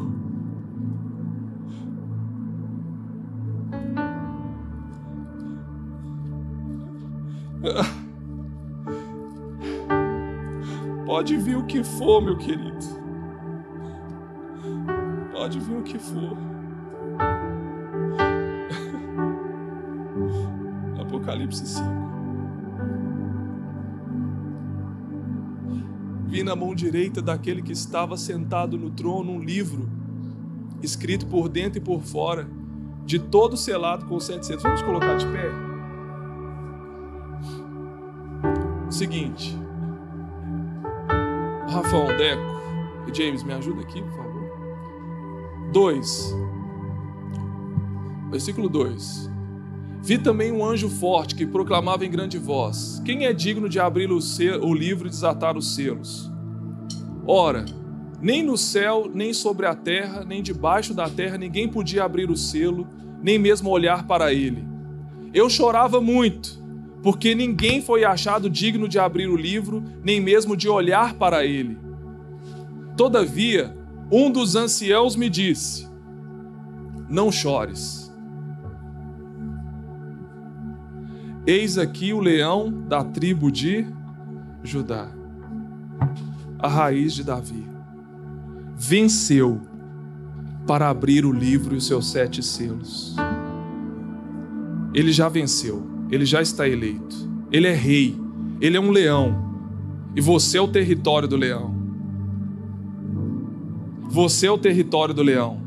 Pode 11.21 11.37
vir 11.37 11.55
o 11.55 11.65
que 11.65 11.85
for, 11.85 12.23
meu 12.23 12.35
querido. 12.35 12.79
Pode 15.31 15.61
vir 15.61 15.77
o 15.77 15.83
que 15.83 15.99
for. 15.99 16.35
Apocalipse 20.99 21.67
5. 21.67 21.85
Vi 26.27 26.43
na 26.43 26.57
mão 26.57 26.75
direita 26.75 27.21
daquele 27.21 27.61
que 27.61 27.73
estava 27.73 28.17
sentado 28.17 28.79
no 28.79 28.89
trono 28.89 29.33
um 29.33 29.41
livro, 29.41 29.91
escrito 30.83 31.27
por 31.27 31.51
dentro 31.51 31.77
e 31.77 31.83
por 31.83 32.01
fora, 32.01 32.49
de 33.05 33.19
todo 33.19 33.59
selado 33.59 34.07
com 34.07 34.19
sete 34.19 34.47
selos. 34.47 34.63
Vamos 34.63 34.81
colocar 34.81 35.19
de 35.19 35.27
pé? 35.27 35.51
Seguinte. 38.89 39.70
Rafão, 41.71 42.07
Deco 42.17 42.43
e 43.07 43.17
James, 43.17 43.45
me 43.45 43.53
ajuda 43.53 43.83
aqui, 43.83 44.03
por 44.03 44.11
favor. 44.11 45.71
2. 45.73 46.37
Versículo 48.29 48.69
2. 48.69 49.31
Vi 50.03 50.19
também 50.19 50.51
um 50.51 50.65
anjo 50.65 50.89
forte 50.89 51.37
que 51.37 51.47
proclamava 51.47 52.05
em 52.05 52.11
grande 52.11 52.39
voz: 52.39 53.01
Quem 53.05 53.25
é 53.25 53.33
digno 53.33 53.69
de 53.69 53.79
abrir 53.79 54.11
o, 54.11 54.19
o 54.63 54.75
livro 54.75 55.07
e 55.07 55.11
desatar 55.11 55.57
os 55.57 55.75
selos? 55.75 56.29
Ora, 57.25 57.65
nem 58.21 58.43
no 58.43 58.57
céu, 58.57 59.09
nem 59.13 59.33
sobre 59.33 59.67
a 59.67 59.75
terra, 59.75 60.25
nem 60.25 60.43
debaixo 60.43 60.93
da 60.93 61.09
terra 61.09 61.39
ninguém 61.39 61.69
podia 61.69 62.03
abrir 62.03 62.31
o 62.31 62.37
selo, 62.37 62.89
nem 63.23 63.39
mesmo 63.39 63.71
olhar 63.71 64.09
para 64.09 64.33
ele. 64.33 64.65
Eu 65.33 65.49
chorava 65.49 66.01
muito 66.01 66.60
porque 67.03 67.35
ninguém 67.35 67.81
foi 67.81 68.05
achado 68.05 68.51
digno 68.51 68.87
de 68.87 68.99
abrir 68.99 69.29
o 69.29 69.37
livro, 69.37 69.83
nem 70.03 70.21
mesmo 70.21 70.57
de 70.57 70.69
olhar 70.69 71.15
para 71.15 71.45
ele. 71.45 71.79
Todavia, 72.97 73.75
um 74.11 74.31
dos 74.31 74.55
anciãos 74.55 75.17
me 75.17 75.31
disse: 75.31 75.89
Não 77.09 77.33
chores. 77.33 78.11
Eis 81.47 81.79
aqui 81.79 82.13
o 82.13 82.21
leão 82.21 82.71
da 82.87 83.03
tribo 83.03 83.51
de 83.51 83.87
Judá, 84.63 85.09
a 86.59 86.69
raiz 86.69 87.15
de 87.15 87.25
Davi. 87.25 87.65
Venceu 88.77 89.61
para 90.67 90.89
abrir 90.89 91.25
o 91.25 91.33
livro 91.33 91.75
e 91.75 91.79
os 91.79 91.87
seus 91.87 92.11
sete 92.11 92.43
selos. 92.43 93.17
Ele 94.93 95.13
já 95.13 95.29
venceu 95.29 95.90
ele 96.11 96.25
já 96.25 96.43
está 96.43 96.69
eleito. 96.69 97.31
Ele 97.53 97.67
é 97.67 97.75
rei, 97.75 98.17
ele 98.61 98.77
é 98.77 98.81
um 98.81 98.91
leão. 98.91 99.51
E 100.15 100.21
você 100.21 100.59
é 100.59 100.61
o 100.61 100.69
território 100.69 101.29
do 101.29 101.37
leão. 101.37 101.75
Você 104.09 104.47
é 104.47 104.51
o 104.51 104.59
território 104.59 105.15
do 105.15 105.23
leão. 105.23 105.61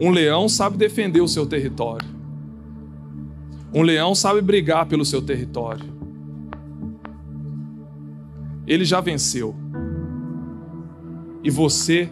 Um 0.00 0.10
leão 0.10 0.48
sabe 0.48 0.78
defender 0.78 1.20
o 1.20 1.28
seu 1.28 1.44
território. 1.44 2.08
Um 3.74 3.82
leão 3.82 4.14
sabe 4.14 4.40
brigar 4.40 4.86
pelo 4.86 5.04
seu 5.04 5.20
território. 5.20 5.84
Ele 8.66 8.84
já 8.84 9.00
venceu. 9.00 9.54
E 11.44 11.50
você 11.50 12.10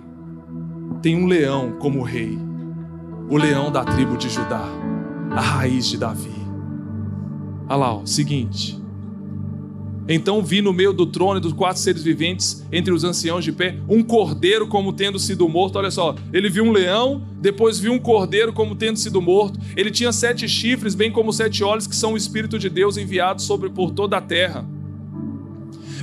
tem 1.01 1.17
um 1.17 1.27
leão 1.27 1.77
como 1.79 2.03
rei. 2.03 2.39
O 3.31 3.37
leão 3.37 3.73
da 3.73 3.85
tribo 3.85 4.17
de 4.17 4.29
Judá, 4.29 4.65
a 5.31 5.41
raiz 5.41 5.87
de 5.87 5.97
Davi. 5.97 6.36
Olha 7.69 7.77
lá, 7.77 7.95
ó, 7.95 8.07
seguinte. 8.07 8.87
Então 10.09 10.41
vi 10.41 10.63
no 10.63 10.73
meio 10.73 10.93
do 10.93 11.05
trono 11.05 11.39
e 11.39 11.41
dos 11.41 11.53
quatro 11.53 11.83
seres 11.83 12.03
viventes, 12.03 12.65
entre 12.71 12.93
os 12.93 13.03
anciãos 13.03 13.45
de 13.45 13.51
pé, 13.51 13.77
um 13.89 14.05
cordeiro 14.05 14.69
como 14.69 14.93
tendo 14.93 15.19
sido 15.19 15.49
morto. 15.49 15.77
Olha 15.77 15.91
só, 15.91 16.15
ele 16.33 16.49
viu 16.49 16.65
um 16.65 16.71
leão, 16.71 17.23
depois 17.41 17.81
viu 17.81 17.93
um 17.93 17.99
cordeiro 17.99 18.53
como 18.53 18.77
tendo 18.77 18.99
sido 18.99 19.21
morto. 19.21 19.59
Ele 19.77 19.91
tinha 19.91 20.13
sete 20.13 20.49
chifres, 20.49 20.95
bem 20.95 21.11
como 21.11 21.33
sete 21.33 21.65
olhos, 21.65 21.89
que 21.89 21.97
são 21.97 22.13
o 22.13 22.17
Espírito 22.17 22.57
de 22.57 22.69
Deus 22.69 22.97
enviado 22.97 23.43
sobre 23.43 23.69
por 23.69 23.91
toda 23.91 24.17
a 24.17 24.21
terra. 24.21 24.65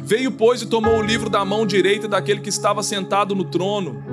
Veio, 0.03 0.33
pois, 0.33 0.61
e 0.61 0.65
tomou 0.65 0.97
o 0.97 1.01
livro 1.01 1.29
da 1.29 1.45
mão 1.45 1.65
direita 1.65 2.05
daquele 2.05 2.41
que 2.41 2.49
estava 2.49 2.83
sentado 2.83 3.33
no 3.33 3.45
trono. 3.45 4.03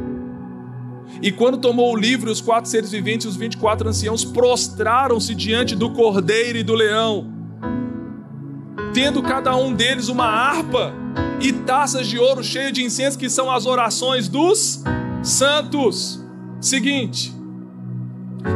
E 1.20 1.32
quando 1.32 1.59
tomou 1.59 1.92
o 1.92 1.96
livro, 1.96 2.30
os 2.30 2.40
quatro 2.40 2.70
seres 2.70 2.92
viventes 2.92 3.26
e 3.26 3.28
os 3.28 3.34
vinte 3.34 3.55
e 3.55 3.59
quatro 3.59 3.88
anciãos 3.88 4.24
prostraram-se 4.24 5.34
diante 5.34 5.74
do 5.74 5.90
cordeiro 5.90 6.57
e 6.57 6.62
do 6.62 6.74
leão 6.74 7.39
tendo 8.93 9.22
cada 9.22 9.57
um 9.57 9.72
deles 9.72 10.09
uma 10.09 10.26
harpa 10.26 10.93
e 11.41 11.53
taças 11.53 12.07
de 12.07 12.18
ouro 12.18 12.45
cheio 12.45 12.72
de 12.72 12.82
incenso, 12.82 13.18
que 13.18 13.30
são 13.30 13.51
as 13.51 13.66
orações 13.66 14.28
dos 14.28 14.82
santos. 15.22 16.24
Seguinte. 16.61 17.41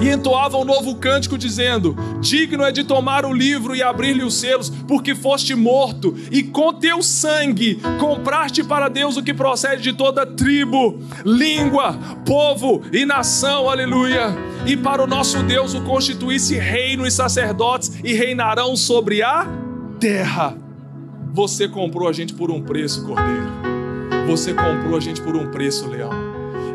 E 0.01 0.09
entoava 0.09 0.57
um 0.57 0.65
novo 0.65 0.95
cântico, 0.97 1.37
dizendo: 1.37 1.97
Digno 2.21 2.63
é 2.63 2.73
de 2.73 2.85
tomar 2.85 3.25
o 3.25 3.33
livro 3.33 3.75
e 3.77 3.83
abrir-lhe 3.83 4.25
os 4.25 4.35
selos, 4.35 4.71
porque 4.71 5.15
foste 5.15 5.55
morto, 5.55 6.17
e 6.31 6.43
com 6.43 6.73
teu 6.73 7.03
sangue 7.03 7.79
compraste 7.99 8.65
para 8.65 8.89
Deus 8.89 9.17
o 9.17 9.23
que 9.23 9.35
procede 9.35 9.83
de 9.83 9.93
toda 9.93 10.27
tribo, 10.27 11.01
língua, 11.25 11.99
povo 12.27 12.83
e 12.93 13.05
nação, 13.05 13.69
aleluia. 13.69 14.35
E 14.67 14.77
para 14.77 15.03
o 15.03 15.07
nosso 15.07 15.43
Deus 15.43 15.75
o 15.75 15.83
constituísse 15.83 16.55
reino 16.57 17.07
e 17.07 17.11
sacerdotes, 17.11 17.93
e 18.03 18.15
reinarão 18.15 18.77
sobre 18.77 19.23
a 19.23 19.47
terra. 19.99 20.57
Você 21.33 21.69
comprou 21.69 22.09
a 22.09 22.13
gente 22.13 22.35
por 22.35 22.51
um 22.51 22.63
preço, 22.63 23.05
Cordeiro. 23.05 23.51
Você 24.29 24.55
comprou 24.55 24.97
a 24.97 25.01
gente 25.01 25.21
por 25.21 25.37
um 25.37 25.51
preço, 25.51 25.89
Leão. 25.89 26.13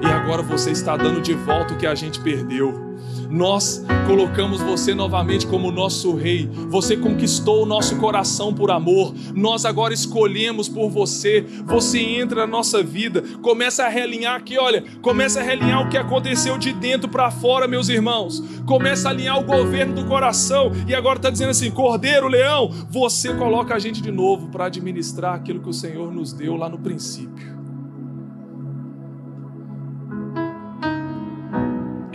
E 0.02 0.06
agora 0.06 0.42
você 0.42 0.72
está 0.72 0.96
dando 0.98 1.22
de 1.22 1.34
volta 1.34 1.74
o 1.74 1.78
que 1.78 1.88
a 1.88 1.96
gente 1.96 2.20
perdeu. 2.20 2.89
Nós 3.30 3.86
colocamos 4.08 4.60
você 4.60 4.96
novamente 4.96 5.46
como 5.46 5.72
nosso 5.72 6.16
rei. 6.16 6.50
Você 6.70 6.98
conquistou 6.98 7.62
o 7.62 7.66
nosso 7.66 7.98
coração 7.98 8.52
por 8.52 8.72
amor. 8.72 9.14
Nós 9.36 9.66
agora 9.66 9.94
escolhemos 9.94 10.68
por 10.68 10.90
você. 10.90 11.46
Você 11.66 12.00
entra 12.00 12.42
na 12.42 12.48
nossa 12.48 12.82
vida, 12.82 13.22
começa 13.42 13.86
a 13.86 13.88
realinhar 13.88 14.36
aqui, 14.36 14.58
olha, 14.58 14.84
começa 15.02 15.40
a 15.40 15.44
realinhar 15.44 15.86
o 15.86 15.90
que 15.90 15.98
aconteceu 15.98 16.58
de 16.58 16.74
dentro 16.74 17.08
para 17.08 17.30
fora, 17.30 17.68
meus 17.68 17.88
irmãos. 17.88 18.44
Começa 18.66 19.08
a 19.08 19.12
alinhar 19.12 19.40
o 19.40 19.44
governo 19.44 19.94
do 19.94 20.06
coração 20.06 20.72
e 20.88 20.96
agora 20.96 21.20
está 21.20 21.30
dizendo 21.30 21.52
assim: 21.52 21.70
Cordeiro, 21.70 22.28
Leão, 22.28 22.72
você 22.90 23.32
coloca 23.36 23.76
a 23.76 23.80
gente 23.80 24.02
de 24.02 24.12
novo 24.12 24.48
para 24.48 24.66
administrar 24.66 25.36
aquilo 25.36 25.62
que 25.62 25.70
o 25.70 25.74
Senhor 25.74 26.12
nos 26.12 26.34
deu 26.34 26.56
lá 26.56 26.68
no 26.68 26.80
princípio. 26.80 27.59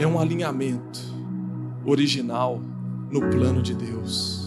É 0.05 0.07
um 0.07 0.21
alinhamento 0.21 1.01
original 1.83 2.61
no 3.11 3.21
plano 3.31 3.63
de 3.63 3.73
Deus. 3.73 4.44